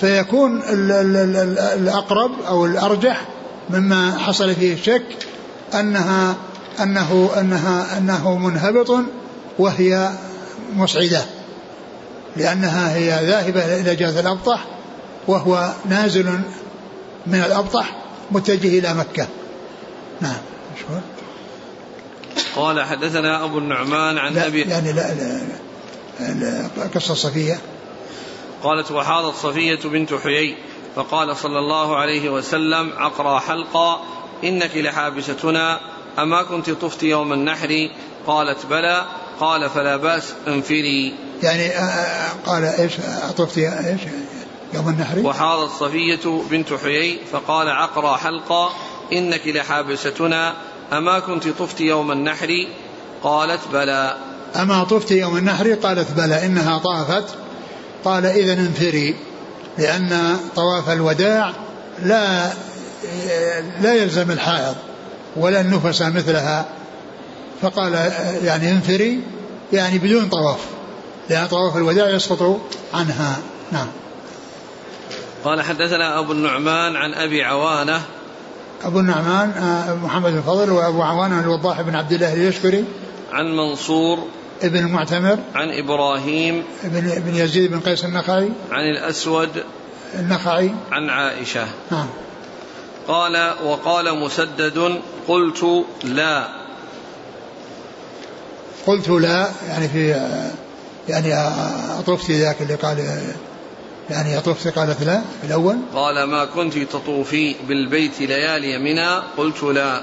فيكون 0.00 0.62
الأقرب 0.68 2.30
أو 2.48 2.66
الأرجح 2.66 3.28
مما 3.70 4.18
حصل 4.18 4.54
فيه 4.54 4.74
الشك 4.74 5.04
أنها 5.74 6.36
أنه 6.80 7.30
أنها 7.40 7.98
أنه 7.98 8.38
منهبط 8.38 8.90
وهي 9.58 10.10
مسعدة 10.76 11.24
لأنها 12.36 12.96
هي 12.96 13.26
ذاهبة 13.26 13.80
إلى 13.80 13.96
جهة 13.96 14.20
الأبطح 14.20 14.64
وهو 15.28 15.72
نازل 15.88 16.40
من 17.26 17.42
الأبطح 17.46 17.96
متجه 18.30 18.78
إلى 18.78 18.94
مكة. 18.94 19.26
نعم 20.20 20.40
قال 22.56 22.82
حدثنا 22.82 23.44
أبو 23.44 23.58
النعمان 23.58 24.18
عن 24.18 24.34
لا 24.34 24.46
أبي 24.46 24.60
يعني 24.60 24.92
لا, 24.92 25.14
لا, 25.14 25.40
لا 26.20 26.68
قصة 26.94 27.14
صفية. 27.14 27.60
قالت 28.62 28.90
وحاضت 28.90 29.34
صفية 29.34 29.78
بنت 29.84 30.14
حيي 30.14 30.56
فقال 30.96 31.36
صلى 31.36 31.58
الله 31.58 31.96
عليه 31.96 32.30
وسلم 32.30 32.92
عقرى 32.96 33.40
حلقا 33.40 34.02
إنك 34.44 34.76
لحابستنا. 34.76 35.80
أما 36.18 36.42
كنت 36.42 36.70
طفت 36.70 37.02
يوم 37.02 37.32
النحر؟ 37.32 37.88
قالت 38.26 38.66
بلى. 38.66 39.06
قال 39.40 39.70
فلا 39.70 39.96
بأس 39.96 40.32
انفري. 40.48 41.14
يعني 41.42 41.66
آه، 41.66 41.80
آه، 41.80 42.30
قال 42.46 42.64
إيش 42.64 42.92
طفت 43.36 43.58
إيش 43.58 44.00
يوم 44.74 44.88
النحر؟ 44.88 45.18
وحاضت 45.18 45.70
صفية 45.80 46.42
بنت 46.50 46.72
حيي 46.72 47.18
فقال 47.32 47.68
عقرى 47.68 48.18
حلقا 48.18 48.70
إنك 49.12 49.46
لحابستنا. 49.46 50.54
أما 50.92 51.18
كنت 51.20 51.48
طفت 51.48 51.80
يوم 51.80 52.12
النحر؟ 52.12 52.66
قالت 53.22 53.60
بلى. 53.72 54.16
أما 54.56 54.84
طفت 54.84 55.10
يوم 55.10 55.36
النحر؟ 55.36 55.74
قالت 55.74 56.10
بلى. 56.10 56.46
إنها 56.46 56.78
طافت. 56.78 57.24
قال 58.04 58.26
إذا 58.26 58.52
انفري 58.52 59.14
لأن 59.78 60.36
طواف 60.56 60.90
الوداع 60.90 61.52
لا 62.02 62.52
لا 63.80 63.94
يلزم 63.94 64.30
الحائض. 64.30 64.76
ولا 65.36 65.60
النفساء 65.60 66.02
مثلها. 66.02 66.66
فقال 67.62 68.12
يعني 68.44 68.72
انفري 68.72 69.20
يعني 69.72 69.98
بدون 69.98 70.28
طواف 70.28 70.60
لأن 71.30 71.46
طواف 71.46 71.76
الوداع 71.76 72.10
يسقط 72.10 72.60
عنها. 72.94 73.36
نعم. 73.72 73.86
قال 75.44 75.62
حدثنا 75.62 76.18
أبو 76.18 76.32
النعمان 76.32 76.96
عن 76.96 77.14
أبي 77.14 77.44
عوانة. 77.44 78.02
أبو 78.84 79.00
النعمان 79.00 79.50
آه، 79.50 79.94
محمد 79.94 80.34
الفضل 80.34 80.70
وأبو 80.70 81.02
عوانة 81.02 81.40
الوضاح 81.40 81.80
بن 81.80 81.94
عبد 81.94 82.12
الله 82.12 82.32
اليشكري. 82.32 82.84
عن 83.32 83.56
منصور. 83.56 84.18
ابن 84.62 84.78
المعتمر 84.78 85.38
عن 85.54 85.68
إبراهيم. 85.70 86.62
ابن 86.84 87.10
ابن 87.10 87.34
يزيد 87.34 87.70
بن 87.70 87.80
قيس 87.80 88.04
النخعي. 88.04 88.48
عن 88.70 88.84
الأسود. 88.90 89.64
النخعي. 90.14 90.70
عن 90.92 91.10
عائشة. 91.10 91.66
نعم. 91.90 92.06
قال 93.08 93.52
وقال 93.64 94.18
مسدد 94.18 95.00
قلت 95.28 95.84
لا. 96.04 96.48
قلت 98.86 99.08
لا 99.08 99.50
يعني 99.68 99.88
في 99.88 100.08
يعني 101.08 101.34
أطفت 101.98 102.30
ذاك 102.30 102.62
اللي 102.62 102.74
قال 102.74 103.22
يعني 104.10 104.38
أطفت 104.38 104.78
قالت 104.78 105.02
لا 105.02 105.22
الأول. 105.44 105.76
قال 105.94 106.24
ما 106.24 106.44
كنت 106.44 106.78
تطوفي 106.78 107.54
بالبيت 107.68 108.20
ليالي 108.20 108.78
منى 108.78 109.22
قلت 109.36 109.62
لا. 109.62 110.02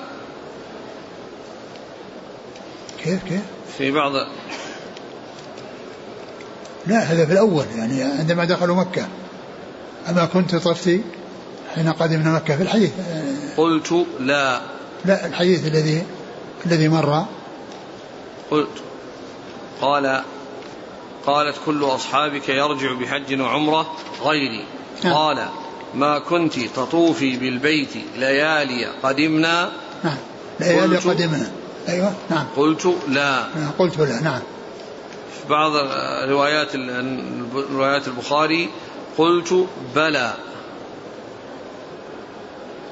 كيف 3.04 3.24
كيف؟ 3.24 3.42
في 3.78 3.92
بعض 3.92 4.12
لا 6.88 7.00
هذا 7.00 7.26
في 7.26 7.32
الأول 7.34 7.66
يعني 7.78 8.04
عندما 8.04 8.46
دخلوا 8.46 8.76
مكة. 8.76 9.08
أما 10.10 10.26
كنت 10.26 10.56
طفتي 10.56 11.02
حين 11.76 11.92
قدمنا 11.92 12.34
مكة 12.34 12.56
في 12.58 12.64
الحديث. 12.64 12.92
قلت 13.58 14.06
لا. 14.20 14.62
لا 15.06 15.26
الحديث 15.26 15.68
الذي 15.68 16.04
الذي 16.66 16.90
مر. 16.90 17.26
قلت. 18.52 18.84
قال 19.82 20.24
قالت 21.26 21.56
كل 21.66 21.84
أصحابك 21.84 22.50
يرجع 22.50 22.94
بحج 22.94 23.42
وعمرة 23.42 23.96
غيري. 24.24 24.66
نعم. 25.04 25.14
قال 25.14 25.46
ما 25.96 26.20
كنت 26.20 26.60
تطوفي 26.60 27.38
بالبيت 27.38 27.90
ليالي 28.18 28.86
قدمنا؟ 29.04 29.72
نعم. 30.04 30.18
ليالي 30.60 30.98
قدمنا. 30.98 31.52
أيوة 31.90 32.14
نعم. 32.30 32.46
قلت 32.58 32.96
لا. 33.08 33.48
نعم، 33.56 33.72
قلت 33.80 33.98
لا 33.98 34.22
نعم. 34.22 34.40
في 35.42 35.50
بعض 35.50 35.72
روايات 36.30 36.76
روايات 37.72 38.08
البخاري 38.08 38.70
قلت 39.18 39.68
بلى. 39.96 40.34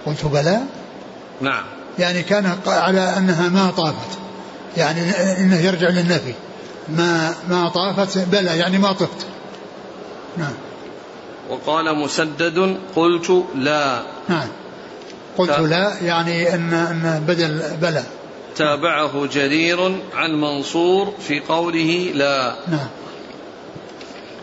قلت 0.08 0.26
بلى؟ 0.26 0.60
نعم. 1.42 1.64
يعني 2.00 2.24
كان 2.24 2.58
على 2.68 3.18
أنها 3.18 3.50
ما 3.50 3.72
طافت. 3.72 4.20
يعني 4.78 5.02
إنه 5.40 5.60
يرجع 5.60 5.90
للنفي. 5.90 6.34
ما 6.90 7.34
ما 7.50 7.70
طافت 7.70 8.18
بلى 8.18 8.58
يعني 8.58 8.78
ما 8.78 8.92
طفت. 8.92 9.26
نعم. 10.38 10.54
وقال 11.50 11.98
مسدد 11.98 12.78
قلت 12.96 13.44
لا. 13.56 14.02
نعم. 14.30 14.48
قلت 15.38 15.60
لا 15.60 15.94
يعني 16.02 16.54
ان 16.54 16.74
أن 16.74 17.24
بدل 17.28 17.62
بلى. 17.82 18.04
تابعه 18.56 19.26
جرير 19.26 20.02
عن 20.16 20.32
منصور 20.32 21.14
في 21.20 21.40
قوله 21.40 22.12
لا. 22.14 22.56
نعم. 22.68 22.88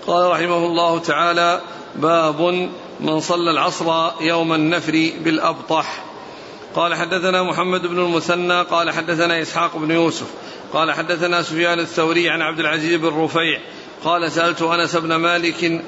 قال 0.06 0.30
رحمه 0.30 0.66
الله 0.66 0.98
تعالى 0.98 1.60
باب 1.96 2.68
من 3.00 3.20
صلى 3.20 3.50
العصر 3.50 4.10
يوم 4.20 4.52
النفر 4.52 5.12
بالأبطح. 5.24 6.04
قال 6.74 6.94
حدثنا 6.94 7.42
محمد 7.42 7.86
بن 7.86 7.98
المثنى 7.98 8.62
قال 8.62 8.90
حدثنا 8.90 9.42
إسحاق 9.42 9.76
بن 9.76 9.90
يوسف 9.90 10.26
قال 10.72 10.92
حدثنا 10.92 11.42
سفيان 11.42 11.78
الثوري 11.78 12.30
عن 12.30 12.42
عبد 12.42 12.60
العزيز 12.60 12.94
بن 12.94 13.08
رفيع 13.08 13.60
قال 14.04 14.32
سألت 14.32 14.62
أنس 14.62 14.96
بن 14.96 15.14
مالك 15.14 15.84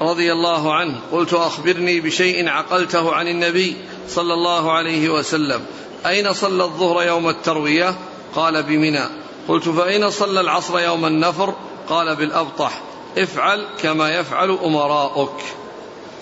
رضي 0.00 0.32
الله 0.32 0.74
عنه 0.74 1.00
قلت 1.12 1.32
أخبرني 1.32 2.00
بشيء 2.00 2.48
عقلته 2.48 3.14
عن 3.14 3.28
النبي 3.28 3.76
صلى 4.08 4.34
الله 4.34 4.72
عليه 4.72 5.08
وسلم. 5.08 5.66
أين 6.06 6.32
صلى 6.32 6.64
الظهر 6.64 7.06
يوم 7.06 7.28
التروية؟ 7.28 7.94
قال 8.34 8.62
بمنى. 8.62 9.04
قلت 9.48 9.68
فأين 9.68 10.10
صلى 10.10 10.40
العصر 10.40 10.80
يوم 10.80 11.06
النفر؟ 11.06 11.54
قال 11.88 12.16
بالأبطح. 12.16 12.80
افعل 13.18 13.66
كما 13.82 14.08
يفعل 14.10 14.58
أمراؤك. 14.64 15.40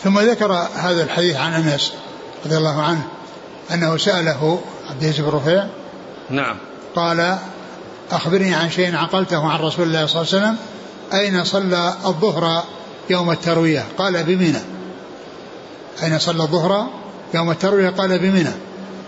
ثم 0.05 0.21
ذكر 0.21 0.53
هذا 0.75 1.03
الحديث 1.03 1.37
عن 1.37 1.53
أنس 1.53 1.93
رضي 2.47 2.57
الله 2.57 2.83
عنه 2.83 3.03
أنه 3.75 3.97
سأله 3.97 4.61
عبد 4.91 5.03
العزيز 5.03 5.21
بن 5.21 5.31
رفيع 5.31 5.67
نعم. 6.31 6.57
قال 6.97 7.39
أخبرني 8.11 8.55
عن 8.55 8.71
شيء 8.71 8.97
عقلته 8.97 9.51
عن 9.51 9.61
رسول 9.61 9.87
الله 9.87 10.07
صلى 10.07 10.23
الله 10.23 10.33
عليه 10.33 10.45
وسلم 10.47 10.57
أين 11.13 11.45
صلى 11.45 11.95
الظهر 12.07 12.65
يوم 13.11 13.31
التروية؟ 13.31 13.85
قال 13.99 14.25
بمنى. 14.25 14.61
أين 16.03 16.19
صلى 16.19 16.43
الظهر 16.43 16.87
يوم 17.35 17.51
التروية؟ 17.51 17.91
قال 17.91 18.19
بمنى. 18.19 18.53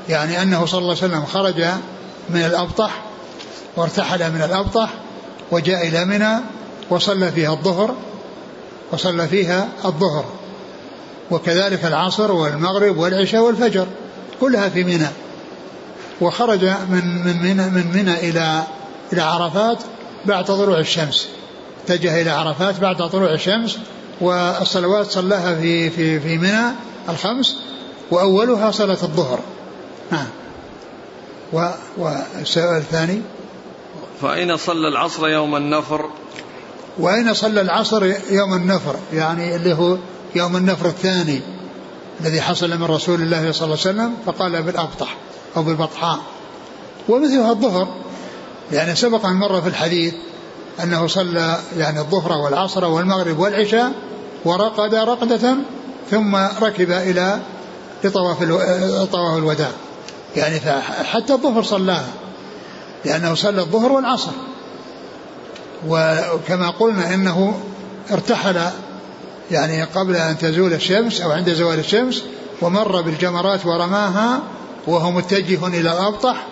يعني 0.09 0.43
أنه 0.43 0.67
صلى 0.67 0.79
الله 0.79 0.97
عليه 1.03 1.15
وسلم 1.15 1.25
خرج 1.25 1.65
من 2.31 2.45
الأبطح 2.45 3.03
وارتحل 3.77 4.33
من 4.33 4.43
الأبطح 4.43 4.89
وجاء 5.51 5.89
إلى 5.89 6.05
منى 6.05 6.39
وصلى 6.91 7.33
فيها 7.33 7.53
الظهر 7.53 7.95
وصلى 8.93 9.29
فيها 9.29 9.69
الظهر 9.85 10.25
وكذلك 11.31 11.85
العصر 11.85 12.33
والمغرب 12.33 12.97
والعشاء 12.97 13.43
والفجر 13.43 13.87
كلها 14.41 14.69
في 14.69 14.85
منى. 14.85 15.09
وخرج 16.21 16.65
من 16.65 17.25
من 17.25 17.43
منى 17.43 17.71
من 17.71 17.87
منى 17.95 18.31
إلى 18.31 18.63
إلى 19.13 19.23
عرفات 19.23 19.79
بعد 20.27 20.45
طلوع 20.45 20.79
الشمس. 20.79 21.29
اتجه 21.85 22.23
إلى 22.23 22.31
عرفات 22.31 22.81
بعد 22.81 23.09
طلوع 23.09 23.33
الشمس 23.33 23.79
والصلوات 24.21 25.07
صلاها 25.07 25.55
في 25.55 25.91
في 25.91 26.21
في 26.21 26.39
منى 26.39 26.73
الخمس 27.09 27.57
وأولها 28.11 28.71
صلاة 28.71 28.99
الظهر. 29.03 29.41
نعم. 30.13 30.27
والسؤال 31.97 32.77
الثاني؟ 32.77 33.23
فأين 34.23 34.57
صلى 34.57 34.89
العصر 34.89 35.29
يوم 35.29 35.57
النفر؟ 35.57 36.11
وأين 36.99 37.35
صلى 37.35 37.61
العصر 37.61 38.05
يوم 38.31 38.55
النفر؟ 38.55 38.97
يعني 39.13 39.57
اللي 39.57 39.75
هو 39.75 39.97
يوم 40.35 40.57
النفر 40.57 40.87
الثاني 40.87 41.41
الذي 42.21 42.41
حصل 42.41 42.79
من 42.79 42.85
رسول 42.85 43.23
الله 43.23 43.53
صلى 43.53 43.65
الله 43.65 43.79
عليه 43.87 43.91
وسلم 43.91 44.15
فقال 44.27 44.63
بالأبطح 44.63 45.17
أو 45.57 45.63
بالبطحاء. 45.63 46.19
ومثلها 47.09 47.51
الظهر. 47.51 47.89
يعني 48.73 48.95
سبق 48.97 49.27
أن 49.27 49.35
مر 49.35 49.63
في 49.63 49.69
الحديث 49.69 50.15
أنه 50.83 51.07
صلى 51.07 51.59
يعني 51.77 52.01
الظهر 52.01 52.33
والعصر 52.33 52.85
والمغرب 52.85 53.39
والعشاء 53.39 53.93
ورقد 54.45 54.95
رقدة 54.95 55.57
ثم 56.11 56.37
ركب 56.37 56.91
إلى 56.91 57.39
لطواف 58.05 58.39
طواف 59.13 59.39
الوداع. 59.39 59.71
يعني 60.37 60.61
حتى 61.05 61.33
الظهر 61.33 61.63
صلاها. 61.63 62.09
لأنه 63.05 63.35
صلى 63.35 63.61
الظهر 63.61 63.93
والعصر. 63.93 64.33
وكما 65.87 66.71
قلنا 66.71 67.15
إنه 67.15 67.61
ارتحل 68.11 68.61
يعني 69.51 69.83
قبل 69.83 70.17
أن 70.17 70.39
تزول 70.39 70.73
الشمس 70.73 71.21
أو 71.21 71.31
عند 71.31 71.53
زوال 71.53 71.79
الشمس 71.79 72.23
ومر 72.63 73.01
بالجمرات 73.01 73.67
ورماها 73.67 74.43
وهو 74.87 75.11
متجه 75.11 75.67
إلى 75.67 75.93
الأبطح 75.93 76.47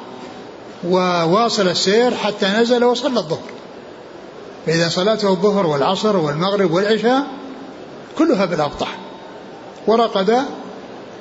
وواصل 0.85 1.69
السير 1.69 2.15
حتى 2.15 2.47
نزل 2.47 2.85
وصلى 2.85 3.19
الظهر. 3.19 3.51
فإذا 4.67 4.89
صلاته 4.89 5.29
الظهر 5.29 5.67
والعصر 5.67 6.17
والمغرب 6.17 6.73
والعشاء 6.73 7.27
كلها 8.19 8.45
بالأبطح. 8.45 8.99
ورقد 9.87 10.43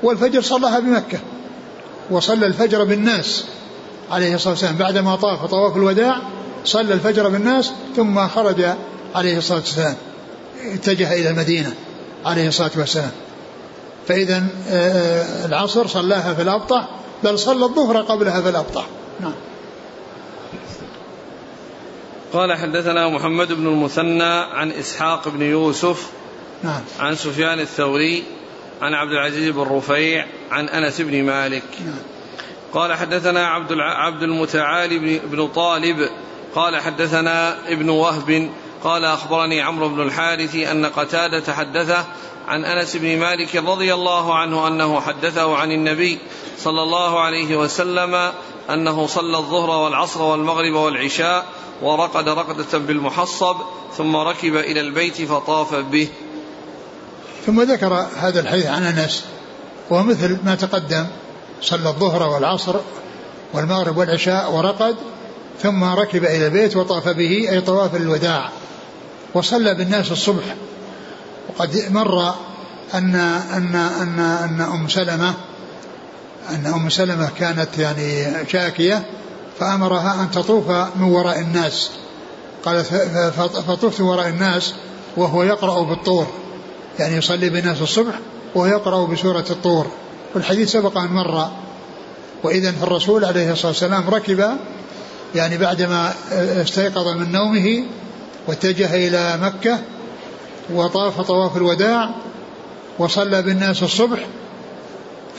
والفجر 0.04 0.42
صلاها 0.42 0.80
بمكة. 0.80 1.20
وصلى 2.12 2.46
الفجر 2.46 2.84
بالناس 2.84 3.46
عليه 4.12 4.36
الصلاة 4.36 4.52
والسلام 4.54 4.76
بعدما 4.76 5.16
طاف 5.16 5.46
طواف 5.46 5.78
الوداع 5.78 6.18
صلى 6.66 6.94
الفجر 6.94 7.30
بالناس 7.30 7.72
ثم 7.96 8.28
خرج 8.28 8.66
عليه 9.16 9.38
الصلاة 9.38 9.60
والسلام 9.60 9.96
اتجه 10.74 11.14
إلى 11.14 11.30
المدينة 11.30 11.74
عليه 12.26 12.48
الصلاة 12.48 12.72
والسلام. 12.78 13.12
فإذا 14.08 14.44
آه، 14.70 14.72
آه، 14.72 15.46
العصر 15.46 15.88
صلاها 15.88 16.34
في 16.34 16.42
الأبطح 16.42 16.88
بل 17.24 17.40
صلى 17.40 17.66
الظهر 17.66 18.02
قبلها 18.02 18.42
في 18.42 18.50
الأبطح. 18.50 18.86
نعم. 19.20 19.34
قال 22.34 22.54
حدثنا 22.54 23.10
محمد 23.10 23.54
بن 23.54 23.68
المثنى 23.68 24.24
عن 24.54 24.72
إسحاق 24.72 25.28
بن 25.28 25.42
يوسف 25.42 26.10
نعم. 26.64 26.82
عن 27.00 27.16
سفيان 27.16 27.60
الثوري 27.60 28.24
عن 28.82 28.94
عبد 28.94 29.12
العزيز 29.12 29.50
بن 29.50 29.62
رفيع 29.62 30.26
عن 30.52 30.70
أنس 30.70 31.02
بن 31.02 31.24
مالك. 31.24 31.64
نعم. 31.86 31.96
قال 32.74 32.94
حدثنا 32.94 33.48
عبد 33.48 33.72
عبد 33.80 34.24
المتعالي 34.24 35.20
بن 35.20 35.48
طالب 35.48 36.10
قال 36.56 36.82
حدثنا 36.82 37.58
ابن 37.68 37.90
وهب 37.90 38.50
قال 38.84 39.06
أخبرني 39.06 39.62
عمرو 39.62 39.90
بن 39.90 40.02
الحارث 40.02 40.56
أن 40.56 40.86
قتادة 40.86 41.54
حدثه 41.54 42.06
عن 42.48 42.66
أنس 42.66 42.96
بن 42.96 43.20
مالك 43.20 43.56
رضي 43.56 43.94
الله 43.94 44.36
عنه 44.36 44.68
أنه 44.68 45.02
حدثه 45.02 45.56
عن 45.56 45.72
النبي 45.72 46.20
صلى 46.60 46.84
الله 46.84 47.20
عليه 47.20 47.56
وسلم 47.56 48.32
أنه 48.70 49.08
صلى 49.08 49.38
الظهر 49.38 49.70
والعصر 49.70 50.22
والمغرب 50.22 50.74
والعشاء 50.74 51.46
ورقد 51.82 52.30
رقدة 52.30 52.78
بالمحصب 52.78 53.56
ثم 53.98 54.16
ركب 54.16 54.56
إلى 54.56 54.82
البيت 54.82 55.22
فطاف 55.22 55.76
به. 55.76 56.08
ثم 57.46 57.62
ذكر 57.62 58.08
هذا 58.16 58.40
الحديث 58.40 58.66
عن 58.66 58.84
أنس 58.84 59.26
ومثل 59.90 60.40
ما 60.46 60.56
تقدم 60.56 61.08
صلى 61.62 61.90
الظهر 61.90 62.30
والعصر 62.30 62.76
والمغرب 63.54 63.98
والعشاء 63.98 64.52
ورقد 64.52 64.96
ثم 65.62 65.84
ركب 65.84 66.24
إلى 66.24 66.46
البيت 66.46 66.76
وطاف 66.76 67.08
به 67.10 67.50
أي 67.50 67.62
طواف 67.62 67.96
الوداع 67.96 68.50
وصلى 69.34 69.76
بالناس 69.76 70.12
الصبح. 70.12 70.56
وقد 71.50 71.86
مر 71.90 72.34
أن 72.94 73.16
أن 73.54 73.76
أن 73.76 74.20
أن 74.20 74.62
أم 74.62 74.88
سلمة 74.88 75.34
أن 76.50 76.66
أم 76.66 76.90
سلمة 76.90 77.30
كانت 77.40 77.78
يعني 77.78 78.26
شاكية 78.48 79.06
فأمرها 79.60 80.22
أن 80.22 80.32
تطوف 80.32 80.70
من 80.70 81.04
وراء 81.04 81.40
الناس. 81.40 81.90
قالت 82.66 82.88
فطفت 83.68 84.02
وراء 84.02 84.28
الناس 84.28 84.74
وهو 85.18 85.44
يقرأ 85.44 85.84
بالطور. 85.84 86.28
يعني 87.00 87.16
يصلي 87.16 87.50
بالناس 87.50 87.82
الصبح 87.82 88.14
وهو 88.56 88.66
يقرأ 88.66 89.06
بسورة 89.06 89.46
الطور. 89.50 89.88
والحديث 90.36 90.72
سبق 90.72 90.98
أن 90.98 91.08
مر. 91.08 91.50
وإذا 92.44 92.72
فالرسول 92.72 93.26
عليه 93.26 93.52
الصلاة 93.52 93.68
والسلام 93.68 94.10
ركب 94.10 94.58
يعني 95.36 95.58
بعدما 95.58 96.14
استيقظ 96.62 97.08
من 97.08 97.32
نومه 97.32 97.84
واتجه 98.48 99.08
إلى 99.08 99.38
مكة 99.42 99.80
وطاف 100.74 101.22
طواف 101.22 101.58
الوداع 101.58 102.10
وصلى 103.00 103.42
بالناس 103.42 103.84
الصبح 103.84 104.20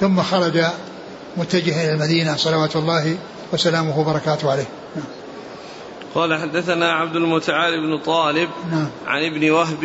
ثم 0.01 0.22
خرج 0.22 0.62
متجها 1.36 1.84
إلى 1.84 1.92
المدينة 1.92 2.36
صلوات 2.36 2.76
الله 2.76 3.18
وسلامه 3.53 3.99
وبركاته 3.99 4.51
عليه 4.51 4.66
نعم. 4.97 5.05
قال 6.14 6.40
حدثنا 6.40 6.92
عبد 6.92 7.16
المتعال 7.16 7.80
بن 7.80 7.99
طالب 8.05 8.49
نعم. 8.70 8.88
عن 9.07 9.24
ابن 9.24 9.51
وهب 9.51 9.84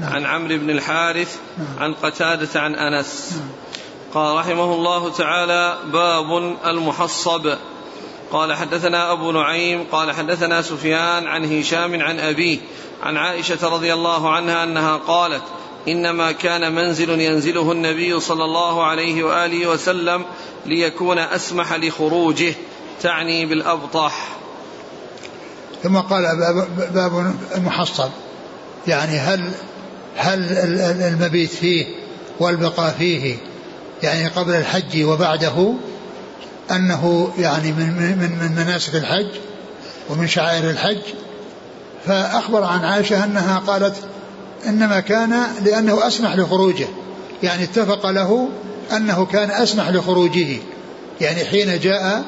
نعم. 0.00 0.12
عن 0.12 0.26
عمرو 0.26 0.58
بن 0.58 0.70
الحارث 0.70 1.36
نعم. 1.58 1.78
عن 1.78 1.94
قتادة 1.94 2.60
عن 2.60 2.74
أنس 2.74 3.32
نعم. 3.32 3.48
قال 4.14 4.36
رحمه 4.36 4.74
الله 4.74 5.10
تعالى 5.12 5.78
باب 5.92 6.56
المحصب 6.66 7.56
قال 8.32 8.54
حدثنا 8.54 9.12
أبو 9.12 9.32
نعيم 9.32 9.84
قال 9.92 10.12
حدثنا 10.12 10.62
سفيان 10.62 11.26
عن 11.26 11.58
هشام 11.58 12.02
عن 12.02 12.18
أبيه 12.18 12.58
عن 13.02 13.16
عائشة 13.16 13.68
رضي 13.68 13.94
الله 13.94 14.30
عنها 14.30 14.64
أنها 14.64 14.96
قالت 14.96 15.42
إنما 15.88 16.32
كان 16.32 16.74
منزل 16.74 17.20
ينزله 17.20 17.72
النبي 17.72 18.20
صلى 18.20 18.44
الله 18.44 18.84
عليه 18.84 19.24
وآله 19.24 19.66
وسلم 19.66 20.24
ليكون 20.66 21.18
أسمح 21.18 21.72
لخروجه 21.72 22.54
تعني 23.02 23.46
بالأبطح. 23.46 24.28
ثم 25.82 25.96
قال 25.96 26.24
باب 26.94 27.34
المحصب 27.56 28.10
يعني 28.86 29.18
هل 29.18 29.52
هل 30.16 30.40
المبيت 31.02 31.50
فيه 31.50 31.86
والبقاء 32.40 32.94
فيه 32.98 33.36
يعني 34.02 34.28
قبل 34.28 34.54
الحج 34.54 35.04
وبعده 35.04 35.74
أنه 36.70 37.32
يعني 37.38 37.72
من, 37.72 37.86
من, 37.86 38.38
من 38.40 38.64
مناسك 38.64 38.94
الحج 38.94 39.30
ومن 40.10 40.26
شعائر 40.26 40.70
الحج 40.70 41.00
فأخبر 42.06 42.64
عن 42.64 42.84
عائشة 42.84 43.24
أنها 43.24 43.58
قالت 43.58 43.96
إنما 44.66 45.00
كان 45.00 45.42
لأنه 45.64 46.06
أسمح 46.06 46.36
لخروجه 46.36 46.86
يعني 47.42 47.64
اتفق 47.64 48.10
له 48.10 48.48
أنه 48.96 49.26
كان 49.26 49.50
أسمح 49.50 49.88
لخروجه 49.88 50.56
يعني 51.20 51.44
حين 51.44 51.80
جاء 51.80 52.24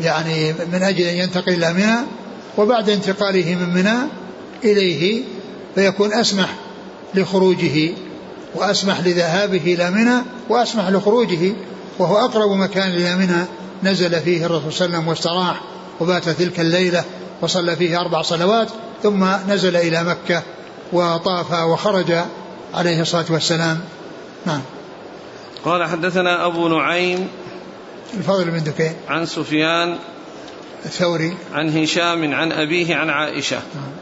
يعني 0.00 0.52
من 0.52 0.82
أجل 0.82 1.04
أن 1.04 1.16
ينتقل 1.16 1.52
إلى 1.52 1.72
منى 1.72 1.96
وبعد 2.58 2.90
انتقاله 2.90 3.54
من 3.54 3.74
منى 3.74 3.98
إليه 4.64 5.22
فيكون 5.74 6.12
أسمح 6.12 6.54
لخروجه 7.14 7.90
وأسمح 8.54 9.00
لذهابه 9.00 9.74
إلى 9.74 9.90
منى 9.90 10.22
وأسمح 10.48 10.88
لخروجه 10.88 11.52
وهو 11.98 12.18
أقرب 12.18 12.50
مكان 12.50 12.90
إلى 12.90 13.16
منى 13.16 13.44
نزل 13.82 14.20
فيه 14.20 14.46
الرسول 14.46 14.72
صلى 14.72 14.86
الله 14.86 14.96
عليه 14.96 15.06
وسلم 15.06 15.08
واستراح 15.08 15.60
وبات 16.00 16.28
تلك 16.28 16.60
الليلة 16.60 17.04
وصلى 17.40 17.76
فيه 17.76 18.00
أربع 18.00 18.22
صلوات 18.22 18.68
ثم 19.02 19.24
نزل 19.48 19.76
إلى 19.76 20.04
مكة 20.04 20.42
وطاف 20.92 21.52
وخرج 21.52 22.14
عليه 22.74 23.00
الصلاة 23.00 23.24
والسلام. 23.30 23.80
نعم. 24.46 24.60
قال 25.64 25.84
حدثنا 25.88 26.46
أبو 26.46 26.68
نعيم 26.68 27.28
الفضل 28.14 28.44
بن 28.44 28.64
دكين. 28.64 28.94
عن 29.08 29.26
سفيان 29.26 29.98
الثوري. 30.84 31.36
عن 31.52 31.82
هشام 31.82 32.34
عن 32.34 32.52
أبيه 32.52 32.96
عن 32.96 33.10
عائشة. 33.10 33.56
نعم. 33.56 33.92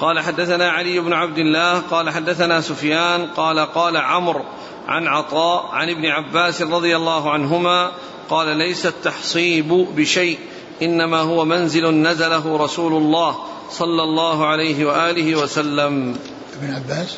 قال 0.00 0.20
حدثنا 0.20 0.70
علي 0.70 1.00
بن 1.00 1.12
عبد 1.12 1.38
الله 1.38 1.78
قال 1.78 2.10
حدثنا 2.10 2.60
سفيان 2.60 3.26
قال 3.26 3.58
قال 3.58 3.96
عمرو 3.96 4.44
عن 4.86 5.06
عطاء 5.06 5.66
عن 5.66 5.90
ابن 5.90 6.06
عباس 6.06 6.62
رضي 6.62 6.96
الله 6.96 7.30
عنهما 7.30 7.92
قال 8.30 8.56
ليس 8.56 8.86
التحصيب 8.86 9.68
بشيء 9.68 10.38
إنما 10.82 11.20
هو 11.20 11.44
منزل 11.44 11.94
نزله 11.94 12.56
رسول 12.56 12.92
الله 12.92 13.36
صلى 13.70 14.02
الله 14.02 14.46
عليه 14.46 14.86
وآله 14.86 15.36
وسلم. 15.36 16.16
ابن 16.62 16.74
عباس؟ 16.74 17.16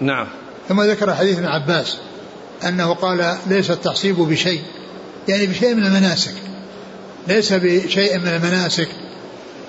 نعم. 0.00 0.26
ثم 0.68 0.82
ذكر 0.82 1.14
حديث 1.14 1.38
ابن 1.38 1.46
عباس 1.46 1.98
أنه 2.64 2.94
قال 2.94 3.36
ليس 3.46 3.70
التحصيب 3.70 4.16
بشيء. 4.16 4.62
يعني 5.28 5.46
بشيء 5.46 5.74
من 5.74 5.86
المناسك. 5.86 6.34
ليس 7.28 7.52
بشيء 7.52 8.18
من 8.18 8.28
المناسك. 8.28 8.88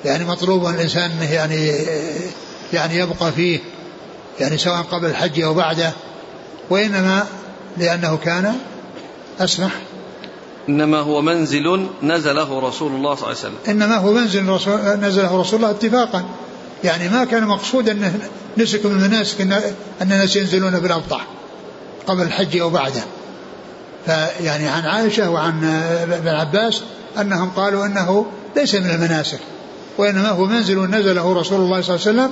يعني 0.06 0.26
مطلوب 0.26 0.66
الإنسان 0.66 1.12
يعني 1.32 1.72
يعني 2.74 2.96
يبقى 2.98 3.32
فيه 3.32 3.60
يعني 4.40 4.58
سواء 4.58 4.82
قبل 4.82 5.06
الحج 5.06 5.42
أو 5.42 5.54
بعده 5.54 5.94
وإنما 6.72 7.26
لأنه 7.78 8.18
كان 8.18 8.56
أسمح 9.40 9.72
إنما 10.70 11.00
هو 11.00 11.22
منزل 11.22 11.88
نزله 12.04 12.60
رسول 12.60 12.92
الله 12.92 13.16
صلى 13.16 13.24
الله 13.24 13.28
عليه 13.28 13.38
وسلم. 13.38 13.56
إنما 13.68 13.98
هو 13.98 14.12
منزل 14.12 14.50
رسول 14.50 14.80
نزله 14.80 15.42
رسول 15.42 15.60
الله 15.60 15.72
اتفاقا. 15.72 16.26
يعني 16.84 17.10
ما 17.10 17.26
كان 17.26 17.48
مقصود 17.48 17.90
أن 17.90 18.20
نسك 18.58 18.86
من 18.86 18.92
المناسك 18.92 19.42
أن 19.42 19.74
الناس 20.02 20.36
ينزلون 20.36 20.80
بالأبطح 20.80 21.28
قبل 22.08 22.22
الحج 22.22 22.58
أو 22.58 22.70
بعده. 22.70 23.02
فيعني 24.06 24.68
عن 24.68 24.86
عائشة 24.86 25.30
وعن 25.30 25.64
ابن 26.12 26.28
عباس 26.28 26.82
أنهم 27.22 27.50
قالوا 27.50 27.86
أنه 27.86 28.26
ليس 28.56 28.76
من 28.76 28.90
المناسك 28.90 29.40
وإنما 29.98 30.30
هو 30.30 30.46
منزل 30.46 30.80
نزله 30.80 31.34
رسول 31.34 31.60
الله 31.60 31.82
صلى 31.82 31.96
الله 31.96 32.08
عليه 32.08 32.32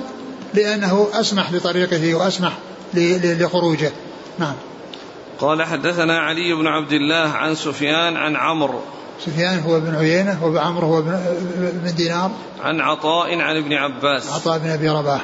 لأنه 0.54 1.08
أسمح 1.12 1.52
لطريقه 1.52 2.14
وأسمح 2.14 2.58
لخروجه. 2.94 3.92
نعم. 4.40 4.54
قال 5.40 5.62
حدثنا 5.62 6.18
علي 6.18 6.54
بن 6.54 6.66
عبد 6.66 6.92
الله 6.92 7.30
عن 7.30 7.54
سفيان 7.54 8.16
عن 8.16 8.36
عمرو. 8.36 8.80
سفيان 9.26 9.60
هو 9.60 9.80
بن 9.80 9.94
عيينة 9.94 10.44
وعمرو 10.44 10.86
هو 10.86 11.02
بن 11.02 11.94
دينار. 11.96 12.30
عن 12.62 12.80
عطاء 12.80 13.40
عن 13.40 13.56
ابن 13.56 13.72
عباس. 13.72 14.32
عطاء 14.32 14.58
بن 14.58 14.70
أبي 14.70 14.88
رباح. 14.88 15.20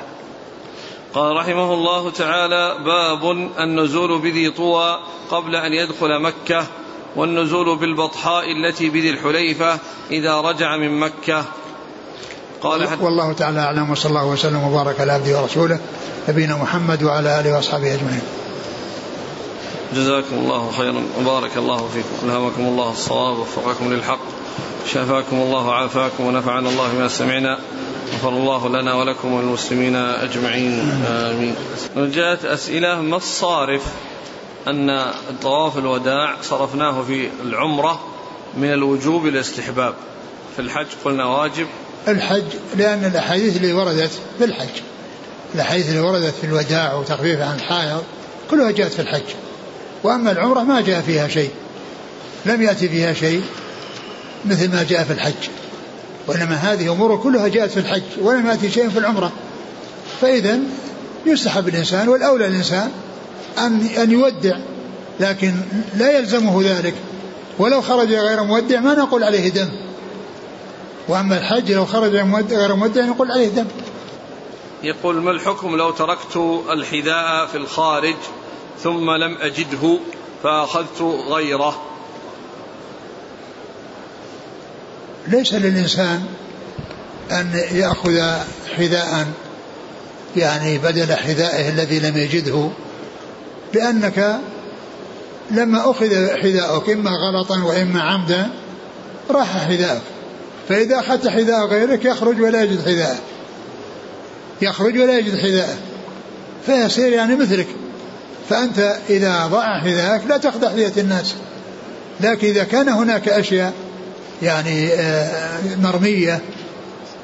قال 1.15 1.37
رحمه 1.37 1.75
الله 1.75 2.11
تعالى 2.11 2.85
باب 2.85 3.31
النزول 3.59 4.21
بذي 4.23 4.51
طوى 4.51 4.99
قبل 5.31 5.57
أن 5.57 5.73
يدخل 5.73 6.23
مكة 6.23 6.65
والنزول 7.17 7.79
بالبطحاء 7.79 8.45
التي 8.53 8.91
بذي 8.91 9.11
الحليفة 9.11 9.79
إذا 10.11 10.41
رجع 10.41 10.77
من 10.77 11.01
مكة. 11.01 11.45
قال 12.63 12.89
حد 12.89 13.01
والله 13.01 13.33
تعالى 13.33 13.61
أعلم 13.61 13.91
وصلى 13.91 14.11
الله 14.11 14.27
وسلم 14.27 14.65
وبارك 14.65 15.01
على 15.01 15.13
عبده 15.13 15.43
ورسوله 15.43 15.79
نبينا 16.29 16.57
محمد 16.57 17.03
وعلى 17.03 17.41
آله 17.41 17.57
وأصحابه 17.57 17.95
أجمعين. 17.95 18.23
جزاكم 19.95 20.37
الله 20.37 20.71
خيرا. 20.71 21.03
وبارك 21.21 21.57
الله 21.57 21.89
فيكم. 21.89 22.31
ألهمكم 22.31 22.63
الله 22.63 22.91
الصواب 22.91 23.39
ووفقكم 23.39 23.93
للحق 23.93 24.19
شافاكم 24.93 25.37
الله 25.37 25.67
وعافاكم 25.67 26.27
ونفعنا 26.27 26.69
الله 26.69 26.93
بما 26.93 27.09
سمعنا. 27.09 27.59
غفر 28.15 28.29
الله 28.29 28.69
لنا 28.69 28.95
ولكم 28.95 29.33
وللمسلمين 29.33 29.97
أجمعين. 29.97 31.05
آمين. 31.09 31.55
جاءت 31.97 32.45
أسئلة 32.45 33.01
ما 33.01 33.17
الصارف؟ 33.17 33.83
أن 34.69 35.07
طواف 35.43 35.79
الوداع 35.79 36.37
صرفناه 36.43 37.03
في 37.03 37.29
العمرة 37.43 38.01
من 38.57 38.73
الوجوب 38.73 39.27
الاستحباب. 39.27 39.95
في 40.57 40.63
الحج 40.63 40.87
قلنا 41.05 41.25
واجب. 41.25 41.67
الحج 42.09 42.45
لأن 42.77 43.05
الأحاديث 43.05 43.57
اللي 43.57 43.73
وردت 43.73 44.11
في 44.39 44.45
الحج. 44.45 44.81
الأحاديث 45.55 45.89
اللي 45.89 46.01
وردت 46.01 46.35
في 46.41 46.47
الوداع 46.47 46.95
وتخفيف 46.95 47.41
عن 47.41 47.57
الحائض 47.57 48.03
كلها 48.51 48.71
جاءت 48.71 48.93
في 48.93 49.03
الحج. 49.03 49.23
وأما 50.07 50.31
العمرة 50.31 50.61
ما 50.61 50.81
جاء 50.81 51.01
فيها 51.01 51.29
شيء 51.29 51.51
لم 52.47 52.63
يأتي 52.63 52.89
فيها 52.89 53.13
شيء 53.13 53.43
مثل 54.45 54.73
ما 54.73 54.83
جاء 54.83 55.05
في 55.05 55.13
الحج. 55.13 55.49
وإنما 56.27 56.55
هذه 56.55 56.93
أمور 56.93 57.17
كلها 57.17 57.49
جاءت 57.49 57.71
في 57.71 57.81
الحج 57.81 58.03
ولم 58.21 58.47
يأتي 58.47 58.71
شيء 58.71 58.89
في 58.89 58.99
العمرة. 58.99 59.33
فإذا 60.21 60.59
يستحب 61.27 61.69
الإنسان 61.69 62.09
والأولى 62.09 62.47
الإنسان 62.47 62.91
أن 63.59 63.87
أن 63.87 64.11
يودع 64.11 64.59
لكن 65.21 65.55
لا 65.97 66.19
يلزمه 66.19 66.63
ذلك. 66.63 66.95
ولو 67.59 67.83
خرج 67.83 68.13
غير 68.13 68.43
مودع 68.43 68.81
ما 68.81 68.95
نقول 68.95 69.25
عليه 69.25 69.49
دم. 69.49 69.69
وأما 71.09 71.39
الحج 71.39 71.73
لو 71.73 71.87
خرج 71.87 72.11
غير 72.51 72.75
مودع 72.75 73.05
نقول 73.05 73.33
عليه 73.33 73.49
دم. 73.49 73.67
يقول 74.83 75.17
ما 75.17 75.31
الحكم 75.31 75.77
لو 75.77 75.91
تركت 75.91 76.37
الحذاء 76.71 77.47
في 77.47 77.57
الخارج 77.57 78.17
ثم 78.83 79.11
لم 79.11 79.37
أجده 79.41 79.99
فأخذت 80.43 81.03
غيره. 81.29 81.83
ليس 85.29 85.55
للإنسان 85.55 86.27
أن 87.31 87.61
يأخذ 87.73 88.21
حذاء 88.77 89.27
يعني 90.37 90.79
بدل 90.79 91.15
حذائه 91.15 91.69
الذي 91.69 91.99
لم 91.99 92.17
يجده 92.17 92.71
لأنك 93.75 94.39
لما 95.51 95.91
أخذ 95.91 96.37
حذاءك 96.37 96.91
إما 96.91 97.11
غلطا 97.11 97.63
وإما 97.63 98.03
عمدا 98.03 98.51
راح 99.31 99.69
حذاءك 99.69 100.03
فإذا 100.69 100.99
أخذت 100.99 101.29
حذاء 101.29 101.67
غيرك 101.67 102.05
يخرج 102.05 102.41
ولا 102.41 102.63
يجد 102.63 102.85
حذاءه. 102.85 103.19
يخرج 104.63 104.99
ولا 104.99 105.19
يجد 105.19 105.39
حذاءه. 105.39 105.77
فيصير 106.67 107.13
يعني 107.13 107.37
مثلك. 107.37 107.67
فأنت 108.51 108.97
إذا 109.11 109.47
ضاع 109.47 109.81
حذاءك 109.81 110.23
لا 110.29 110.37
تأخذ 110.37 110.65
أحذية 110.65 110.93
الناس. 110.97 111.35
لكن 112.21 112.49
إذا 112.49 112.65
كان 112.65 112.89
هناك 112.89 113.29
أشياء 113.29 113.73
يعني 114.43 114.93
آه، 114.93 115.61
مرمية 115.83 116.41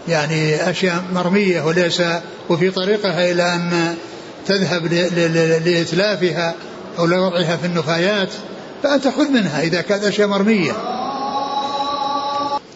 يعني 0.09 0.71
أشياء 0.71 1.05
مرمية 1.15 1.63
وليس 1.63 2.03
وفي 2.49 2.71
طريقها 2.71 3.31
إلى 3.31 3.55
أن 3.55 3.95
تذهب 4.47 4.87
لإتلافها 5.67 6.55
أو 6.99 7.07
لوضعها 7.07 7.57
في 7.57 7.67
النفايات 7.67 8.29
فأنت 8.83 9.09
خذ 9.09 9.29
منها 9.29 9.63
إذا 9.63 9.81
كانت 9.81 10.05
أشياء 10.05 10.29
مرمية. 10.29 10.73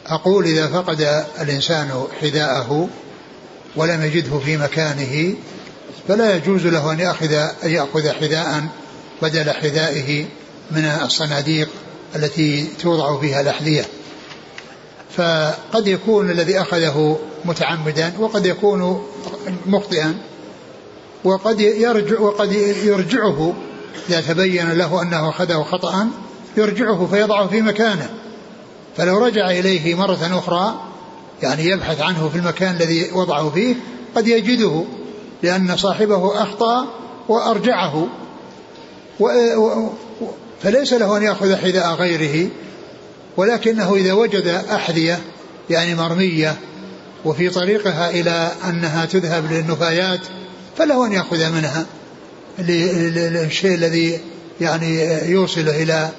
أقول 0.07 0.45
إذا 0.45 0.67
فقد 0.67 1.25
الإنسان 1.41 2.05
حذاءه 2.21 2.89
ولم 3.77 4.03
يجده 4.03 4.39
في 4.39 4.57
مكانه 4.57 5.35
فلا 6.09 6.37
يجوز 6.37 6.67
له 6.67 6.93
أن 6.93 7.01
يأخذ 7.01 7.33
أن 7.33 7.71
يأخذ 7.71 8.11
حذاء 8.11 8.69
بدل 9.23 9.51
حذائه 9.51 10.27
من 10.71 10.85
الصناديق 10.85 11.69
التي 12.17 12.69
توضع 12.83 13.21
فيها 13.21 13.41
الأحذية. 13.41 13.85
فقد 15.17 15.87
يكون 15.87 16.31
الذي 16.31 16.61
أخذه 16.61 17.19
متعمدا 17.45 18.13
وقد 18.19 18.47
يكون 18.47 19.07
مخطئا 19.67 20.19
وقد 21.25 21.61
يرجع 21.61 22.21
وقد 22.21 22.53
يرجعه. 22.85 23.55
إذا 24.09 24.21
تبين 24.21 24.73
له 24.73 25.03
أنه 25.03 25.29
أخذه 25.29 25.63
خطأ 25.63 26.09
يرجعه 26.57 27.09
فيضعه 27.11 27.47
في 27.49 27.63
مكانه. 27.63 28.11
فلو 28.97 29.25
رجع 29.27 29.51
إليه 29.51 29.95
مرة 29.95 30.39
أخرى 30.39 30.81
يعني 31.43 31.65
يبحث 31.65 32.01
عنه 32.01 32.29
في 32.29 32.39
المكان 32.39 32.77
الذي 32.77 33.11
وضعه 33.13 33.51
فيه 33.51 33.75
قد 34.17 34.29
يجده. 34.29 34.85
لأن 35.47 35.77
صاحبه 35.77 36.43
أخطأ 36.43 36.87
وأرجعه. 37.29 38.09
فليس 40.63 40.93
له 40.93 41.17
أن 41.17 41.23
يأخذ 41.23 41.57
حذاء 41.57 41.95
غيره 41.95 42.51
ولكنه 43.37 43.95
إذا 43.95 44.13
وجد 44.13 44.47
أحذية 44.71 45.19
يعني 45.71 45.95
مرمية 45.95 46.57
وفي 47.25 47.51
طريقها 47.51 48.11
إلى 48.11 48.53
أنها 48.69 49.05
تذهب 49.05 49.53
للنفايات 49.53 50.21
فله 50.79 51.07
أن 51.07 51.13
يأخذ 51.13 51.53
منها. 51.53 51.87
للشيء 52.59 53.75
الذي 53.75 54.21
يعني 54.61 55.03
يوصله 55.31 55.83
إلى 55.83 56.11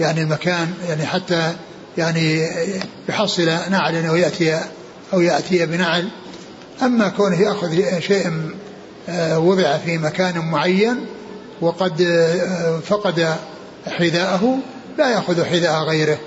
يعني 0.00 0.24
مكان 0.24 0.74
يعني 0.88 1.06
حتى 1.06 1.52
يعني 1.98 2.48
يحصل 3.08 3.46
نعل 3.70 4.06
أو 4.06 4.16
يأتي 4.16 4.60
أو 5.12 5.20
يأتي 5.20 5.66
بنعل. 5.66 6.08
أما 6.82 7.08
كونه 7.08 7.40
يأخذ 7.40 8.00
شيء 8.00 8.30
وضع 9.36 9.78
في 9.78 9.98
مكان 9.98 10.50
معين 10.50 11.06
وقد 11.60 12.00
آه، 12.02 12.78
فقد 12.78 13.36
حذاءه 13.86 14.58
لا 14.98 15.10
يأخذ 15.10 15.44
حذاء 15.44 15.82
غيره. 15.82 16.18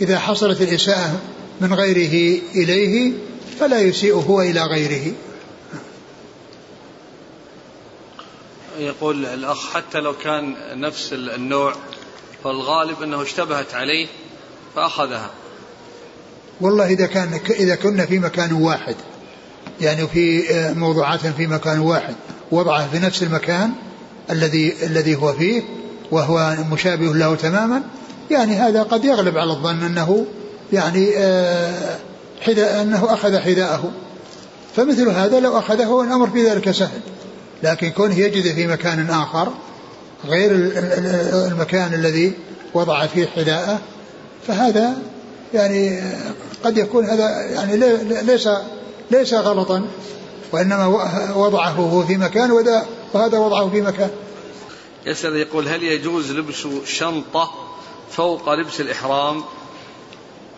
إذا 0.00 0.18
حصلت 0.18 0.60
الإساءة 0.60 1.20
من 1.60 1.74
غيره 1.74 2.40
إليه 2.54 3.12
فلا 3.60 3.80
يسيء 3.80 4.14
هو 4.14 4.40
إلى 4.40 4.62
غيره. 4.62 5.12
يقول 8.78 9.26
الأخ 9.26 9.72
حتى 9.72 10.00
لو 10.00 10.12
كان 10.12 10.54
نفس 10.80 11.12
النوع 11.12 11.74
فالغالب 12.44 13.02
أنه 13.02 13.22
اشتبهت 13.22 13.74
عليه 13.74 14.06
فأخذها. 14.76 15.30
والله 16.60 16.86
إذا 16.86 17.06
كان 17.06 17.40
إذا 17.50 17.74
كنا 17.74 18.06
في 18.06 18.18
مكان 18.18 18.52
واحد 18.52 18.96
يعني 19.80 20.08
في 20.08 20.50
آه، 20.50 20.72
موضوعات 20.72 21.26
في 21.26 21.46
مكان 21.46 21.78
واحد 21.78 22.14
وضعه 22.50 22.88
في 22.90 22.98
نفس 22.98 23.22
المكان 23.22 23.70
الذي 24.30 24.74
الذي 24.82 25.16
هو 25.16 25.32
فيه 25.32 25.62
وهو 26.10 26.56
مشابه 26.72 27.14
له 27.14 27.34
تماما. 27.34 27.82
يعني 28.30 28.56
هذا 28.56 28.82
قد 28.82 29.04
يغلب 29.04 29.38
على 29.38 29.50
الظن 29.50 29.82
أنه 29.82 30.26
يعني 30.72 31.16
آه، 31.16 31.96
حذاء 32.40 32.82
أنه 32.82 33.12
أخذ 33.12 33.38
حذاءه. 33.38 33.90
فمثل 34.76 35.08
هذا 35.08 35.40
لو 35.40 35.58
أخذه 35.58 36.02
الأمر 36.02 36.30
في 36.30 36.48
ذلك 36.48 36.70
سهل. 36.70 37.00
لكن 37.62 37.90
كونه 37.90 38.18
يجد 38.18 38.54
في 38.54 38.66
مكان 38.66 39.10
آخر 39.10 39.52
غير 40.26 40.50
المكان 41.52 41.94
الذي 41.94 42.32
وضع 42.74 43.06
فيه 43.06 43.26
حذاءه 43.26 43.80
فهذا 44.46 44.96
يعني 45.54 46.00
قد 46.64 46.78
يكون 46.78 47.04
هذا 47.04 47.28
يعني 47.40 47.76
ليس 48.22 48.48
ليس 49.10 49.34
غلطا 49.34 49.86
وإنما 50.52 50.86
وضعه 51.36 51.70
هو 51.70 52.06
في 52.06 52.16
مكان 52.16 52.50
وهذا 53.14 53.38
وضعه 53.38 53.70
في 53.70 53.80
مكان. 53.80 54.10
يسأل 55.06 55.36
يقول 55.36 55.68
هل 55.68 55.82
يجوز 55.82 56.32
لبس 56.32 56.66
شنطة 56.84 57.50
فوق 58.10 58.54
لبس 58.54 58.80
الإحرام؟ 58.80 59.42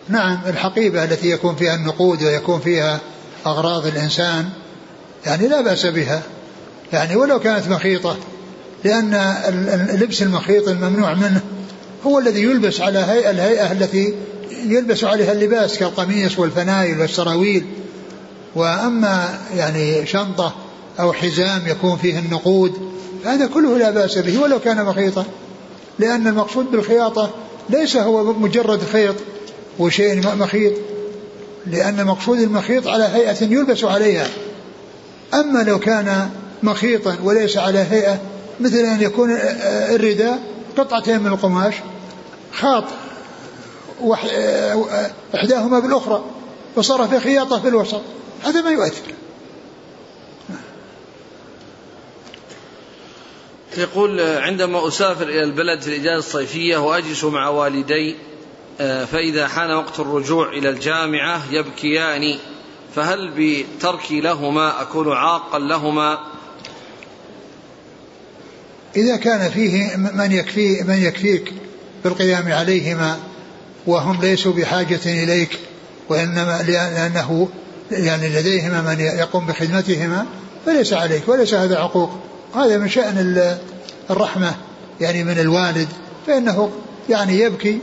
نعم 0.09 0.39
الحقيبة 0.45 1.03
التي 1.03 1.31
يكون 1.31 1.55
فيها 1.55 1.75
النقود 1.75 2.23
ويكون 2.23 2.59
فيها 2.59 2.99
أغراض 3.45 3.85
الإنسان 3.85 4.49
يعني 5.25 5.47
لا 5.47 5.61
بأس 5.61 5.85
بها. 5.85 6.21
يعني 6.93 7.15
ولو 7.15 7.39
كانت 7.39 7.67
مخيطة 7.67 8.17
لأن 8.83 9.13
اللبس 9.93 10.21
المخيط 10.21 10.67
الممنوع 10.67 11.13
منه 11.13 11.41
هو 12.05 12.19
الذي 12.19 12.43
يلبس 12.43 12.81
على 12.81 12.99
هيئة 12.99 13.29
الهيئة 13.29 13.71
التي 13.71 14.15
يلبس 14.65 15.03
عليها 15.03 15.31
اللباس 15.31 15.77
كالقميص 15.77 16.39
والفنايل 16.39 16.99
والسراويل. 16.99 17.65
وأما 18.55 19.39
يعني 19.55 20.05
شنطة 20.05 20.55
أو 20.99 21.13
حزام 21.13 21.61
يكون 21.67 21.97
فيه 21.97 22.19
النقود 22.19 22.91
هذا 23.25 23.47
كله 23.47 23.77
لا 23.77 23.91
بأس 23.91 24.17
به 24.17 24.41
ولو 24.41 24.59
كان 24.59 24.85
مخيطا. 24.85 25.25
لأن 25.99 26.27
المقصود 26.27 26.71
بالخياطة 26.71 27.29
ليس 27.69 27.97
هو 27.97 28.33
مجرد 28.33 28.83
خيط 28.83 29.15
وشيء 29.79 30.35
مخيط 30.35 30.73
لأن 31.67 32.05
مقصود 32.05 32.39
المخيط 32.39 32.87
على 32.87 33.03
هيئة 33.03 33.43
يلبس 33.43 33.83
عليها. 33.83 34.27
أما 35.33 35.63
لو 35.63 35.79
كان 35.79 36.29
مخيطا 36.63 37.17
وليس 37.23 37.57
على 37.57 37.79
هيئة 37.79 38.19
مثل 38.59 38.77
أن 38.77 39.01
يكون 39.01 39.37
الرداء 39.89 40.39
قطعتين 40.77 41.19
من 41.19 41.27
القماش 41.27 41.73
خاط 42.53 42.83
إحداهما 45.35 45.79
بالأخرى 45.79 46.23
وصار 46.75 47.07
في 47.07 47.19
خياطة 47.19 47.59
في 47.59 47.67
الوسط. 47.67 48.01
هذا 48.43 48.61
ما 48.61 48.69
يؤثر. 48.69 49.13
يقول 53.77 54.21
عندما 54.21 54.87
أسافر 54.87 55.23
إلى 55.23 55.43
البلد 55.43 55.81
في 55.81 55.87
الإجازة 55.87 56.17
الصيفية 56.17 56.77
وأجلس 56.77 57.23
مع 57.23 57.49
والدي 57.49 58.15
آه، 58.79 59.05
فإذا 59.05 59.47
حان 59.47 59.71
وقت 59.71 59.99
الرجوع 59.99 60.49
إلى 60.49 60.69
الجامعة 60.69 61.41
يبكيان 61.51 62.37
فهل 62.95 63.33
بتركي 63.37 64.21
لهما 64.21 64.81
أكون 64.81 65.13
عاقا 65.13 65.59
لهما؟ 65.59 66.19
إذا 68.95 69.15
كان 69.15 69.49
فيه 69.49 69.95
من 69.95 70.31
يكفي 70.31 70.83
من 70.83 71.03
يكفيك 71.03 71.53
بالقيام 72.03 72.51
عليهما 72.51 73.19
وهم 73.87 74.21
ليسوا 74.21 74.53
بحاجة 74.53 74.99
إليك 75.05 75.59
وإنما 76.09 76.63
لأنه 76.67 77.49
يعني 77.91 78.29
لديهما 78.29 78.81
من 78.81 78.99
يقوم 78.99 79.47
بخدمتهما 79.47 80.25
فليس 80.65 80.93
عليك 80.93 81.27
وليس 81.27 81.53
هذا 81.53 81.77
عقوق. 81.77 82.09
هذا 82.55 82.77
من 82.77 82.89
شأن 82.89 83.57
الرحمة 84.09 84.55
يعني 85.01 85.23
من 85.23 85.39
الوالد 85.39 85.87
فإنه 86.27 86.71
يعني 87.09 87.39
يبكي 87.39 87.79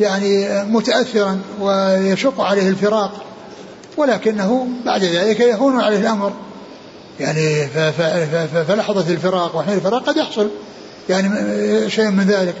يعني 0.00 0.64
متأثرا 0.64 1.40
ويشق 1.60 2.40
عليه 2.40 2.68
الفراق. 2.68 3.24
ولكنه 3.96 4.68
بعد 4.86 5.04
ذلك 5.04 5.40
يهون 5.40 5.80
عليه 5.80 5.98
الأمر. 5.98 6.32
يعني 7.20 7.66
فلحظة 8.68 9.12
الفراق 9.12 9.56
وحين 9.56 9.74
الفراق 9.74 10.04
قد 10.04 10.16
يحصل 10.16 10.50
يعني 11.08 11.30
شيء 11.90 12.10
من 12.10 12.24
ذلك. 12.24 12.54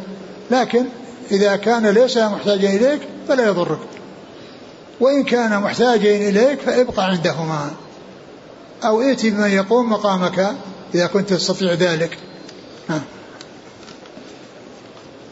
لكن 0.50 0.84
إذا 1.32 1.56
كان 1.56 1.86
ليس 1.86 2.16
محتاجا 2.16 2.68
إليك 2.68 3.00
فلا 3.28 3.46
يضرك. 3.46 3.78
وإن 5.00 5.24
كان 5.24 5.60
محتاجا 5.60 6.16
إليك 6.28 6.60
فابقى 6.60 7.06
عندهما. 7.06 7.70
أو 8.84 9.02
ائتي 9.02 9.30
بمن 9.30 9.50
يقوم 9.50 9.90
مقامك 9.90 10.54
إذا 10.94 11.06
كنت 11.06 11.32
تستطيع 11.32 11.72
ذلك. 11.72 12.18
ها. 12.88 13.00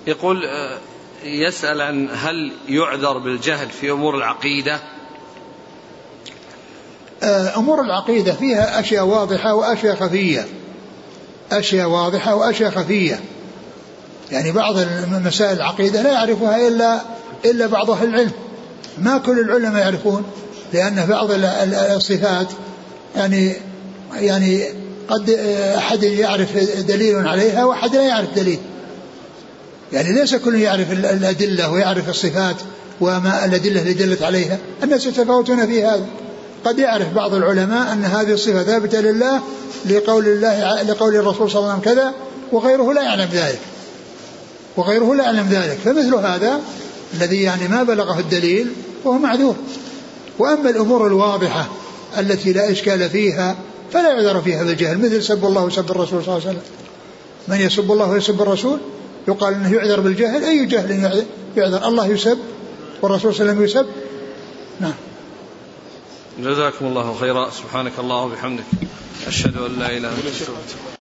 يقول 0.06 0.44
آه، 0.44 0.78
يسأل 1.24 1.80
عن 1.80 2.08
هل 2.12 2.52
يعذر 2.68 3.18
بالجهل 3.18 3.68
في 3.68 3.90
أمور 3.90 4.16
العقيدة؟ 4.16 4.80
آه، 7.22 7.56
أمور 7.56 7.80
العقيدة 7.80 8.32
فيها 8.32 8.80
أشياء 8.80 9.04
واضحة 9.04 9.54
وأشياء 9.54 9.96
خفية. 9.96 10.48
أشياء 11.52 11.88
واضحة 11.88 12.34
وأشياء 12.34 12.70
خفية. 12.70 13.20
يعني 14.30 14.52
بعض 14.52 14.74
مسائل 15.26 15.56
العقيدة 15.56 16.02
لا 16.02 16.12
يعرفها 16.12 16.68
إلا 16.68 17.00
إلا 17.44 17.66
بعض 17.66 17.90
أهل 17.90 18.08
العلم. 18.08 18.32
ما 19.02 19.18
كل 19.18 19.40
العلماء 19.40 19.82
يعرفون 19.82 20.24
لأن 20.72 21.06
بعض 21.06 21.28
الصفات 21.96 22.46
يعني 23.16 23.52
يعني 24.14 24.64
قد 25.08 25.30
أحد 25.78 26.02
يعرف 26.02 26.48
دليل 26.88 27.28
عليها 27.28 27.64
وأحد 27.64 27.96
لا 27.96 28.02
يعرف 28.02 28.34
دليل. 28.36 28.58
يعني 29.92 30.12
ليس 30.12 30.34
كل 30.34 30.54
يعرف 30.54 30.92
الأدلة 30.92 31.72
ويعرف 31.72 32.08
الصفات 32.08 32.56
وما 33.00 33.44
الأدلة 33.44 33.80
اللي 33.80 33.92
دلت 33.92 34.22
عليها. 34.22 34.58
الناس 34.82 35.06
يتفاوتون 35.06 35.66
في 35.66 35.84
هذا. 35.84 36.06
قد 36.64 36.78
يعرف 36.78 37.14
بعض 37.14 37.34
العلماء 37.34 37.92
أن 37.92 38.04
هذه 38.04 38.32
الصفة 38.32 38.62
ثابتة 38.62 39.00
لله 39.00 39.40
لقول 39.86 40.26
الله 40.26 40.82
لقول 40.82 41.16
الرسول 41.16 41.50
صلى 41.50 41.60
الله 41.60 41.72
عليه 41.72 41.82
وسلم 41.82 41.94
كذا 41.94 42.12
وغيره 42.52 42.92
لا 42.92 43.02
يعلم 43.02 43.28
ذلك. 43.32 43.58
وغيره 44.76 45.14
لا 45.14 45.24
يعلم 45.24 45.48
ذلك. 45.50 45.78
فمثل 45.84 46.14
هذا 46.14 46.60
الذي 47.14 47.42
يعني 47.42 47.68
ما 47.68 47.82
بلغه 47.82 48.18
الدليل 48.20 48.72
وهو 49.08 49.18
معذور. 49.18 49.56
وأما 50.38 50.70
الأمور 50.70 51.06
الواضحة 51.06 51.68
التي 52.18 52.52
لا 52.52 52.72
إشكال 52.72 53.10
فيها 53.10 53.56
فلا 53.92 54.12
يعذر 54.12 54.42
فيها 54.42 54.64
بالجهل 54.64 54.98
مثل 54.98 55.22
سب 55.22 55.44
الله 55.44 55.64
وسب 55.64 55.90
الرسول 55.90 56.24
صلى 56.24 56.36
الله 56.36 56.48
عليه 56.48 56.58
وسلم. 56.58 56.62
من 57.48 57.60
يسب 57.60 57.92
الله 57.92 58.10
ويسب 58.10 58.42
الرسول؟ 58.42 58.78
يقال 59.28 59.54
إنه 59.54 59.74
يعذر 59.74 60.00
بالجهل 60.00 60.44
أي 60.44 60.66
جهل 60.66 61.24
يعذر؟ 61.56 61.88
الله 61.88 62.06
يسب 62.06 62.38
والرسول 63.02 63.34
صلى 63.34 63.42
الله 63.42 63.52
عليه 63.52 63.62
وسلم 63.62 63.82
يسب. 63.82 63.86
نعم. 64.80 64.94
جزاكم 66.38 66.86
الله 66.86 67.16
خيرا. 67.20 67.50
سبحانك 67.50 67.92
الله 67.98 68.22
وبحمدك. 68.22 68.64
أشهد 69.26 69.56
أن 69.56 69.78
لا 69.78 69.86
إله 69.86 69.96
إلا 69.96 70.08
أنت. 70.08 70.97